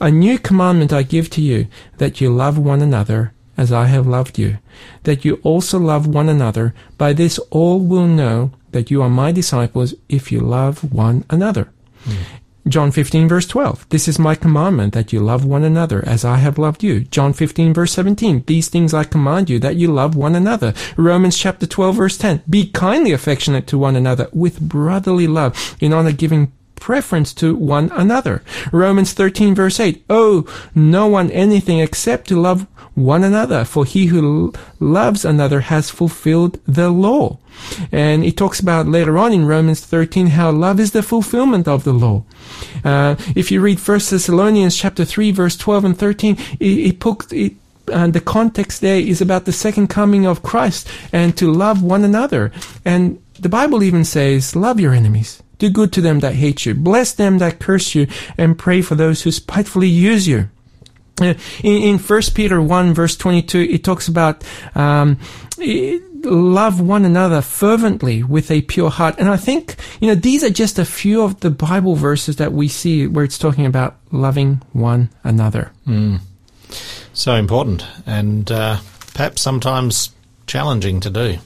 A 0.00 0.10
new 0.10 0.38
commandment 0.38 0.92
I 0.92 1.04
give 1.04 1.30
to 1.30 1.40
you, 1.40 1.68
that 1.98 2.20
you 2.20 2.34
love 2.34 2.58
one 2.58 2.82
another 2.82 3.32
as 3.56 3.70
I 3.70 3.86
have 3.86 4.06
loved 4.06 4.38
you, 4.38 4.58
that 5.04 5.24
you 5.24 5.38
also 5.44 5.78
love 5.78 6.08
one 6.08 6.28
another. 6.28 6.74
By 6.98 7.12
this 7.12 7.38
all 7.50 7.78
will 7.78 8.08
know 8.08 8.50
that 8.72 8.90
you 8.90 9.02
are 9.02 9.10
my 9.10 9.30
disciples 9.30 9.94
if 10.08 10.32
you 10.32 10.40
love 10.40 10.92
one 10.92 11.24
another. 11.30 11.70
John 12.68 12.92
15 12.92 13.28
verse 13.28 13.46
12. 13.46 13.88
This 13.88 14.06
is 14.06 14.18
my 14.18 14.34
commandment 14.34 14.94
that 14.94 15.12
you 15.12 15.20
love 15.20 15.44
one 15.44 15.64
another 15.64 16.06
as 16.06 16.24
I 16.24 16.36
have 16.36 16.58
loved 16.58 16.82
you. 16.82 17.00
John 17.00 17.32
15 17.32 17.74
verse 17.74 17.92
17. 17.92 18.44
These 18.46 18.68
things 18.68 18.94
I 18.94 19.04
command 19.04 19.50
you 19.50 19.58
that 19.58 19.76
you 19.76 19.92
love 19.92 20.14
one 20.14 20.36
another. 20.36 20.72
Romans 20.96 21.36
chapter 21.36 21.66
12 21.66 21.96
verse 21.96 22.18
10. 22.18 22.42
Be 22.48 22.70
kindly 22.70 23.12
affectionate 23.12 23.66
to 23.66 23.78
one 23.78 23.96
another 23.96 24.28
with 24.32 24.60
brotherly 24.60 25.26
love 25.26 25.76
in 25.80 25.92
honor 25.92 26.12
giving 26.12 26.52
preference 26.82 27.32
to 27.32 27.54
one 27.54 27.88
another. 27.92 28.42
Romans 28.72 29.12
13 29.12 29.54
verse 29.54 29.78
8. 29.78 30.04
Oh, 30.10 30.44
no 30.74 31.06
one 31.06 31.30
anything 31.30 31.78
except 31.78 32.26
to 32.26 32.40
love 32.40 32.66
one 32.94 33.22
another, 33.22 33.64
for 33.64 33.84
he 33.84 34.06
who 34.06 34.52
loves 34.80 35.24
another 35.24 35.60
has 35.60 35.90
fulfilled 35.90 36.58
the 36.66 36.90
law. 36.90 37.38
And 37.92 38.24
it 38.24 38.36
talks 38.36 38.58
about 38.58 38.88
later 38.88 39.16
on 39.16 39.32
in 39.32 39.46
Romans 39.46 39.80
13 39.80 40.26
how 40.38 40.50
love 40.50 40.80
is 40.80 40.90
the 40.90 41.04
fulfillment 41.04 41.68
of 41.68 41.84
the 41.84 41.92
law. 41.92 42.24
Uh, 42.84 43.14
if 43.36 43.52
you 43.52 43.60
read 43.60 43.78
1 43.78 43.98
Thessalonians 44.10 44.76
chapter 44.76 45.04
3 45.04 45.30
verse 45.30 45.56
12 45.56 45.84
and 45.84 45.96
13, 45.96 46.36
it, 46.58 46.64
it, 46.66 47.32
it 47.32 47.52
and 47.92 48.12
the 48.12 48.20
context 48.20 48.80
there 48.80 48.98
is 48.98 49.20
about 49.20 49.44
the 49.44 49.52
second 49.52 49.86
coming 49.86 50.26
of 50.26 50.42
Christ 50.42 50.88
and 51.12 51.36
to 51.36 51.50
love 51.50 51.82
one 51.82 52.02
another. 52.02 52.50
And 52.84 53.22
the 53.38 53.48
Bible 53.48 53.84
even 53.84 54.04
says, 54.04 54.56
love 54.56 54.80
your 54.80 54.94
enemies. 54.94 55.42
Do 55.62 55.70
good 55.70 55.92
to 55.92 56.00
them 56.00 56.18
that 56.18 56.34
hate 56.34 56.66
you. 56.66 56.74
Bless 56.74 57.12
them 57.12 57.38
that 57.38 57.60
curse 57.60 57.94
you 57.94 58.08
and 58.36 58.58
pray 58.58 58.82
for 58.82 58.96
those 58.96 59.22
who 59.22 59.30
spitefully 59.30 59.86
use 59.86 60.26
you. 60.26 60.48
Uh, 61.20 61.34
In, 61.62 61.82
in 61.82 61.98
1 62.00 62.22
Peter 62.34 62.60
1 62.60 62.94
verse 62.94 63.16
22, 63.16 63.60
it 63.70 63.84
talks 63.84 64.08
about, 64.08 64.42
um, 64.74 65.20
love 66.24 66.80
one 66.80 67.04
another 67.04 67.40
fervently 67.40 68.24
with 68.24 68.50
a 68.50 68.62
pure 68.62 68.90
heart. 68.90 69.14
And 69.18 69.28
I 69.28 69.36
think, 69.36 69.76
you 70.00 70.08
know, 70.08 70.16
these 70.16 70.42
are 70.42 70.50
just 70.50 70.80
a 70.80 70.84
few 70.84 71.22
of 71.22 71.38
the 71.38 71.50
Bible 71.50 71.94
verses 71.94 72.36
that 72.38 72.52
we 72.52 72.66
see 72.66 73.06
where 73.06 73.24
it's 73.24 73.38
talking 73.38 73.64
about 73.64 73.94
loving 74.10 74.62
one 74.72 75.10
another. 75.22 75.70
So 77.12 77.36
important 77.36 77.86
and 78.04 78.50
uh, 78.50 78.78
perhaps 79.14 79.42
sometimes 79.42 80.10
challenging 80.48 80.98
to 81.02 81.10
do. 81.10 81.38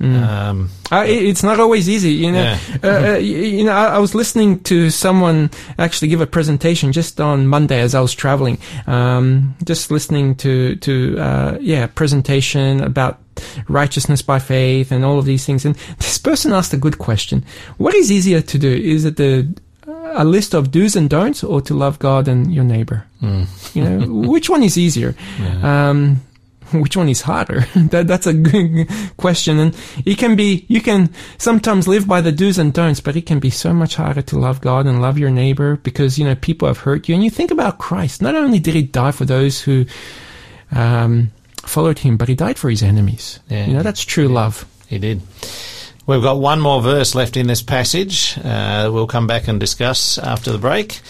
Um, 0.00 0.70
Uh, 0.90 1.04
it's 1.06 1.42
not 1.42 1.60
always 1.60 1.88
easy, 1.88 2.12
you 2.12 2.32
know. 2.32 2.42
Yeah. 2.42 2.58
uh, 2.82 3.12
uh, 3.14 3.18
you 3.18 3.64
know, 3.64 3.72
I, 3.72 3.96
I 3.96 3.98
was 3.98 4.14
listening 4.14 4.60
to 4.64 4.90
someone 4.90 5.50
actually 5.78 6.08
give 6.08 6.20
a 6.22 6.26
presentation 6.26 6.90
just 6.92 7.20
on 7.20 7.46
Monday 7.46 7.80
as 7.80 7.94
I 7.94 8.00
was 8.00 8.14
traveling. 8.14 8.58
Um, 8.86 9.54
just 9.64 9.90
listening 9.90 10.34
to 10.36 10.76
to 10.76 11.18
uh, 11.18 11.58
yeah, 11.60 11.86
presentation 11.94 12.82
about 12.82 13.18
righteousness 13.68 14.22
by 14.22 14.38
faith 14.38 14.90
and 14.92 15.04
all 15.04 15.18
of 15.18 15.24
these 15.26 15.44
things. 15.44 15.64
And 15.64 15.76
this 15.98 16.18
person 16.18 16.52
asked 16.52 16.72
a 16.74 16.78
good 16.80 16.96
question: 16.98 17.44
What 17.78 17.94
is 17.94 18.10
easier 18.10 18.40
to 18.42 18.58
do? 18.58 18.68
Is 18.68 19.04
it 19.04 19.16
the 19.16 19.46
a 20.14 20.24
list 20.24 20.54
of 20.54 20.70
do's 20.70 20.96
and 20.96 21.08
don'ts, 21.10 21.44
or 21.44 21.60
to 21.62 21.74
love 21.74 21.98
God 21.98 22.26
and 22.28 22.52
your 22.52 22.64
neighbor? 22.64 23.04
You 23.74 23.84
know, 23.84 24.30
which 24.32 24.48
one 24.50 24.62
is 24.64 24.76
easier? 24.76 25.14
Um, 25.62 26.20
which 26.80 26.96
one 26.96 27.08
is 27.08 27.22
harder? 27.22 27.60
that, 27.76 28.06
that's 28.06 28.26
a 28.26 28.34
good 28.34 28.88
question. 29.16 29.58
And 29.58 29.76
it 30.04 30.18
can 30.18 30.36
be, 30.36 30.64
you 30.68 30.80
can 30.80 31.12
sometimes 31.38 31.88
live 31.88 32.06
by 32.06 32.20
the 32.20 32.32
do's 32.32 32.58
and 32.58 32.72
don'ts, 32.72 33.00
but 33.00 33.16
it 33.16 33.26
can 33.26 33.40
be 33.40 33.50
so 33.50 33.72
much 33.72 33.96
harder 33.96 34.22
to 34.22 34.38
love 34.38 34.60
God 34.60 34.86
and 34.86 35.02
love 35.02 35.18
your 35.18 35.30
neighbor 35.30 35.76
because, 35.76 36.18
you 36.18 36.24
know, 36.24 36.34
people 36.34 36.68
have 36.68 36.78
hurt 36.78 37.08
you. 37.08 37.14
And 37.14 37.24
you 37.24 37.30
think 37.30 37.50
about 37.50 37.78
Christ. 37.78 38.22
Not 38.22 38.34
only 38.34 38.58
did 38.58 38.74
he 38.74 38.82
die 38.82 39.12
for 39.12 39.24
those 39.24 39.60
who, 39.60 39.86
um, 40.72 41.30
followed 41.62 41.98
him, 41.98 42.16
but 42.16 42.28
he 42.28 42.34
died 42.34 42.58
for 42.58 42.70
his 42.70 42.82
enemies. 42.82 43.40
Yeah. 43.48 43.66
You 43.66 43.74
know, 43.74 43.82
that's 43.82 44.04
true 44.04 44.28
love. 44.28 44.66
He 44.88 44.98
did. 44.98 45.22
We've 46.06 46.22
got 46.22 46.40
one 46.40 46.60
more 46.60 46.82
verse 46.82 47.14
left 47.14 47.36
in 47.36 47.46
this 47.46 47.62
passage. 47.62 48.36
Uh, 48.38 48.90
we'll 48.92 49.06
come 49.06 49.26
back 49.26 49.46
and 49.46 49.60
discuss 49.60 50.18
after 50.18 50.50
the 50.50 50.58
break. 50.58 51.00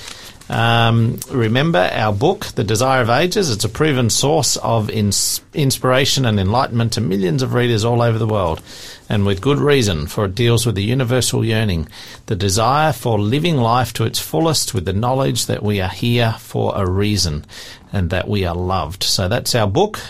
Um, 0.51 1.21
remember 1.31 1.79
our 1.79 2.13
book, 2.13 2.47
The 2.47 2.65
Desire 2.65 3.03
of 3.03 3.09
Ages. 3.09 3.51
It's 3.51 3.65
a 3.65 3.69
proven 3.69 4.11
source 4.11 4.57
of 4.57 4.91
ins- 4.91 5.41
inspiration 5.55 6.27
and 6.27 6.41
enlightenment 6.41 6.95
to 6.95 7.01
millions 7.01 7.43
of 7.43 7.55
readers 7.55 7.85
all 7.85 8.03
over 8.03 8.19
the 8.19 8.27
world, 8.27 8.61
and 9.09 9.25
with 9.25 9.41
good 9.41 9.59
reason, 9.59 10.09
for 10.09 10.25
it 10.25 10.35
deals 10.35 10.67
with 10.67 10.75
the 10.75 10.83
universal 10.83 11.45
yearning, 11.45 11.87
the 12.27 12.35
desire 12.35 12.93
for 12.93 13.17
living 13.17 13.59
life 13.59 13.93
to 13.93 14.05
its 14.05 14.19
fullest 14.19 14.75
with 14.75 14.87
the 14.87 14.93
knowledge 14.93 15.47
that 15.47 15.63
we 15.63 15.81
are 15.81 15.89
here 15.89 16.35
for 16.41 16.73
a 16.75 16.85
reason 16.85 17.45
and 17.93 18.11
that 18.11 18.27
we 18.27 18.45
are 18.45 18.55
loved. 18.55 19.05
So 19.05 19.29
that's 19.29 19.55
our 19.55 19.69
book. 19.69 20.01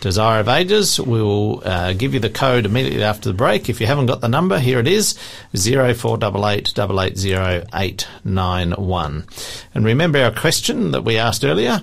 Desire 0.00 0.40
of 0.40 0.48
Ages. 0.48 0.98
We 0.98 1.22
will 1.22 1.62
uh, 1.64 1.92
give 1.92 2.14
you 2.14 2.20
the 2.20 2.30
code 2.30 2.66
immediately 2.66 3.02
after 3.04 3.28
the 3.28 3.34
break. 3.34 3.68
If 3.68 3.80
you 3.80 3.86
haven't 3.86 4.06
got 4.06 4.20
the 4.20 4.28
number, 4.28 4.58
here 4.58 4.78
it 4.78 4.88
is, 4.88 5.18
0488 5.54 6.78
880 6.78 8.06
And 9.74 9.84
remember 9.84 10.22
our 10.22 10.32
question 10.32 10.92
that 10.92 11.02
we 11.02 11.18
asked 11.18 11.44
earlier, 11.44 11.80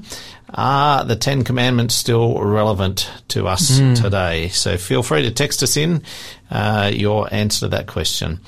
are 0.54 1.04
the 1.04 1.16
Ten 1.16 1.44
Commandments 1.44 1.96
still 1.96 2.42
relevant 2.42 3.10
to 3.30 3.48
us 3.48 3.78
today? 4.02 4.48
So 4.50 4.78
feel 4.78 5.04
free 5.04 5.24
to 5.24 5.32
text 5.32 5.62
us 5.62 5.78
in 5.78 6.04
uh, 6.50 6.92
your 6.94 7.32
answer 7.34 7.62
to 7.62 7.68
that 7.70 7.88
question. 7.88 8.40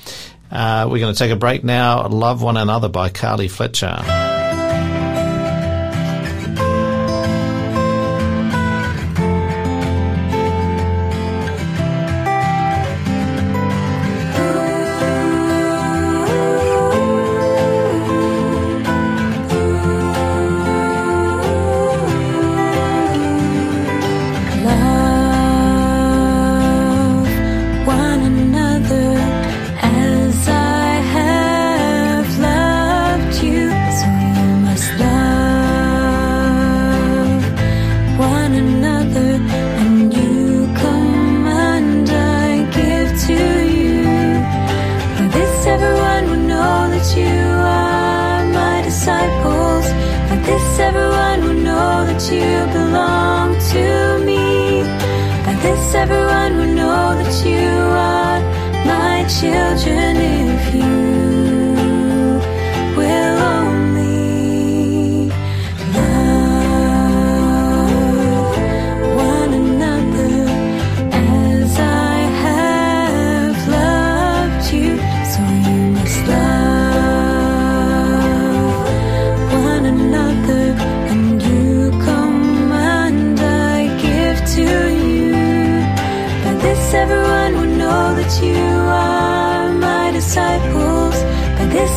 Uh, 0.50 0.88
we're 0.90 0.98
going 0.98 1.14
to 1.14 1.18
take 1.18 1.30
a 1.30 1.36
break 1.36 1.62
now. 1.62 2.08
Love 2.08 2.42
One 2.42 2.56
Another 2.56 2.88
by 2.88 3.08
Carly 3.08 3.48
Fletcher. 3.48 4.39
Everyone 50.88 51.38
will 51.44 51.60
know 51.68 52.06
that 52.08 52.22
you 52.32 52.50
belong 52.76 53.48
to 53.72 53.84
me. 54.28 54.82
For 55.44 55.54
this 55.64 55.94
everyone 55.94 56.52
will 56.58 56.74
know 56.80 57.04
that 57.20 57.36
you 57.44 57.68
are 58.12 58.40
my 58.92 59.16
children 59.38 60.16
if 60.16 60.74
you 60.74 61.19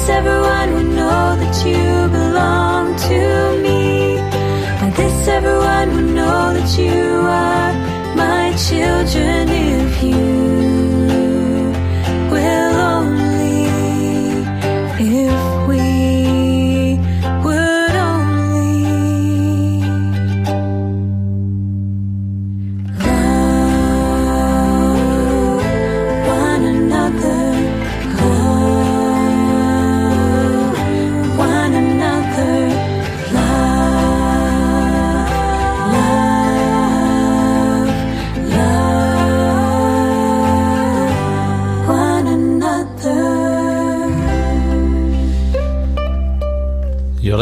This 0.04 0.18
everyone 0.18 0.74
will 0.74 0.96
know 1.00 1.36
that 1.42 1.56
you 1.66 2.10
belong 2.12 2.94
to 3.08 3.20
me. 3.64 4.18
By 4.82 4.90
this 4.98 5.28
everyone 5.30 5.96
will 5.96 6.14
know 6.20 6.54
that 6.58 6.78
you 6.78 7.22
are 7.24 7.72
my 8.14 8.54
children 8.68 9.53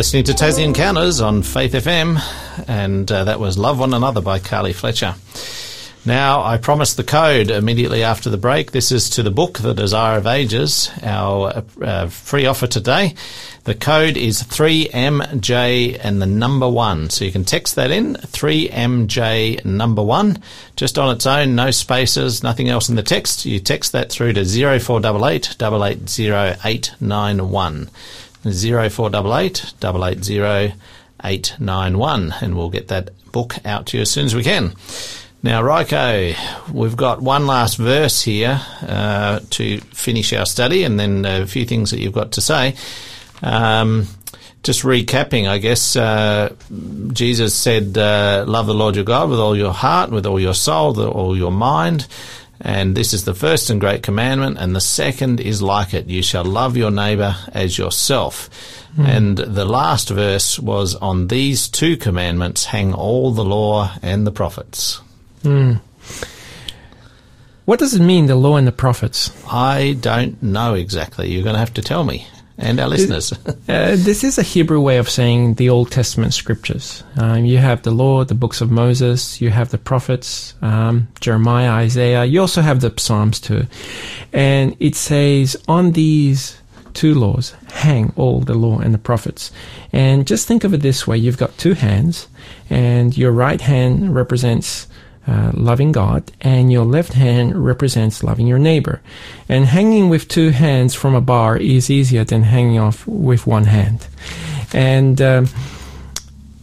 listening 0.01 0.23
to 0.23 0.33
Tassie 0.33 0.63
Encounters 0.63 1.21
on 1.21 1.43
Faith 1.43 1.73
FM, 1.73 2.19
and 2.67 3.11
uh, 3.11 3.23
that 3.25 3.39
was 3.39 3.55
Love 3.55 3.77
One 3.77 3.93
Another 3.93 4.19
by 4.19 4.39
Carly 4.39 4.73
Fletcher. 4.73 5.13
Now, 6.07 6.41
I 6.41 6.57
promised 6.57 6.97
the 6.97 7.03
code 7.03 7.51
immediately 7.51 8.03
after 8.03 8.31
the 8.31 8.37
break. 8.37 8.71
This 8.71 8.91
is 8.91 9.11
to 9.11 9.21
the 9.21 9.29
book, 9.29 9.59
The 9.59 9.75
Desire 9.75 10.17
of 10.17 10.25
Ages, 10.25 10.89
our 11.03 11.63
uh, 11.79 12.07
free 12.07 12.47
offer 12.47 12.65
today. 12.65 13.13
The 13.65 13.75
code 13.75 14.17
is 14.17 14.41
3MJ 14.41 15.99
and 16.03 16.19
the 16.19 16.25
number 16.25 16.67
one. 16.67 17.11
So 17.11 17.23
you 17.23 17.31
can 17.31 17.45
text 17.45 17.75
that 17.75 17.91
in, 17.91 18.15
3MJ 18.15 19.63
number 19.63 20.01
one, 20.01 20.41
just 20.75 20.97
on 20.97 21.15
its 21.15 21.27
own, 21.27 21.53
no 21.53 21.69
spaces, 21.69 22.41
nothing 22.41 22.69
else 22.69 22.89
in 22.89 22.95
the 22.95 23.03
text. 23.03 23.45
You 23.45 23.59
text 23.59 23.91
that 23.91 24.11
through 24.11 24.33
to 24.33 24.45
0488 24.45 25.57
880891. 25.61 27.89
0488 28.43 29.73
880 29.83 30.75
891 31.23 32.33
and 32.41 32.55
we'll 32.55 32.69
get 32.69 32.87
that 32.87 33.11
book 33.31 33.55
out 33.65 33.87
to 33.87 33.97
you 33.97 34.01
as 34.01 34.11
soon 34.11 34.25
as 34.25 34.35
we 34.35 34.43
can. 34.43 34.73
Now, 35.43 35.63
Rajko, 35.63 36.71
we've 36.71 36.95
got 36.95 37.21
one 37.21 37.47
last 37.47 37.77
verse 37.77 38.21
here 38.21 38.61
uh, 38.81 39.39
to 39.51 39.79
finish 39.79 40.33
our 40.33 40.45
study 40.45 40.83
and 40.83 40.99
then 40.99 41.25
a 41.25 41.47
few 41.47 41.65
things 41.65 41.91
that 41.91 41.99
you've 41.99 42.13
got 42.13 42.33
to 42.33 42.41
say. 42.41 42.75
Um, 43.41 44.07
just 44.61 44.83
recapping, 44.83 45.49
I 45.49 45.57
guess, 45.57 45.95
uh, 45.95 46.53
Jesus 47.11 47.55
said, 47.55 47.97
uh, 47.97 48.45
love 48.47 48.67
the 48.67 48.75
Lord 48.75 48.95
your 48.95 49.03
God 49.03 49.31
with 49.31 49.39
all 49.39 49.57
your 49.57 49.73
heart, 49.73 50.11
with 50.11 50.27
all 50.27 50.39
your 50.39 50.53
soul, 50.53 50.93
with 50.93 51.07
all 51.07 51.35
your 51.35 51.51
mind. 51.51 52.07
And 52.63 52.95
this 52.95 53.13
is 53.13 53.25
the 53.25 53.33
first 53.33 53.69
and 53.69 53.79
great 53.79 54.03
commandment. 54.03 54.57
And 54.59 54.75
the 54.75 54.81
second 54.81 55.39
is 55.39 55.61
like 55.61 55.93
it. 55.93 56.07
You 56.07 56.21
shall 56.21 56.45
love 56.45 56.77
your 56.77 56.91
neighbor 56.91 57.35
as 57.53 57.77
yourself. 57.77 58.49
Hmm. 58.95 59.05
And 59.05 59.37
the 59.37 59.65
last 59.65 60.09
verse 60.09 60.59
was 60.59 60.95
on 60.95 61.27
these 61.27 61.67
two 61.67 61.97
commandments 61.97 62.65
hang 62.65 62.93
all 62.93 63.31
the 63.31 63.45
law 63.45 63.91
and 64.01 64.27
the 64.27 64.31
prophets. 64.31 65.01
Well, 65.43 65.81
What 67.65 67.79
does 67.79 67.93
it 67.95 68.01
mean, 68.01 68.27
the 68.27 68.35
law 68.35 68.57
and 68.57 68.67
the 68.67 68.71
prophets? 68.71 69.31
I 69.51 69.97
don't 69.99 70.41
know 70.43 70.73
exactly. 70.75 71.31
You're 71.31 71.43
going 71.43 71.55
to 71.55 71.59
have 71.59 71.73
to 71.75 71.81
tell 71.81 72.03
me 72.03 72.27
and 72.61 72.79
our 72.79 72.87
listeners. 72.87 73.33
Uh, 73.67 73.95
this 73.95 74.23
is 74.23 74.37
a 74.37 74.43
Hebrew 74.43 74.81
way 74.81 74.97
of 74.97 75.09
saying 75.09 75.53
the 75.53 75.69
Old 75.69 75.91
Testament 75.91 76.33
scriptures. 76.33 77.03
Um, 77.15 77.45
you 77.45 77.57
have 77.57 77.83
the 77.83 77.91
law, 77.91 78.25
the 78.25 78.35
books 78.35 78.59
of 78.59 78.69
Moses, 78.69 79.39
you 79.39 79.49
have 79.49 79.69
the 79.69 79.77
prophets, 79.77 80.55
um, 80.61 81.07
Jeremiah, 81.21 81.71
Isaiah. 81.71 82.25
You 82.25 82.41
also 82.41 82.61
have 82.61 82.81
the 82.81 82.93
Psalms 82.97 83.39
too. 83.39 83.67
And 84.33 84.75
it 84.79 84.95
says, 84.95 85.55
on 85.69 85.93
these 85.93 86.61
two 86.93 87.13
laws 87.13 87.53
hang 87.71 88.11
all 88.15 88.41
the 88.41 88.53
law 88.53 88.79
and 88.79 88.93
the 88.93 88.99
prophets. 88.99 89.51
And 89.93 90.27
just 90.27 90.47
think 90.47 90.63
of 90.63 90.73
it 90.73 90.81
this 90.81 91.07
way 91.07 91.17
you've 91.17 91.37
got 91.37 91.57
two 91.57 91.73
hands, 91.73 92.27
and 92.69 93.17
your 93.17 93.31
right 93.31 93.61
hand 93.61 94.13
represents 94.13 94.87
uh, 95.27 95.51
loving 95.53 95.91
God, 95.91 96.31
and 96.41 96.71
your 96.71 96.85
left 96.85 97.13
hand 97.13 97.65
represents 97.65 98.23
loving 98.23 98.47
your 98.47 98.59
neighbor. 98.59 99.01
And 99.47 99.65
hanging 99.65 100.09
with 100.09 100.27
two 100.27 100.49
hands 100.49 100.95
from 100.95 101.15
a 101.15 101.21
bar 101.21 101.57
is 101.57 101.89
easier 101.89 102.23
than 102.23 102.43
hanging 102.43 102.79
off 102.79 103.05
with 103.07 103.45
one 103.45 103.65
hand. 103.65 104.07
And 104.73 105.21
um, 105.21 105.47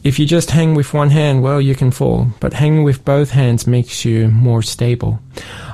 if 0.05 0.19
you 0.19 0.27
just 0.27 0.51
hang 0.51 0.75
with 0.75 0.95
one 0.95 1.11
hand, 1.11 1.43
well, 1.43 1.61
you 1.61 1.75
can 1.75 1.91
fall. 1.91 2.29
But 2.41 2.55
hanging 2.55 2.83
with 2.83 3.05
both 3.05 3.31
hands 3.31 3.67
makes 3.67 4.05
you 4.05 4.29
more 4.29 4.63
stable. 4.63 5.21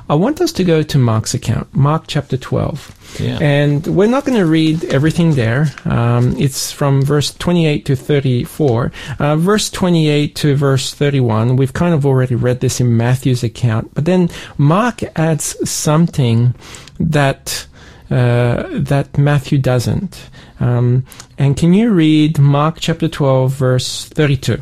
I 0.07 0.15
want 0.15 0.39
us 0.39 0.51
to 0.53 0.63
go 0.63 0.83
to 0.83 0.97
Mark's 0.99 1.33
account, 1.33 1.73
Mark 1.75 2.05
chapter 2.07 2.37
12. 2.37 3.19
Yeah. 3.19 3.39
And 3.41 3.87
we're 3.87 4.07
not 4.07 4.25
going 4.25 4.37
to 4.37 4.45
read 4.45 4.83
everything 4.85 5.33
there. 5.33 5.67
Um, 5.85 6.35
it's 6.37 6.71
from 6.71 7.01
verse 7.01 7.33
28 7.33 7.85
to 7.85 7.95
34. 7.95 8.91
Uh, 9.17 9.35
verse 9.35 9.69
28 9.71 10.35
to 10.35 10.55
verse 10.55 10.93
31, 10.93 11.55
we've 11.55 11.73
kind 11.73 11.95
of 11.95 12.05
already 12.05 12.35
read 12.35 12.59
this 12.59 12.79
in 12.79 12.95
Matthew's 12.95 13.43
account. 13.43 13.93
But 13.95 14.05
then 14.05 14.29
Mark 14.57 15.01
adds 15.17 15.69
something 15.69 16.53
that 16.99 17.67
uh, 18.11 18.67
that 18.71 19.17
Matthew 19.17 19.57
doesn't. 19.57 20.29
Um, 20.59 21.05
and 21.39 21.57
can 21.57 21.73
you 21.73 21.91
read 21.91 22.37
Mark 22.37 22.77
chapter 22.79 23.07
12, 23.07 23.51
verse 23.51 24.05
32? 24.05 24.61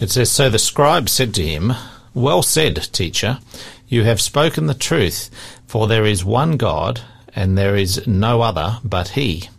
It 0.00 0.10
says, 0.10 0.32
So 0.32 0.50
the 0.50 0.58
scribe 0.58 1.08
said 1.08 1.32
to 1.34 1.46
him, 1.46 1.72
Well 2.12 2.42
said, 2.42 2.76
teacher, 2.92 3.38
you 3.90 4.04
have 4.04 4.20
spoken 4.20 4.66
the 4.66 4.74
truth, 4.74 5.28
for 5.66 5.86
there 5.86 6.06
is 6.06 6.24
one 6.24 6.56
God, 6.56 7.02
and 7.34 7.58
there 7.58 7.76
is 7.76 8.06
no 8.06 8.40
other 8.40 8.78
but 8.82 9.08
He. 9.08 9.50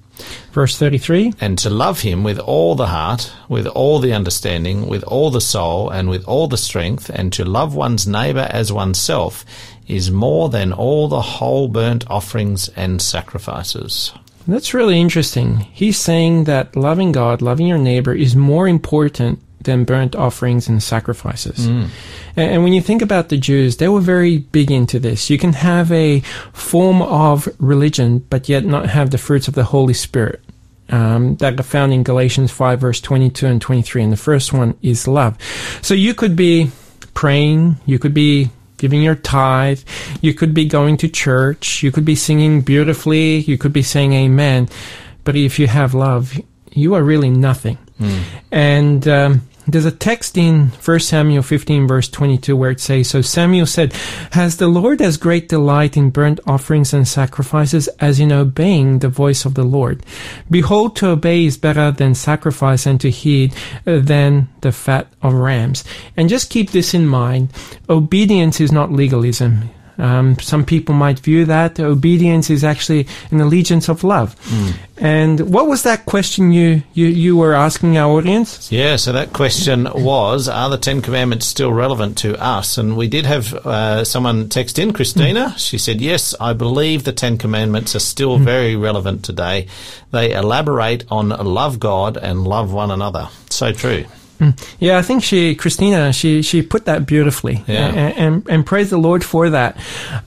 Verse 0.53 0.77
33 0.77 1.33
And 1.41 1.57
to 1.59 1.69
love 1.69 2.01
Him 2.01 2.23
with 2.23 2.39
all 2.39 2.75
the 2.75 2.87
heart, 2.87 3.31
with 3.49 3.67
all 3.67 3.99
the 3.99 4.13
understanding, 4.13 4.87
with 4.87 5.03
all 5.03 5.31
the 5.31 5.41
soul, 5.41 5.89
and 5.89 6.09
with 6.09 6.23
all 6.25 6.47
the 6.47 6.57
strength, 6.57 7.09
and 7.09 7.33
to 7.33 7.43
love 7.43 7.75
one's 7.75 8.07
neighbour 8.07 8.47
as 8.49 8.71
oneself, 8.71 9.45
is 9.87 10.09
more 10.09 10.47
than 10.47 10.71
all 10.71 11.09
the 11.09 11.21
whole 11.21 11.67
burnt 11.67 12.09
offerings 12.09 12.69
and 12.69 13.01
sacrifices. 13.01 14.13
That's 14.47 14.73
really 14.73 14.99
interesting. 14.99 15.57
He's 15.57 15.97
saying 15.97 16.45
that 16.45 16.75
loving 16.75 17.11
God, 17.11 17.41
loving 17.41 17.67
your 17.67 17.77
neighbor 17.77 18.13
is 18.13 18.35
more 18.35 18.67
important 18.67 19.39
than 19.63 19.85
burnt 19.85 20.15
offerings 20.15 20.67
and 20.67 20.81
sacrifices. 20.81 21.67
And, 22.35 22.51
and 22.51 22.63
when 22.63 22.73
you 22.73 22.81
think 22.81 23.01
about 23.01 23.29
the 23.29 23.37
Jews, 23.37 23.77
they 23.77 23.87
were 23.87 24.01
very 24.01 24.39
big 24.39 24.71
into 24.71 24.99
this. 24.99 25.29
You 25.29 25.37
can 25.37 25.53
have 25.53 25.91
a 25.91 26.21
form 26.53 27.01
of 27.01 27.47
religion, 27.59 28.19
but 28.29 28.49
yet 28.49 28.65
not 28.65 28.89
have 28.89 29.11
the 29.11 29.17
fruits 29.17 29.47
of 29.47 29.53
the 29.53 29.65
Holy 29.65 29.93
Spirit. 29.93 30.41
Um, 30.89 31.37
that 31.37 31.57
are 31.57 31.63
found 31.63 31.93
in 31.93 32.03
Galatians 32.03 32.51
5 32.51 32.81
verse 32.81 32.99
22 32.99 33.47
and 33.47 33.61
23. 33.61 34.03
And 34.03 34.11
the 34.11 34.17
first 34.17 34.51
one 34.51 34.77
is 34.81 35.07
love. 35.07 35.37
So 35.81 35.93
you 35.93 36.13
could 36.13 36.35
be 36.35 36.69
praying, 37.13 37.77
you 37.85 37.97
could 37.97 38.13
be 38.13 38.49
giving 38.77 39.01
your 39.01 39.15
tithe, 39.15 39.79
you 40.21 40.33
could 40.33 40.53
be 40.53 40.65
going 40.65 40.97
to 40.97 41.07
church, 41.07 41.81
you 41.81 41.93
could 41.93 42.03
be 42.03 42.15
singing 42.15 42.59
beautifully, 42.61 43.37
you 43.37 43.57
could 43.57 43.71
be 43.71 43.83
saying 43.83 44.11
amen. 44.11 44.67
But 45.23 45.37
if 45.37 45.59
you 45.59 45.67
have 45.67 45.93
love, 45.93 46.37
you 46.73 46.93
are 46.95 47.03
really 47.03 47.29
nothing. 47.29 47.77
And 48.51 49.07
um, 49.07 49.41
there's 49.71 49.85
a 49.85 49.91
text 49.91 50.37
in 50.37 50.67
1 50.67 50.99
Samuel 50.99 51.43
15, 51.43 51.87
verse 51.87 52.09
22, 52.09 52.55
where 52.55 52.71
it 52.71 52.79
says, 52.79 53.09
So 53.09 53.21
Samuel 53.21 53.65
said, 53.65 53.93
Has 54.33 54.57
the 54.57 54.67
Lord 54.67 55.01
as 55.01 55.17
great 55.17 55.47
delight 55.49 55.95
in 55.95 56.09
burnt 56.09 56.39
offerings 56.45 56.93
and 56.93 57.07
sacrifices 57.07 57.87
as 57.99 58.19
in 58.19 58.31
obeying 58.31 58.99
the 58.99 59.09
voice 59.09 59.45
of 59.45 59.53
the 59.53 59.63
Lord? 59.63 60.05
Behold, 60.49 60.95
to 60.97 61.09
obey 61.09 61.45
is 61.45 61.57
better 61.57 61.91
than 61.91 62.15
sacrifice, 62.15 62.85
and 62.85 62.99
to 63.01 63.09
heed 63.09 63.53
uh, 63.87 63.99
than 63.99 64.49
the 64.61 64.71
fat 64.71 65.07
of 65.21 65.33
rams. 65.33 65.83
And 66.17 66.29
just 66.29 66.49
keep 66.49 66.71
this 66.71 66.93
in 66.93 67.07
mind 67.07 67.49
obedience 67.89 68.59
is 68.59 68.71
not 68.71 68.91
legalism. 68.91 69.69
Um, 70.01 70.37
some 70.39 70.65
people 70.65 70.95
might 70.95 71.19
view 71.19 71.45
that 71.45 71.79
obedience 71.79 72.49
is 72.49 72.63
actually 72.63 73.07
an 73.29 73.39
allegiance 73.39 73.87
of 73.87 74.03
love. 74.03 74.35
And 74.97 75.51
what 75.51 75.67
was 75.67 75.83
that 75.83 76.05
question 76.05 76.51
you, 76.51 76.83
you, 76.93 77.07
you 77.07 77.35
were 77.37 77.53
asking 77.53 77.97
our 77.97 78.17
audience? 78.17 78.71
Yeah, 78.71 78.97
so 78.97 79.11
that 79.13 79.33
question 79.33 79.87
was 79.93 80.47
Are 80.47 80.69
the 80.69 80.77
Ten 80.77 81.01
Commandments 81.01 81.45
still 81.45 81.71
relevant 81.71 82.17
to 82.19 82.39
us? 82.41 82.77
And 82.77 82.97
we 82.97 83.07
did 83.07 83.25
have 83.25 83.53
uh, 83.53 84.03
someone 84.03 84.49
text 84.49 84.77
in, 84.79 84.93
Christina. 84.93 85.55
She 85.57 85.77
said, 85.77 86.01
Yes, 86.01 86.35
I 86.39 86.53
believe 86.53 87.03
the 87.03 87.13
Ten 87.13 87.37
Commandments 87.37 87.95
are 87.95 87.99
still 87.99 88.37
very 88.37 88.75
relevant 88.75 89.23
today. 89.23 89.67
They 90.11 90.33
elaborate 90.33 91.05
on 91.09 91.29
love 91.29 91.79
God 91.79 92.17
and 92.17 92.47
love 92.47 92.73
one 92.73 92.91
another. 92.91 93.29
So 93.49 93.71
true. 93.71 94.05
Yeah, 94.79 94.97
I 94.97 95.01
think 95.01 95.23
she, 95.23 95.55
Christina, 95.55 96.11
she, 96.13 96.41
she 96.41 96.61
put 96.61 96.85
that 96.85 97.05
beautifully. 97.05 97.63
Yeah. 97.67 97.87
And, 97.87 98.17
and, 98.17 98.49
and 98.49 98.65
praise 98.65 98.89
the 98.89 98.97
Lord 98.97 99.23
for 99.23 99.49
that. 99.49 99.77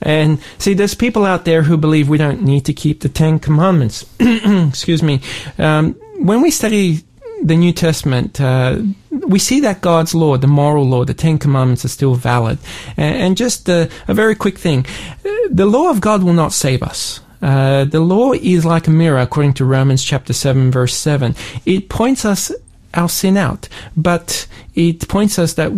And 0.01 0.39
see, 0.57 0.73
there's 0.73 0.95
people 0.95 1.25
out 1.25 1.45
there 1.45 1.63
who 1.63 1.77
believe 1.77 2.07
we 2.07 2.17
don't 2.17 2.41
need 2.41 2.65
to 2.65 2.73
keep 2.73 3.01
the 3.01 3.09
Ten 3.09 3.39
Commandments. 3.39 4.05
Excuse 4.19 5.03
me. 5.03 5.21
Um, 5.57 5.93
when 6.19 6.41
we 6.41 6.51
study 6.51 7.03
the 7.43 7.57
New 7.57 7.73
Testament, 7.73 8.39
uh, 8.39 8.79
we 9.11 9.39
see 9.39 9.59
that 9.61 9.81
God's 9.81 10.15
law, 10.15 10.37
the 10.37 10.47
moral 10.47 10.85
law, 10.85 11.03
the 11.03 11.13
Ten 11.13 11.37
Commandments 11.37 11.83
are 11.83 11.89
still 11.89 12.15
valid. 12.15 12.57
And, 12.97 13.15
and 13.17 13.37
just 13.37 13.69
uh, 13.69 13.87
a 14.07 14.13
very 14.13 14.35
quick 14.35 14.57
thing. 14.57 14.85
Uh, 15.25 15.29
The 15.51 15.65
law 15.65 15.89
of 15.89 15.99
God 15.99 16.23
will 16.23 16.33
not 16.33 16.53
save 16.53 16.81
us. 16.83 17.19
Uh, 17.41 17.85
the 17.85 17.99
law 17.99 18.31
is 18.33 18.65
like 18.65 18.87
a 18.87 18.91
mirror, 18.91 19.19
according 19.19 19.53
to 19.55 19.65
Romans 19.65 20.03
chapter 20.03 20.33
7, 20.33 20.71
verse 20.71 20.95
7. 20.95 21.35
It 21.65 21.89
points 21.89 22.25
us 22.25 22.51
our 22.95 23.09
sin 23.09 23.37
out, 23.37 23.67
but 23.95 24.47
it 24.73 25.07
points 25.07 25.37
us 25.39 25.53
that 25.53 25.71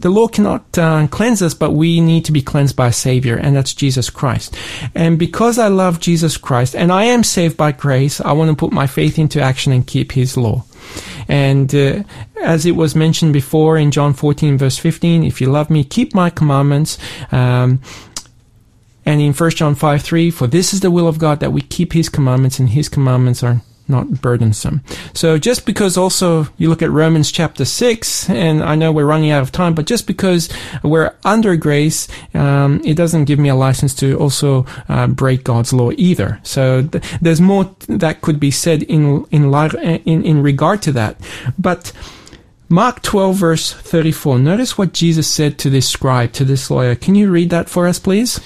the 0.00 0.10
law 0.10 0.28
cannot 0.28 0.78
uh, 0.78 1.06
cleanse 1.08 1.42
us, 1.42 1.52
but 1.52 1.72
we 1.72 2.00
need 2.00 2.24
to 2.24 2.32
be 2.32 2.40
cleansed 2.40 2.74
by 2.74 2.88
a 2.88 2.92
Savior, 2.92 3.36
and 3.36 3.54
that's 3.54 3.74
Jesus 3.74 4.08
Christ. 4.08 4.56
And 4.94 5.18
because 5.18 5.58
I 5.58 5.68
love 5.68 6.00
Jesus 6.00 6.38
Christ, 6.38 6.74
and 6.74 6.90
I 6.90 7.04
am 7.04 7.22
saved 7.22 7.56
by 7.58 7.72
grace, 7.72 8.20
I 8.20 8.32
want 8.32 8.50
to 8.50 8.56
put 8.56 8.72
my 8.72 8.86
faith 8.86 9.18
into 9.18 9.42
action 9.42 9.72
and 9.72 9.86
keep 9.86 10.12
His 10.12 10.38
law. 10.38 10.64
And 11.28 11.72
uh, 11.74 12.02
as 12.42 12.64
it 12.64 12.72
was 12.72 12.96
mentioned 12.96 13.34
before 13.34 13.76
in 13.76 13.90
John 13.90 14.14
14, 14.14 14.56
verse 14.56 14.78
15, 14.78 15.22
if 15.22 15.40
you 15.40 15.50
love 15.50 15.68
me, 15.68 15.84
keep 15.84 16.14
my 16.14 16.30
commandments. 16.30 16.98
Um, 17.30 17.80
and 19.04 19.20
in 19.20 19.32
1 19.32 19.50
John 19.50 19.74
5 19.74 20.02
3, 20.02 20.30
for 20.30 20.46
this 20.46 20.72
is 20.72 20.80
the 20.80 20.90
will 20.90 21.08
of 21.08 21.18
God 21.18 21.40
that 21.40 21.52
we 21.52 21.60
keep 21.60 21.92
his 21.92 22.08
commandments, 22.08 22.58
and 22.58 22.70
his 22.70 22.88
commandments 22.88 23.42
are 23.42 23.60
not 23.90 24.22
burdensome. 24.22 24.82
So 25.12 25.38
just 25.38 25.66
because 25.66 25.96
also 25.96 26.46
you 26.56 26.68
look 26.68 26.82
at 26.82 26.90
Romans 26.90 27.30
chapter 27.30 27.64
6, 27.64 28.30
and 28.30 28.62
I 28.62 28.74
know 28.74 28.92
we're 28.92 29.04
running 29.04 29.30
out 29.30 29.42
of 29.42 29.52
time, 29.52 29.74
but 29.74 29.86
just 29.86 30.06
because 30.06 30.48
we're 30.82 31.14
under 31.24 31.56
grace, 31.56 32.08
um, 32.34 32.80
it 32.84 32.94
doesn't 32.94 33.24
give 33.24 33.38
me 33.38 33.48
a 33.48 33.54
license 33.54 33.94
to 33.96 34.16
also 34.18 34.64
uh, 34.88 35.06
break 35.06 35.44
God's 35.44 35.72
law 35.72 35.90
either. 35.96 36.40
So 36.42 36.82
th- 36.82 37.04
there's 37.20 37.40
more 37.40 37.74
that 37.88 38.22
could 38.22 38.40
be 38.40 38.50
said 38.50 38.82
in, 38.84 39.24
in, 39.30 39.52
in, 39.52 40.24
in 40.24 40.42
regard 40.42 40.82
to 40.82 40.92
that. 40.92 41.16
But 41.58 41.92
Mark 42.68 43.02
12 43.02 43.36
verse 43.36 43.72
34, 43.72 44.38
notice 44.38 44.78
what 44.78 44.92
Jesus 44.92 45.26
said 45.26 45.58
to 45.58 45.70
this 45.70 45.88
scribe, 45.88 46.32
to 46.34 46.44
this 46.44 46.70
lawyer. 46.70 46.94
Can 46.94 47.16
you 47.16 47.30
read 47.30 47.50
that 47.50 47.68
for 47.68 47.88
us, 47.88 47.98
please? 47.98 48.40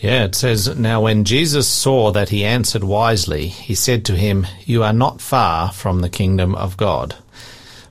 Yeah, 0.00 0.24
it 0.24 0.34
says, 0.34 0.78
Now 0.78 1.02
when 1.02 1.24
Jesus 1.24 1.66
saw 1.66 2.12
that 2.12 2.28
he 2.28 2.44
answered 2.44 2.84
wisely, 2.84 3.48
he 3.48 3.74
said 3.74 4.04
to 4.06 4.16
him, 4.16 4.46
You 4.64 4.84
are 4.84 4.92
not 4.92 5.20
far 5.20 5.72
from 5.72 6.00
the 6.00 6.08
kingdom 6.08 6.54
of 6.54 6.76
God. 6.76 7.16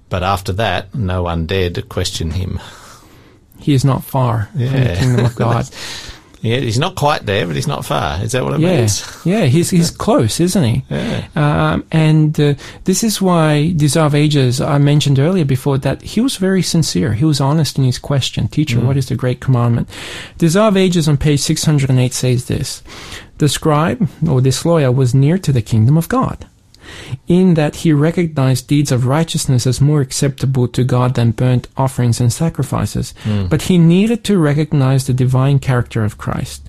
But 0.10 0.24
after 0.24 0.54
that, 0.54 0.96
no 0.96 1.24
one 1.24 1.46
dared 1.46 1.90
question 1.90 2.32
him. 2.32 2.60
He 3.60 3.74
is 3.74 3.84
not 3.84 4.04
far 4.04 4.50
from 4.54 4.60
the 4.60 4.96
kingdom 4.98 5.26
of 5.26 5.36
God. 5.36 5.70
Yeah, 6.48 6.60
he's 6.60 6.80
not 6.80 6.96
quite 6.96 7.26
there, 7.26 7.46
but 7.46 7.56
he's 7.56 7.68
not 7.68 7.86
far. 7.86 8.24
Is 8.24 8.32
that 8.32 8.44
what 8.44 8.54
it 8.54 8.60
yeah, 8.60 8.78
means? 8.78 9.22
yeah, 9.26 9.46
he's 9.46 9.70
he's 9.70 9.92
close, 9.92 10.40
isn't 10.40 10.64
he? 10.64 10.84
Yeah. 10.90 11.28
Um, 11.36 11.86
and 11.92 12.40
uh, 12.40 12.54
this 12.86 13.04
is 13.04 13.22
why 13.22 13.74
Desire 13.76 14.06
of 14.06 14.16
Ages, 14.16 14.62
I 14.62 14.78
mentioned 14.78 15.20
earlier 15.20 15.46
before 15.46 15.78
that 15.80 16.02
he 16.02 16.22
was 16.22 16.38
very 16.38 16.62
sincere. 16.62 17.14
He 17.14 17.26
was 17.26 17.42
honest 17.42 17.78
in 17.78 17.84
his 17.84 18.00
question. 18.00 18.48
Teacher, 18.48 18.80
what 18.80 18.98
is 18.98 19.10
the 19.10 19.16
great 19.16 19.40
commandment? 19.40 19.90
Desire 20.38 20.70
of 20.70 20.78
Ages 20.78 21.08
on 21.08 21.18
page 21.18 21.42
608 21.42 22.14
says 22.14 22.46
this. 22.46 22.84
The 23.38 23.50
scribe, 23.50 24.10
or 24.28 24.42
this 24.42 24.66
lawyer, 24.66 24.92
was 24.92 25.14
near 25.14 25.38
to 25.38 25.52
the 25.52 25.62
kingdom 25.62 25.98
of 25.98 26.10
God. 26.10 26.48
In 27.28 27.54
that 27.56 27.78
he 27.78 27.94
recognized 27.94 28.68
deeds 28.68 28.92
of 28.92 29.06
righteousness 29.06 29.68
as 29.68 29.82
more 29.82 30.02
acceptable 30.02 30.68
to 30.70 30.84
God 30.84 31.16
than 31.16 31.32
burnt 31.32 31.68
offerings 31.76 32.20
and 32.20 32.32
sacrifices. 32.32 33.14
But 33.50 33.64
he 33.64 33.78
needed 33.78 34.24
to 34.26 34.38
recognize 34.38 35.08
the 35.08 35.14
divine 35.14 35.60
character 35.60 36.04
of 36.04 36.18
Christ. 36.18 36.64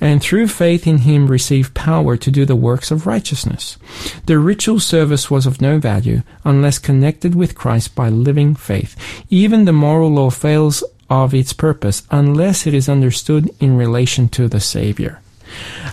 And 0.00 0.20
through 0.22 0.48
faith 0.48 0.86
in 0.86 0.98
him 0.98 1.26
receive 1.28 1.74
power 1.74 2.16
to 2.16 2.30
do 2.30 2.44
the 2.44 2.56
works 2.56 2.90
of 2.90 3.06
righteousness. 3.06 3.78
The 4.26 4.38
ritual 4.38 4.80
service 4.80 5.30
was 5.30 5.46
of 5.46 5.60
no 5.60 5.78
value 5.78 6.22
unless 6.44 6.78
connected 6.78 7.34
with 7.34 7.54
Christ 7.54 7.94
by 7.94 8.08
living 8.08 8.54
faith. 8.54 8.96
Even 9.30 9.64
the 9.64 9.72
moral 9.72 10.10
law 10.10 10.30
fails 10.30 10.82
of 11.08 11.34
its 11.34 11.52
purpose 11.52 12.02
unless 12.10 12.66
it 12.66 12.74
is 12.74 12.88
understood 12.88 13.50
in 13.60 13.76
relation 13.76 14.28
to 14.30 14.48
the 14.48 14.60
Savior. 14.60 15.20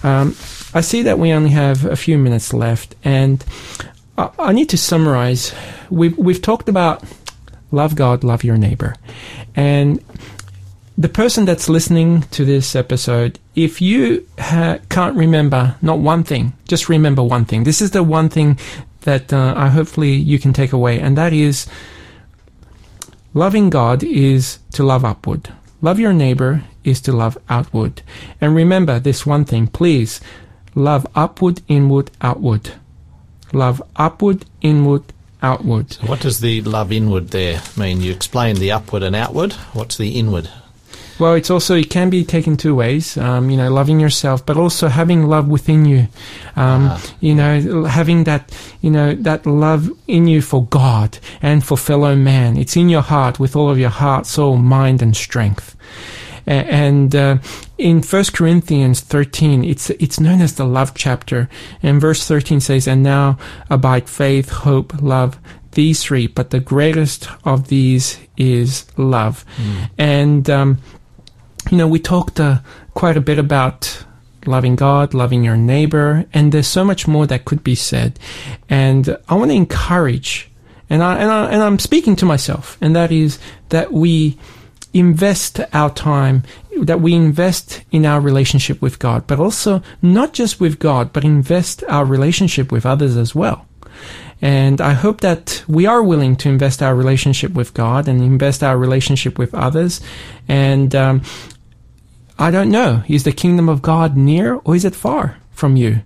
Um, 0.04 0.36
I 0.74 0.82
see 0.82 1.02
that 1.04 1.18
we 1.18 1.32
only 1.32 1.50
have 1.50 1.86
a 1.86 1.96
few 1.96 2.18
minutes 2.18 2.54
left, 2.54 2.96
and 3.04 3.44
I, 4.18 4.30
I 4.38 4.54
need 4.54 4.70
to 4.70 4.78
summarize. 4.78 5.54
We've, 5.90 6.18
we've 6.18 6.42
talked 6.42 6.70
about 6.70 7.04
love 7.72 7.96
God, 7.96 8.24
love 8.24 8.44
your 8.44 8.58
neighbor. 8.58 8.96
And 9.56 10.04
the 10.98 11.10
person 11.10 11.46
that's 11.46 11.70
listening 11.70 12.24
to 12.32 12.46
this 12.46 12.76
episode, 12.76 13.40
if 13.56 13.82
you 13.82 14.28
ha- 14.38 14.80
can't 14.90 15.16
remember 15.16 15.76
not 15.82 16.00
one 16.00 16.24
thing, 16.24 16.54
just 16.68 16.90
remember 16.90 17.24
one 17.24 17.46
thing. 17.46 17.64
This 17.64 17.82
is 17.82 17.92
the 17.92 18.04
one 18.04 18.30
thing 18.30 18.60
that 19.02 19.32
uh, 19.32 19.54
I 19.56 19.70
hopefully 19.70 20.12
you 20.12 20.40
can 20.40 20.54
take 20.54 20.74
away, 20.74 21.00
and 21.00 21.18
that 21.18 21.34
is 21.34 21.68
loving 23.34 23.70
God 23.70 24.04
is 24.04 24.60
to 24.74 24.84
love 24.84 25.06
upward. 25.06 25.54
Love 25.82 26.00
your 26.00 26.14
neighbor 26.14 26.64
is 26.84 27.00
to 27.02 27.14
love 27.14 27.38
outward. 27.48 28.02
And 28.42 28.54
remember 28.54 29.00
this 29.00 29.26
one 29.26 29.46
thing, 29.46 29.68
please. 29.68 30.20
Love 30.80 31.06
upward, 31.14 31.62
inward, 31.68 32.10
outward. 32.22 32.72
Love 33.52 33.82
upward, 33.98 34.46
inward, 34.62 35.04
outward. 35.42 35.94
What 36.06 36.22
does 36.22 36.40
the 36.40 36.62
love 36.62 36.94
inward 36.94 37.32
there 37.32 37.62
mean? 37.76 38.00
You 38.00 38.14
explain 38.14 38.56
the 38.56 38.72
upward 38.72 39.04
and 39.04 39.14
outward. 39.14 39.52
What's 39.74 39.98
the 39.98 40.18
inward? 40.18 40.50
Well, 41.20 41.34
it's 41.34 41.50
also 41.50 41.76
it 41.76 41.90
can 41.90 42.10
be 42.10 42.24
taken 42.24 42.56
two 42.56 42.74
ways. 42.76 43.18
Um, 43.18 43.50
you 43.50 43.58
know, 43.58 43.70
loving 43.70 44.00
yourself, 44.00 44.46
but 44.46 44.56
also 44.56 44.88
having 44.88 45.28
love 45.28 45.50
within 45.50 45.84
you. 45.84 46.08
Um, 46.56 46.88
Ah. 46.92 47.02
You 47.20 47.36
know, 47.36 47.84
having 47.84 48.24
that 48.24 48.50
you 48.80 48.90
know 48.90 49.16
that 49.16 49.46
love 49.46 49.92
in 50.08 50.28
you 50.28 50.42
for 50.42 50.64
God 50.68 51.20
and 51.42 51.62
for 51.62 51.78
fellow 51.78 52.16
man. 52.16 52.56
It's 52.56 52.78
in 52.78 52.88
your 52.88 53.02
heart 53.02 53.38
with 53.38 53.54
all 53.58 53.70
of 53.70 53.78
your 53.78 53.90
heart, 53.90 54.28
soul, 54.28 54.56
mind, 54.56 55.02
and 55.02 55.14
strength. 55.14 55.76
And 56.50 57.16
uh, 57.16 57.38
in 57.78 58.02
First 58.02 58.34
Corinthians 58.34 59.02
13, 59.02 59.64
it's 59.64 59.92
it's 59.92 60.20
known 60.20 60.42
as 60.42 60.56
the 60.56 60.66
love 60.66 60.96
chapter. 60.96 61.48
And 61.84 62.02
verse 62.02 62.26
13 62.28 62.60
says, 62.60 62.88
"And 62.88 63.04
now 63.04 63.38
abide 63.70 64.10
faith, 64.10 64.50
hope, 64.50 65.00
love, 65.00 65.38
these 65.74 66.04
three, 66.04 66.26
but 66.26 66.50
the 66.50 66.60
greatest 66.60 67.30
of 67.46 67.68
these 67.68 68.18
is 68.36 68.88
love." 68.98 69.46
And 70.00 70.50
um, 70.50 70.80
you 71.70 71.78
know, 71.78 71.88
we 71.88 72.00
talked 72.00 72.40
uh, 72.40 72.60
quite 72.96 73.16
a 73.16 73.22
bit 73.22 73.38
about 73.38 74.04
loving 74.48 74.76
God, 74.76 75.14
loving 75.14 75.44
your 75.44 75.58
neighbor, 75.58 76.26
and 76.34 76.52
there's 76.52 76.68
so 76.68 76.84
much 76.84 77.08
more 77.08 77.28
that 77.28 77.46
could 77.46 77.64
be 77.64 77.76
said. 77.76 78.18
And 78.68 79.16
I 79.30 79.36
want 79.36 79.52
to 79.52 79.56
encourage, 79.56 80.50
and 80.90 81.04
I 81.04 81.20
and 81.20 81.32
I 81.32 81.46
and 81.52 81.62
I'm 81.62 81.78
speaking 81.78 82.16
to 82.16 82.26
myself, 82.26 82.76
and 82.82 82.96
that 82.96 83.12
is 83.12 83.38
that 83.70 83.94
we 83.94 84.40
invest 84.94 85.60
our 85.74 85.90
time, 85.90 86.44
that 86.82 87.02
we 87.02 87.14
invest 87.14 87.84
in 87.92 88.06
our 88.06 88.22
relationship 88.22 88.82
with 88.82 89.00
God, 89.00 89.28
but 89.28 89.40
also 89.40 89.82
not 90.02 90.34
just 90.34 90.60
with 90.60 90.80
God, 90.80 91.14
but 91.14 91.24
invest 91.24 91.84
our 91.90 92.06
relationship 92.06 92.72
with 92.72 92.86
others 92.86 93.18
as 93.18 93.36
well. 93.36 93.66
And 94.42 94.80
I 94.80 94.94
hope 94.94 95.22
that 95.22 95.64
we 95.68 95.86
are 95.86 96.02
willing 96.02 96.36
to 96.38 96.50
invest 96.50 96.82
our 96.82 96.96
relationship 96.96 97.54
with 97.54 97.74
God 97.74 98.08
and 98.08 98.22
invest 98.22 98.64
our 98.64 98.78
relationship 98.78 99.38
with 99.38 99.54
others. 99.54 100.00
And 100.48 100.96
um, 100.96 101.22
I 102.38 102.52
don't 102.52 102.72
know, 102.72 103.04
is 103.08 103.26
the 103.26 103.34
kingdom 103.34 103.68
of 103.68 103.82
God 103.82 104.16
near 104.16 104.56
or 104.64 104.76
is 104.76 104.86
it 104.86 104.96
far 104.96 105.38
from 105.52 105.76
you? 105.76 106.02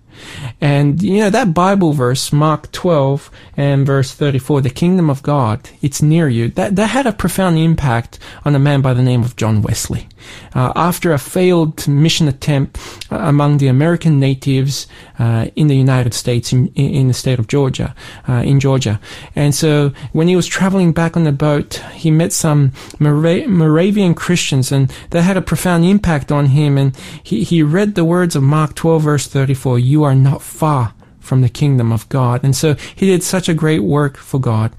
And 0.61 1.01
you 1.01 1.20
know 1.20 1.30
that 1.30 1.53
Bible 1.53 1.93
verse, 1.93 2.32
Mark 2.32 2.72
12 2.72 3.30
and 3.57 3.86
verse 3.86 4.14
34, 4.14 4.61
the 4.61 4.70
kingdom 4.70 5.09
of 5.09 5.24
God, 5.24 5.70
it's 5.82 6.01
near 6.01 6.28
you. 6.28 6.49
That 6.49 6.76
that 6.76 6.88
had 6.88 7.07
a 7.07 7.14
profound 7.14 7.57
impact 7.57 8.20
on 8.45 8.55
a 8.55 8.59
man 8.59 8.82
by 8.82 8.93
the 8.93 9.03
name 9.03 9.24
of 9.24 9.36
John 9.36 9.61
Wesley. 9.61 10.07
Uh, 10.55 10.71
after 10.76 11.11
a 11.11 11.17
failed 11.17 11.88
mission 11.88 12.28
attempt 12.28 12.78
uh, 13.11 13.17
among 13.17 13.57
the 13.57 13.67
American 13.67 14.19
natives 14.19 14.88
uh, 15.19 15.47
in 15.55 15.67
the 15.67 15.76
United 15.76 16.13
States, 16.13 16.53
in, 16.53 16.67
in 16.76 17.07
the 17.07 17.13
state 17.13 17.39
of 17.39 17.47
Georgia, 17.47 17.95
uh, 18.28 18.43
in 18.45 18.59
Georgia, 18.59 18.99
and 19.36 19.55
so 19.55 19.91
when 20.11 20.28
he 20.28 20.36
was 20.36 20.47
traveling 20.47 20.91
back 20.91 21.17
on 21.17 21.24
the 21.24 21.32
boat, 21.32 21.76
he 21.93 22.11
met 22.11 22.34
some 22.34 22.71
Mora- 22.99 23.47
Moravian 23.47 24.13
Christians, 24.13 24.71
and 24.71 24.91
that 25.09 25.21
had 25.21 25.38
a 25.38 25.41
profound 25.41 25.86
impact 25.86 26.32
on 26.32 26.47
him. 26.47 26.78
And 26.78 26.95
he 27.21 27.43
he 27.43 27.63
read 27.63 27.95
the 27.95 28.05
words 28.05 28.36
of 28.36 28.43
Mark 28.43 28.76
12 28.76 29.03
verse 29.03 29.28
34, 29.28 29.80
"You 29.80 30.03
are 30.03 30.15
not 30.15 30.41
far." 30.41 30.93
From 31.19 31.41
the 31.41 31.47
kingdom 31.47 31.93
of 31.93 32.09
God. 32.09 32.43
And 32.43 32.53
so 32.53 32.76
he 32.95 33.05
did 33.05 33.24
such 33.24 33.47
a 33.47 33.53
great 33.53 33.80
work 33.80 34.17
for 34.17 34.41
God. 34.41 34.74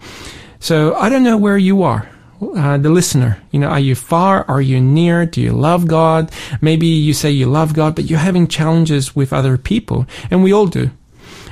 So 0.60 0.94
I 0.94 1.08
don't 1.08 1.22
know 1.22 1.38
where 1.38 1.56
you 1.56 1.82
are 1.82 2.06
uh, 2.40 2.78
the 2.78 2.90
listener. 2.90 3.38
You 3.50 3.60
know, 3.60 3.68
are 3.68 3.80
you 3.80 3.94
far? 3.94 4.44
Are 4.48 4.60
you 4.60 4.80
near? 4.80 5.26
Do 5.26 5.40
you 5.40 5.52
love 5.52 5.86
God? 5.86 6.30
Maybe 6.60 6.86
you 6.86 7.14
say 7.14 7.30
you 7.30 7.46
love 7.46 7.74
God, 7.74 7.94
but 7.94 8.04
you're 8.04 8.18
having 8.18 8.46
challenges 8.46 9.14
with 9.14 9.32
other 9.32 9.56
people, 9.56 10.06
and 10.30 10.42
we 10.42 10.52
all 10.52 10.66
do. 10.66 10.90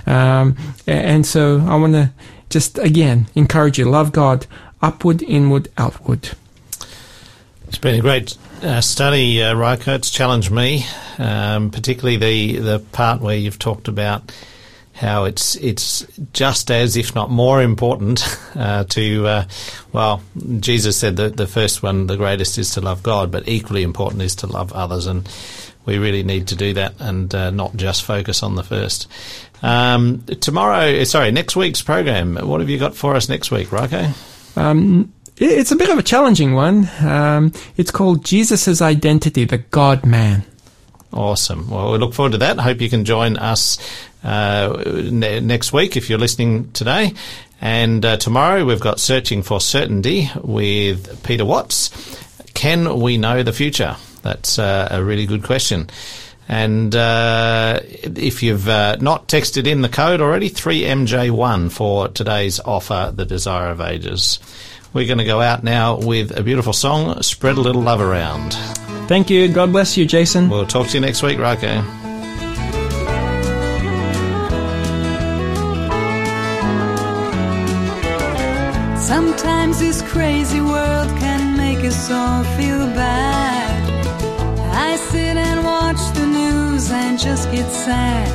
Um, 0.07 0.57
and 0.87 1.25
so 1.25 1.65
I 1.67 1.77
want 1.77 1.93
to 1.95 2.11
just 2.51 2.79
again 2.79 3.27
encourage 3.35 3.79
you: 3.79 3.85
love 3.85 4.13
God, 4.13 4.47
upward, 4.81 5.23
inward, 5.23 5.69
outward. 5.79 6.31
It's 7.69 7.79
been 7.79 7.95
a 7.95 8.03
great 8.03 8.37
uh, 8.63 8.81
study, 8.81 9.43
uh, 9.43 9.55
Rajko. 9.55 9.95
It's 9.97 10.11
challenged 10.11 10.51
me, 10.51 10.85
um, 11.19 11.71
particularly 11.71 12.17
the, 12.17 12.59
the 12.59 12.79
part 12.93 13.23
where 13.23 13.37
you've 13.37 13.59
talked 13.59 13.89
about 13.89 14.31
how 14.95 15.25
it's 15.25 15.57
it's 15.57 16.07
just 16.33 16.71
as, 16.71 16.97
if 16.97 17.15
not 17.15 17.31
more 17.31 17.63
important, 17.63 18.25
uh, 18.55 18.85
to 18.85 19.27
uh, 19.27 19.45
well, 19.93 20.23
Jesus 20.61 20.97
said 20.97 21.17
that 21.17 21.37
the 21.37 21.47
first 21.47 21.83
one, 21.83 22.07
the 22.07 22.17
greatest, 22.17 22.59
is 22.59 22.71
to 22.75 22.81
love 22.81 23.03
God, 23.03 23.31
but 23.31 23.49
equally 23.49 23.83
important 23.83 24.23
is 24.23 24.37
to 24.37 24.47
love 24.47 24.73
others, 24.73 25.07
and 25.07 25.29
we 25.85 25.99
really 25.99 26.23
need 26.23 26.49
to 26.49 26.57
do 26.57 26.75
that 26.75 26.95
and 27.01 27.35
uh, 27.35 27.51
not 27.51 27.77
just 27.77 28.05
focus 28.05 28.43
on 28.43 28.55
the 28.55 28.63
first. 28.63 29.09
Um, 29.63 30.25
tomorrow, 30.41 31.05
sorry, 31.05 31.31
next 31.31 31.57
week's 31.57 31.83
program. 31.83 32.37
What 32.37 32.61
have 32.61 32.69
you 32.69 32.79
got 32.79 32.95
for 32.95 33.15
us 33.15 33.29
next 33.29 33.51
week, 33.51 33.69
Rajko? 33.69 34.57
Um, 34.57 35.13
it's 35.37 35.73
a 35.73 35.77
bit 35.77 35.89
of 35.89 35.99
a 35.99 36.03
challenging 36.03 36.55
one. 36.55 36.89
Um, 37.01 37.53
it's 37.77 37.91
called 37.91 38.25
Jesus' 38.25 38.83
Identity, 38.83 39.45
the 39.45 39.59
God 39.59 40.05
Man. 40.05 40.45
Awesome. 41.13 41.69
Well, 41.69 41.93
we 41.93 41.99
look 41.99 42.15
forward 42.15 42.33
to 42.33 42.39
that. 42.39 42.59
Hope 42.59 42.81
you 42.81 42.89
can 42.89 43.05
join 43.05 43.37
us 43.37 43.79
uh, 44.25 44.83
ne- 45.11 45.41
next 45.41 45.73
week 45.73 45.97
if 45.97 46.09
you're 46.09 46.19
listening 46.19 46.73
today. 46.73 47.13
And 47.61 48.05
uh, 48.05 48.17
tomorrow 48.17 48.65
we've 48.65 48.81
got 48.81 48.99
Searching 48.99 49.43
for 49.43 49.61
Certainty 49.61 50.31
with 50.43 51.23
Peter 51.23 51.45
Watts. 51.45 51.91
Can 52.55 53.01
we 53.01 53.19
know 53.19 53.43
the 53.43 53.53
future? 53.53 53.97
That's 54.23 54.59
uh, 54.59 54.89
a 54.91 55.03
really 55.03 55.27
good 55.27 55.43
question. 55.43 55.91
And 56.49 56.95
uh, 56.95 57.81
if 57.83 58.43
you've 58.43 58.69
uh, 58.69 58.97
not 59.01 59.29
texted 59.29 59.67
in 59.67 59.81
the 59.83 59.89
code 59.89 60.21
already, 60.21 60.51
3MJ1 60.51 61.71
for 61.71 62.09
today's 62.09 62.59
offer, 62.61 63.13
The 63.15 63.25
Desire 63.25 63.71
of 63.71 63.81
Ages. 63.81 64.39
We're 64.93 65.07
going 65.07 65.19
to 65.19 65.25
go 65.25 65.41
out 65.41 65.63
now 65.63 65.97
with 65.97 66.37
a 66.37 66.43
beautiful 66.43 66.73
song, 66.73 67.23
Spread 67.23 67.57
a 67.57 67.61
Little 67.61 67.83
Love 67.83 68.01
Around. 68.01 68.57
Thank 69.13 69.29
you. 69.29 69.47
God 69.47 69.73
bless 69.73 69.95
you, 69.99 70.07
Jason. 70.07 70.49
We'll 70.49 70.67
talk 70.67 70.87
to 70.89 70.95
you 70.95 71.01
next 71.03 71.23
week, 71.23 71.37
Rajko. 71.37 71.85
Sometimes 78.99 79.81
this 79.81 80.01
crazy 80.01 80.63
world 80.63 81.09
can 81.19 81.59
make 81.59 81.85
us 81.85 82.11
all 82.11 82.43
feel 82.57 82.87
bad. 82.95 83.91
I 84.73 84.97
sit 84.97 85.37
and 85.37 85.63
watch 85.63 86.01
the 86.15 86.25
news 86.25 86.91
and 86.91 87.19
just 87.19 87.53
get 87.53 87.71
sad. 87.71 88.33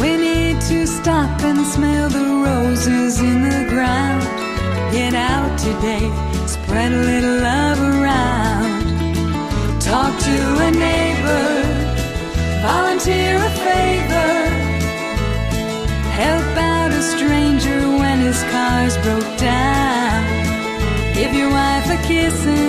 We 0.00 0.16
need 0.16 0.62
to 0.62 0.86
stop 0.86 1.42
and 1.42 1.66
smell 1.66 2.08
the 2.08 2.24
roses 2.48 3.20
in 3.20 3.42
the 3.42 3.66
ground. 3.68 4.41
Get 4.92 5.14
out 5.14 5.58
today, 5.58 6.04
spread 6.46 6.92
a 6.92 6.98
little 6.98 7.40
love 7.40 7.80
around. 7.80 9.80
Talk 9.80 10.12
to 10.20 10.36
a 10.66 10.70
neighbor, 10.70 11.62
volunteer 12.60 13.36
a 13.36 13.50
favor. 13.64 14.50
Help 16.12 16.58
out 16.58 16.92
a 16.92 17.00
stranger 17.00 17.80
when 18.00 18.18
his 18.18 18.42
car's 18.52 18.98
broke 18.98 19.38
down. 19.38 20.24
Give 21.14 21.32
your 21.32 21.48
wife 21.48 21.88
a 21.88 21.96
kissing. 22.06 22.61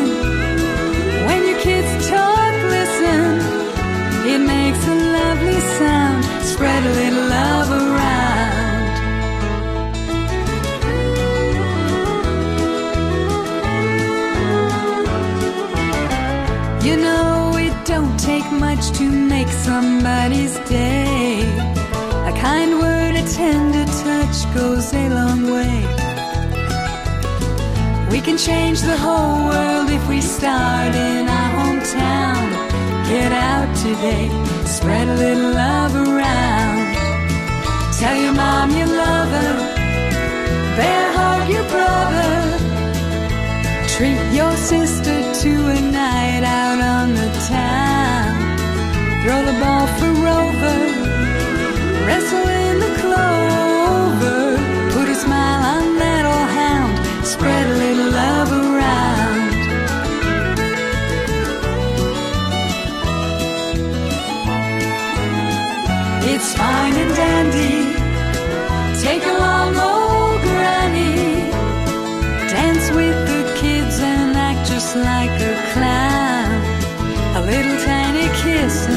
can 28.33 28.39
change 28.39 28.81
the 28.81 28.97
whole 28.97 29.45
world 29.45 29.89
if 29.91 30.09
we 30.09 30.19
start 30.19 30.95
in 30.95 31.27
our 31.27 31.49
hometown. 31.59 32.49
Get 33.07 33.31
out 33.31 33.69
today, 33.77 34.27
spread 34.65 35.07
a 35.07 35.13
little 35.13 35.51
love 35.51 35.93
around. 35.95 36.95
Tell 37.99 38.15
your 38.15 38.33
mom 38.33 38.71
you 38.71 38.85
love 38.85 39.29
her, 39.37 39.55
bear 40.77 41.05
hug 41.17 41.49
your 41.55 41.67
brother. 41.75 42.33
Treat 43.95 44.21
your 44.33 44.55
sister 44.57 45.17
to 45.43 45.51
a 45.77 45.81
night 45.91 46.43
out 46.43 46.79
on 46.95 47.13
the 47.13 47.29
town. 47.47 48.33
Throw 49.21 49.41
the 49.45 49.57
ball 49.61 49.85
for 49.97 50.11
Rover, 50.25 50.79
wrestle 52.05 52.62
listen. 78.63 78.92